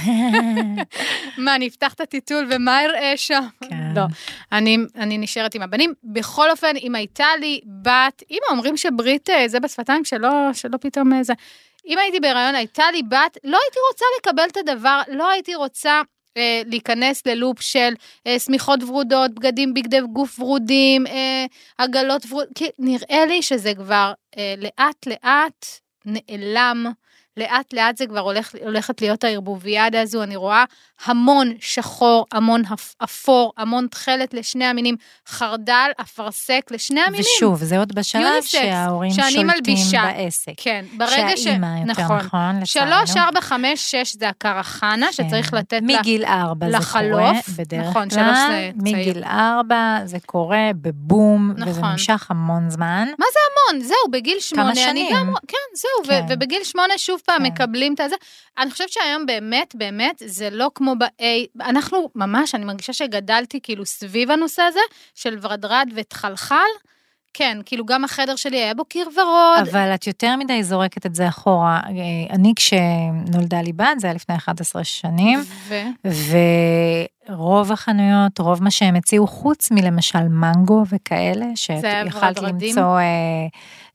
מה, 1.38 1.54
אני 1.54 1.68
אפתח 1.68 1.92
את 1.92 2.00
הטיטול 2.00 2.46
ומה 2.50 2.84
אראה 2.84 3.12
שם? 3.16 3.42
כן. 3.68 3.76
לא, 3.94 4.02
אני, 4.52 4.78
אני 4.96 5.18
נשארת 5.18 5.54
עם 5.54 5.62
הבנים. 5.62 5.94
בכל 6.04 6.50
אופן, 6.50 6.76
אם 6.76 6.94
הייתה 6.94 7.26
לי 7.40 7.60
בת, 7.82 8.22
אמא, 8.30 8.46
אומרים 8.50 8.76
שברית 8.76 9.30
אה, 9.30 9.48
זה 9.48 9.60
בשפתיים, 9.60 10.04
שלא, 10.04 10.30
שלא 10.52 10.76
פתאום 10.80 11.12
אה, 11.12 11.22
זה. 11.22 11.32
אם 11.86 11.98
הייתי 11.98 12.20
בהיריון, 12.20 12.54
הייתה 12.54 12.84
לי 12.92 13.02
בת, 13.02 13.38
לא 13.44 13.58
הייתי 13.64 13.78
רוצה 13.92 14.04
לקבל 14.18 14.48
את 14.52 14.56
הדבר, 14.56 15.00
לא 15.08 15.30
הייתי 15.30 15.54
רוצה 15.54 16.00
אה, 16.36 16.62
להיכנס 16.66 17.26
ללופ 17.26 17.60
של 17.60 17.94
אה, 18.26 18.38
שמיכות 18.38 18.82
ורודות, 18.82 19.34
בגדים, 19.34 19.74
בגדי 19.74 20.00
גוף 20.12 20.40
ורודים, 20.40 21.06
אה, 21.06 21.46
עגלות 21.78 22.26
ורודות, 22.30 22.48
כי 22.54 22.68
נראה 22.78 23.26
לי 23.26 23.42
שזה 23.42 23.74
כבר 23.74 24.12
אה, 24.38 24.54
לאט 24.58 25.06
לאט 25.06 25.66
נעלם. 26.04 26.92
לאט 27.36 27.72
לאט 27.72 27.96
זה 27.96 28.06
כבר 28.06 28.20
הולך, 28.20 28.54
הולכת 28.64 29.00
להיות 29.00 29.24
הערבוביאדה 29.24 30.00
הזו, 30.00 30.22
אני 30.22 30.36
רואה 30.36 30.64
המון 31.04 31.52
שחור, 31.60 32.26
המון 32.32 32.62
אפ- 32.74 32.94
אפור, 33.04 33.52
המון 33.56 33.86
תכלת 33.90 34.34
לשני 34.34 34.64
המינים, 34.64 34.96
חרדל, 35.28 35.90
אפרסק 36.00 36.60
לשני 36.70 37.00
המינים. 37.00 37.26
ושוב, 37.36 37.64
זה 37.64 37.78
עוד 37.78 37.94
בשלב 37.94 38.22
יוניסקס, 38.22 38.50
שההורים 38.52 39.10
שולטים 39.12 39.46
מלבישה. 39.46 40.02
בעסק. 40.16 40.52
כן, 40.56 40.84
ברגע 40.96 41.36
ש... 41.36 41.44
שהאימא 41.44 41.66
יותר 41.88 42.02
נכון. 42.02 42.16
נכון, 42.18 42.60
לצערנו. 42.62 43.06
שלוש, 43.06 43.16
ארבע, 43.16 43.40
חמש, 43.40 43.90
שש 43.90 44.16
זה 44.16 44.28
הקרחנה, 44.28 45.12
שצריך 45.12 45.50
כן. 45.50 45.56
לתת 45.56 45.80
לה... 45.82 45.98
מגיל 45.98 46.24
ארבע 46.24 46.66
זה 46.70 46.76
לחלוף. 46.76 47.10
קורה, 47.20 47.32
בדרך 47.58 47.86
נכון, 47.90 48.08
כלל. 48.08 48.18
שלוש 48.18 48.38
זה 48.38 48.70
צעיר. 48.82 48.96
מגיל 48.96 49.24
ארבע 49.24 49.98
זה 50.04 50.18
קורה 50.26 50.70
בבום, 50.82 51.52
וזה 51.56 51.70
נכון. 51.70 51.84
נמשך 51.92 52.26
המון 52.30 52.70
זמן. 52.70 53.08
המון, 53.18 53.84
זהו, 53.84 54.10
בגיל 54.10 54.40
שמונה, 54.40 54.70
אני 54.70 54.80
שנים. 54.80 55.16
גם, 55.16 55.34
כן, 55.48 55.56
זהו, 55.74 55.90
כן. 56.14 56.24
ו- 56.28 56.32
ובגיל 56.34 56.64
שמונה 56.64 56.98
שוב 56.98 57.20
פעם 57.26 57.36
כן. 57.38 57.42
מקבלים 57.42 57.94
את 57.94 58.00
הזה. 58.00 58.14
אני 58.58 58.70
חושבת 58.70 58.88
שהיום 58.92 59.26
באמת, 59.26 59.74
באמת, 59.74 60.22
זה 60.26 60.48
לא 60.50 60.70
כמו 60.74 60.91
ב-A, 60.98 61.24
אנחנו 61.60 62.10
ממש, 62.14 62.54
אני 62.54 62.64
מרגישה 62.64 62.92
שגדלתי 62.92 63.60
כאילו 63.62 63.86
סביב 63.86 64.30
הנושא 64.30 64.62
הזה, 64.62 64.80
של 65.14 65.38
ורדרד 65.42 65.88
ותחלחל. 65.94 66.56
כן, 67.34 67.58
כאילו 67.66 67.86
גם 67.86 68.04
החדר 68.04 68.36
שלי 68.36 68.56
היה 68.56 68.74
בו 68.74 68.84
קיר 68.84 69.08
ורוד. 69.16 69.68
אבל 69.70 69.94
את 69.94 70.06
יותר 70.06 70.36
מדי 70.36 70.62
זורקת 70.62 71.06
את 71.06 71.14
זה 71.14 71.28
אחורה. 71.28 71.80
אה, 71.84 72.34
אני 72.34 72.52
כשנולדה 72.56 73.62
לי 73.62 73.72
בת, 73.72 73.86
זה 73.98 74.06
היה 74.06 74.14
לפני 74.14 74.36
11 74.36 74.84
שנים, 74.84 75.40
ו... 76.04 76.34
ורוב 77.28 77.72
החנויות, 77.72 78.38
רוב 78.38 78.62
מה 78.62 78.70
שהם 78.70 78.94
הציעו, 78.94 79.26
חוץ 79.26 79.70
מלמשל 79.70 80.28
מנגו 80.28 80.84
וכאלה, 80.88 81.46
ורדרדים? 82.12 82.68
למצוא 82.68 82.98
אה, 82.98 83.02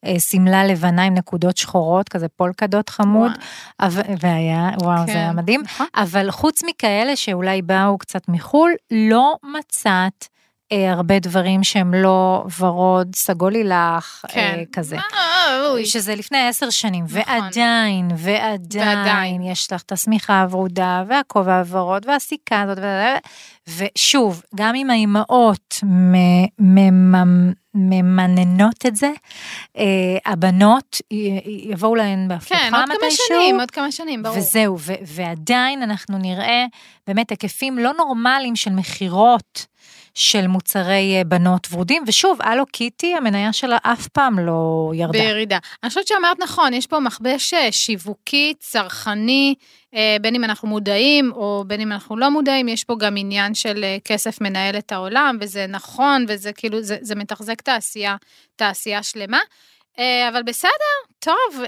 אה, 0.05 0.19
שמלה 0.19 0.65
לבנה 0.65 1.03
עם 1.03 1.13
נקודות 1.13 1.57
שחורות, 1.57 2.09
כזה 2.09 2.27
פולקדות 2.27 2.89
חמוד, 2.89 3.31
אבל, 3.79 4.01
והיה, 4.19 4.69
וואו, 4.81 5.05
כן, 5.05 5.05
זה 5.05 5.17
היה 5.17 5.33
מדהים. 5.33 5.61
נכון. 5.61 5.87
אבל 5.95 6.31
חוץ 6.31 6.63
מכאלה 6.63 7.15
שאולי 7.15 7.61
באו 7.61 7.97
קצת 7.97 8.29
מחו"ל, 8.29 8.71
לא 8.91 9.35
מצאת 9.57 10.27
אה, 10.71 10.91
הרבה 10.91 11.19
דברים 11.19 11.63
שהם 11.63 11.93
לא 11.93 12.45
ורוד, 12.59 13.15
סגול 13.15 13.51
לילך, 13.53 14.25
כן. 14.27 14.55
אה, 14.57 14.63
כזה. 14.71 14.97
אוי. 15.69 15.85
שזה 15.85 16.15
לפני 16.15 16.47
עשר 16.47 16.69
שנים, 16.69 17.05
נכון. 17.05 17.21
ועדיין, 17.41 18.07
ועדיין, 18.17 18.97
ועדיין. 18.97 19.41
יש 19.41 19.73
לך 19.73 19.81
את 19.81 19.91
השמיכה 19.91 20.41
הוורודה, 20.41 21.03
והכובע 21.07 21.57
הוורוד, 21.57 22.05
והסיכה 22.07 22.61
הזאת, 22.61 22.77
ו- 22.81 23.77
ושוב, 23.77 24.43
גם 24.55 24.75
אם 24.75 24.89
האימהות 24.89 25.79
ממננות 27.75 28.85
את 28.85 28.95
זה, 28.95 29.11
אה, 29.77 29.83
הבנות 30.25 31.01
יבואו 31.45 31.95
להן 31.95 32.27
בהפוכה 32.27 32.55
כן, 32.55 32.75
עוד 32.75 32.85
כמה 32.85 32.95
מתישהו, 32.95 33.25
שנים, 33.27 33.59
עוד 33.59 33.71
כמה 33.71 33.91
שנים, 33.91 34.23
ברור. 34.23 34.37
וזהו, 34.37 34.77
ו- 34.79 34.93
ועדיין 35.05 35.83
אנחנו 35.83 36.17
נראה 36.17 36.65
באמת 37.07 37.29
היקפים 37.29 37.77
לא 37.77 37.91
נורמליים 37.97 38.55
של 38.55 38.71
מכירות 38.71 39.65
של 40.17 40.47
מוצרי 40.47 41.15
אה, 41.17 41.23
בנות 41.23 41.67
ורודים, 41.71 42.03
ושוב, 42.07 42.39
הלו 42.41 42.65
קיטי, 42.65 43.15
המניה 43.15 43.53
שלה 43.53 43.77
אף 43.83 44.07
פעם 44.07 44.39
לא 44.39 44.91
ירדה. 44.93 45.19
בירידה. 45.19 45.57
אני 45.83 45.89
חושבת 45.89 46.07
שאמרת 46.07 46.39
נכון, 46.39 46.73
יש 46.73 46.87
פה 46.87 46.99
מכבש 46.99 47.53
אה, 47.53 47.71
שיווקי, 47.71 48.53
צרכני, 48.59 49.55
אה, 49.95 50.17
בין 50.21 50.35
אם 50.35 50.43
אנחנו 50.43 50.67
מודעים 50.67 51.31
או 51.31 51.63
בין 51.67 51.81
אם 51.81 51.91
אנחנו 51.91 52.17
לא 52.17 52.31
מודעים, 52.31 52.67
יש 52.67 52.83
פה 52.83 52.95
גם 52.99 53.17
עניין 53.17 53.53
של 53.53 53.85
כסף 54.05 54.41
מנהל 54.41 54.77
את 54.77 54.91
העולם, 54.91 55.37
וזה 55.41 55.65
נכון, 55.69 56.25
וזה 56.27 56.53
כאילו, 56.53 56.81
זה, 56.81 56.97
זה 57.01 57.15
מתחזק 57.15 57.61
תעשייה, 57.61 58.15
תעשייה 58.55 59.03
שלמה. 59.03 59.39
אבל 60.29 60.43
בסדר, 60.43 60.69
טוב, 61.19 61.35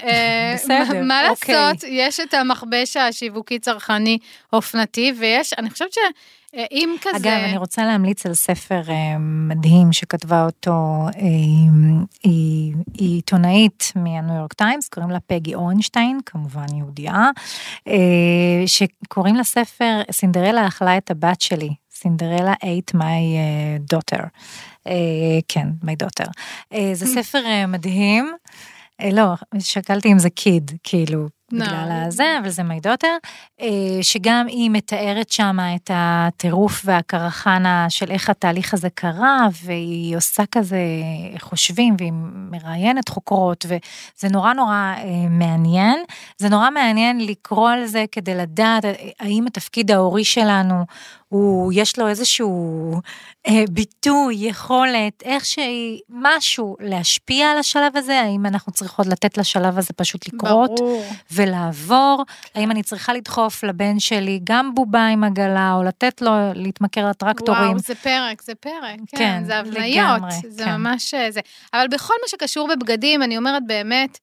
בסדר, 0.53 1.03
מה 1.03 1.29
אוקיי. 1.29 1.55
לעשות, 1.55 1.83
יש 1.87 2.19
את 2.19 2.33
המכבש 2.33 2.97
השיווקי 2.97 3.59
צרכני 3.59 4.17
אופנתי, 4.53 5.13
ויש, 5.17 5.53
אני 5.53 5.69
חושבת 5.69 5.93
שאם 6.51 6.95
כזה... 7.01 7.17
אגב, 7.17 7.43
אני 7.45 7.57
רוצה 7.57 7.85
להמליץ 7.85 8.25
על 8.25 8.33
ספר 8.33 8.81
אה, 8.89 9.17
מדהים 9.19 9.93
שכתבה 9.93 10.45
אותו, 10.45 11.05
אה, 11.15 11.21
היא, 12.23 12.73
עיתונאית 12.93 13.91
מהניו 13.95 14.35
יורק 14.35 14.53
טיימס, 14.53 14.89
קוראים 14.89 15.11
לה 15.11 15.19
פגי 15.19 15.55
אורנשטיין, 15.55 16.19
כמובן 16.25 16.75
יהודייה, 16.77 17.29
אה, 17.87 18.63
שקוראים 18.65 19.35
לספר 19.35 20.01
סינדרלה 20.11 20.67
אכלה 20.67 20.97
את 20.97 21.11
הבת 21.11 21.41
שלי. 21.41 21.69
סינדרלה 21.91 22.53
ate 22.53 22.95
my 22.95 22.97
uh, 22.97 23.93
daughter. 23.93 24.23
Uh, 24.87 24.91
כן, 25.47 25.67
my 25.83 26.03
daughter. 26.03 26.29
Uh, 26.73 26.77
זה 26.93 27.05
ספר 27.21 27.39
מדהים. 27.67 28.31
לא, 29.11 29.33
שקלתי 29.59 30.11
אם 30.11 30.19
זה 30.19 30.29
קיד, 30.29 30.71
כאילו, 30.83 31.27
בגלל 31.53 32.03
הזה, 32.07 32.37
אבל 32.41 32.49
זה 32.49 32.63
מיידוטר, 32.63 33.17
אה, 33.61 33.67
שגם 34.01 34.45
היא 34.47 34.69
מתארת 34.69 35.31
שם 35.31 35.57
את 35.75 35.91
הטירוף 35.93 36.81
והקרחנה 36.85 37.85
של 37.89 38.11
איך 38.11 38.29
התהליך 38.29 38.73
הזה 38.73 38.89
קרה, 38.89 39.47
והיא 39.63 40.17
עושה 40.17 40.43
כזה 40.51 40.79
חושבים, 41.39 41.95
והיא 41.99 42.13
מראיינת 42.51 43.09
חוקרות, 43.09 43.65
וזה 43.65 44.27
נורא 44.31 44.53
נורא 44.53 44.93
אה, 44.97 45.03
מעניין. 45.29 46.03
זה 46.37 46.49
נורא 46.49 46.69
מעניין 46.69 47.25
לקרוא 47.25 47.69
על 47.69 47.85
זה 47.85 48.05
כדי 48.11 48.35
לדעת 48.35 48.83
האם 49.19 49.47
התפקיד 49.47 49.91
ההורי 49.91 50.23
שלנו 50.23 50.85
הוא, 51.29 51.73
יש 51.75 51.99
לו 51.99 52.07
איזשהו 52.07 52.93
אה, 53.47 53.63
ביטוי, 53.71 54.35
יכולת, 54.35 55.23
איך 55.23 55.45
שהיא, 55.45 55.99
משהו 56.09 56.75
להשפיע 56.79 57.51
על 57.51 57.57
השלב 57.57 57.97
הזה, 57.97 58.19
האם 58.19 58.45
אנחנו 58.45 58.71
צריכות 58.71 59.07
לתת 59.07 59.37
לשלב 59.37 59.77
הזה 59.77 59.93
פשוט 59.93 60.27
לקרות 60.27 60.71
ברור. 60.79 61.03
ולעבור, 61.39 62.25
האם 62.55 62.71
אני 62.71 62.83
צריכה 62.83 63.13
לדחוף 63.13 63.63
לבן 63.63 63.99
שלי 63.99 64.39
גם 64.43 64.75
בובה 64.75 65.07
עם 65.07 65.23
עגלה, 65.23 65.73
או 65.73 65.83
לתת 65.83 66.21
לו 66.21 66.31
להתמכר 66.55 67.09
לטרקטורים. 67.09 67.63
וואו, 67.63 67.79
זה 67.79 67.95
פרק, 67.95 68.41
זה 68.41 68.55
פרק, 68.55 68.99
כן, 69.07 69.17
כן, 69.17 69.43
זה 69.45 69.57
הבניות, 69.57 70.17
לגמרי, 70.17 70.31
זה 70.47 70.63
כן. 70.63 70.75
ממש 70.75 71.13
אה, 71.13 71.31
זה. 71.31 71.39
אבל 71.73 71.87
בכל 71.91 72.13
מה 72.21 72.27
שקשור 72.27 72.67
בבגדים, 72.67 73.23
אני 73.23 73.37
אומרת 73.37 73.63
באמת, 73.67 74.19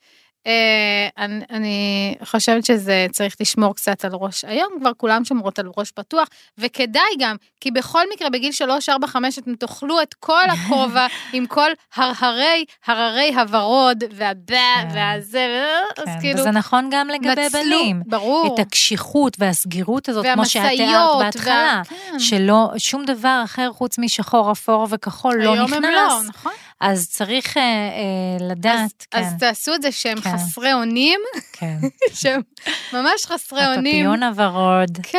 אני, 1.18 1.44
אני 1.50 2.14
חושבת 2.24 2.64
שזה 2.64 3.06
צריך 3.12 3.36
לשמור 3.40 3.74
קצת 3.74 4.04
על 4.04 4.10
ראש. 4.14 4.44
היום 4.44 4.68
כבר 4.80 4.90
כולם 4.96 5.24
שומרות 5.24 5.58
על 5.58 5.70
ראש 5.76 5.90
פתוח, 5.90 6.28
וכדאי 6.58 7.02
גם, 7.18 7.36
כי 7.60 7.70
בכל 7.70 8.02
מקרה 8.14 8.30
בגיל 8.30 8.52
3, 8.52 8.88
4, 8.88 9.06
5 9.06 9.38
אתם 9.38 9.54
תאכלו 9.54 10.02
את 10.02 10.14
כל 10.14 10.42
הכובע 10.48 11.06
עם 11.32 11.46
כל 11.46 11.70
הרהרי, 11.96 12.64
הררי 12.86 13.34
הוורוד, 13.34 14.04
והבא, 14.12 14.54
והזה, 14.94 15.72
אז 15.98 16.04
כן, 16.04 16.20
כאילו, 16.20 16.40
וזה 16.40 16.50
נכון 16.50 16.88
גם 16.92 17.08
לגבי 17.08 17.48
בנים. 17.52 18.02
ברור. 18.06 18.54
את 18.54 18.58
הקשיחות 18.58 19.36
והסגירות 19.38 20.08
הזאת, 20.08 20.26
כמו 20.34 20.46
שאת 20.46 20.62
תיארת 20.76 21.18
בהתחלה, 21.18 21.82
וה- 21.90 21.96
כן. 22.10 22.18
שלא, 22.18 22.70
שום 22.78 23.04
דבר 23.04 23.40
אחר 23.44 23.72
חוץ 23.72 23.98
משחור, 23.98 24.52
אפור 24.52 24.86
וכחול 24.90 25.34
לא 25.42 25.52
היום 25.52 25.74
הם 25.74 25.82
לא, 25.82 25.88
נכנס, 25.88 26.28
נכון? 26.28 26.52
אז 26.80 27.08
צריך 27.10 27.56
אה, 27.56 27.62
אה, 27.62 28.46
לדעת, 28.48 29.06
כן, 29.10 29.18
אז 29.18 29.32
תעשו 29.38 29.74
את 29.74 29.82
זה 29.82 29.92
שהם 29.92 30.20
כן. 30.20 30.30
חסרי 30.38 30.72
אונים, 30.72 31.20
כן. 31.52 31.76
שהם 32.20 32.40
ממש 32.92 33.26
חסרי 33.26 33.66
אונים. 33.74 33.94
הפפיון 34.10 34.22
הוורוד. 34.22 34.98
כן, 35.02 35.18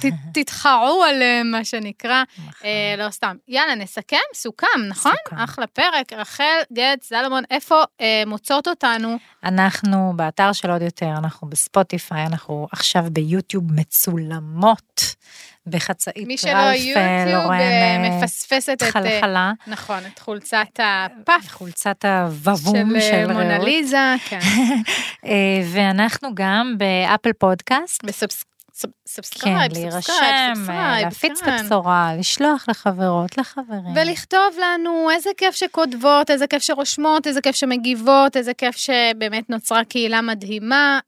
ת- 0.02 0.38
תתחרו 0.38 1.04
עליהם, 1.08 1.50
מה 1.50 1.64
שנקרא. 1.64 2.22
נכון. 2.38 2.52
אה, 2.64 3.04
לא 3.04 3.10
סתם. 3.10 3.36
יאללה, 3.48 3.74
נסכם? 3.74 4.16
סוכם, 4.34 4.66
נכון? 4.88 5.12
סוכם. 5.28 5.36
אחלה 5.42 5.66
פרק. 5.66 6.12
רחל 6.12 6.44
גץ, 6.72 7.04
סלומון, 7.08 7.42
איפה 7.50 7.82
אה, 8.00 8.22
מוצאות 8.26 8.68
אותנו? 8.68 9.16
אנחנו 9.44 10.12
באתר 10.16 10.52
של 10.52 10.70
עוד 10.70 10.82
יותר, 10.82 11.10
אנחנו 11.18 11.48
בספוטיפיי, 11.50 12.26
אנחנו 12.26 12.68
עכשיו 12.72 13.04
ביוטיוב 13.12 13.64
מצולמות 13.72 15.14
בחצאית 15.70 16.26
מי 16.26 16.38
שלא 16.38 16.72
יוטיוב, 16.74 17.50
אה, 17.50 17.98
מפספסת 17.98 18.72
את... 18.72 18.82
אה, 18.82 18.90
חלחלה, 18.90 19.52
נכון, 19.66 19.98
את 20.14 20.18
חולצת 20.18 20.66
הפאף 20.78 21.50
חולצת 21.50 22.04
הוובום 22.04 23.00
של 23.00 23.00
של 23.00 23.14
אה, 23.14 23.24
רעות. 23.24 23.36
מונליזה, 23.36 24.14
כן. 24.28 24.40
ואנחנו 25.72 26.28
גם 26.34 26.74
ב 26.78 26.87
Apple 26.87 27.32
Podcast, 27.32 28.02
כן, 28.02 28.26
subscribe, 29.08 29.72
להירשם, 29.72 30.70
אה, 30.70 31.00
להפיץ 31.00 31.42
את 31.42 31.48
הבשורה, 31.48 32.12
לשלוח 32.18 32.64
לחברות, 32.68 33.38
לחברים. 33.38 33.96
ולכתוב 33.96 34.54
לנו 34.60 35.10
איזה 35.10 35.30
כיף 35.36 35.54
שכותבות, 35.54 36.30
איזה 36.30 36.46
כיף 36.46 36.62
שרושמות, 36.62 37.26
איזה 37.26 37.40
כיף 37.40 37.56
שמגיבות, 37.56 38.36
איזה 38.36 38.54
כיף 38.54 38.76
שבאמת 38.76 39.50
נוצרה 39.50 39.84
קהילה 39.84 40.20
מדהימה, 40.20 41.00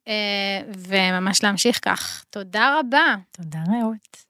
וממש 0.88 1.44
להמשיך 1.44 1.78
כך. 1.82 2.24
תודה 2.30 2.78
רבה. 2.78 3.14
תודה 3.32 3.58
רעות. 3.68 4.29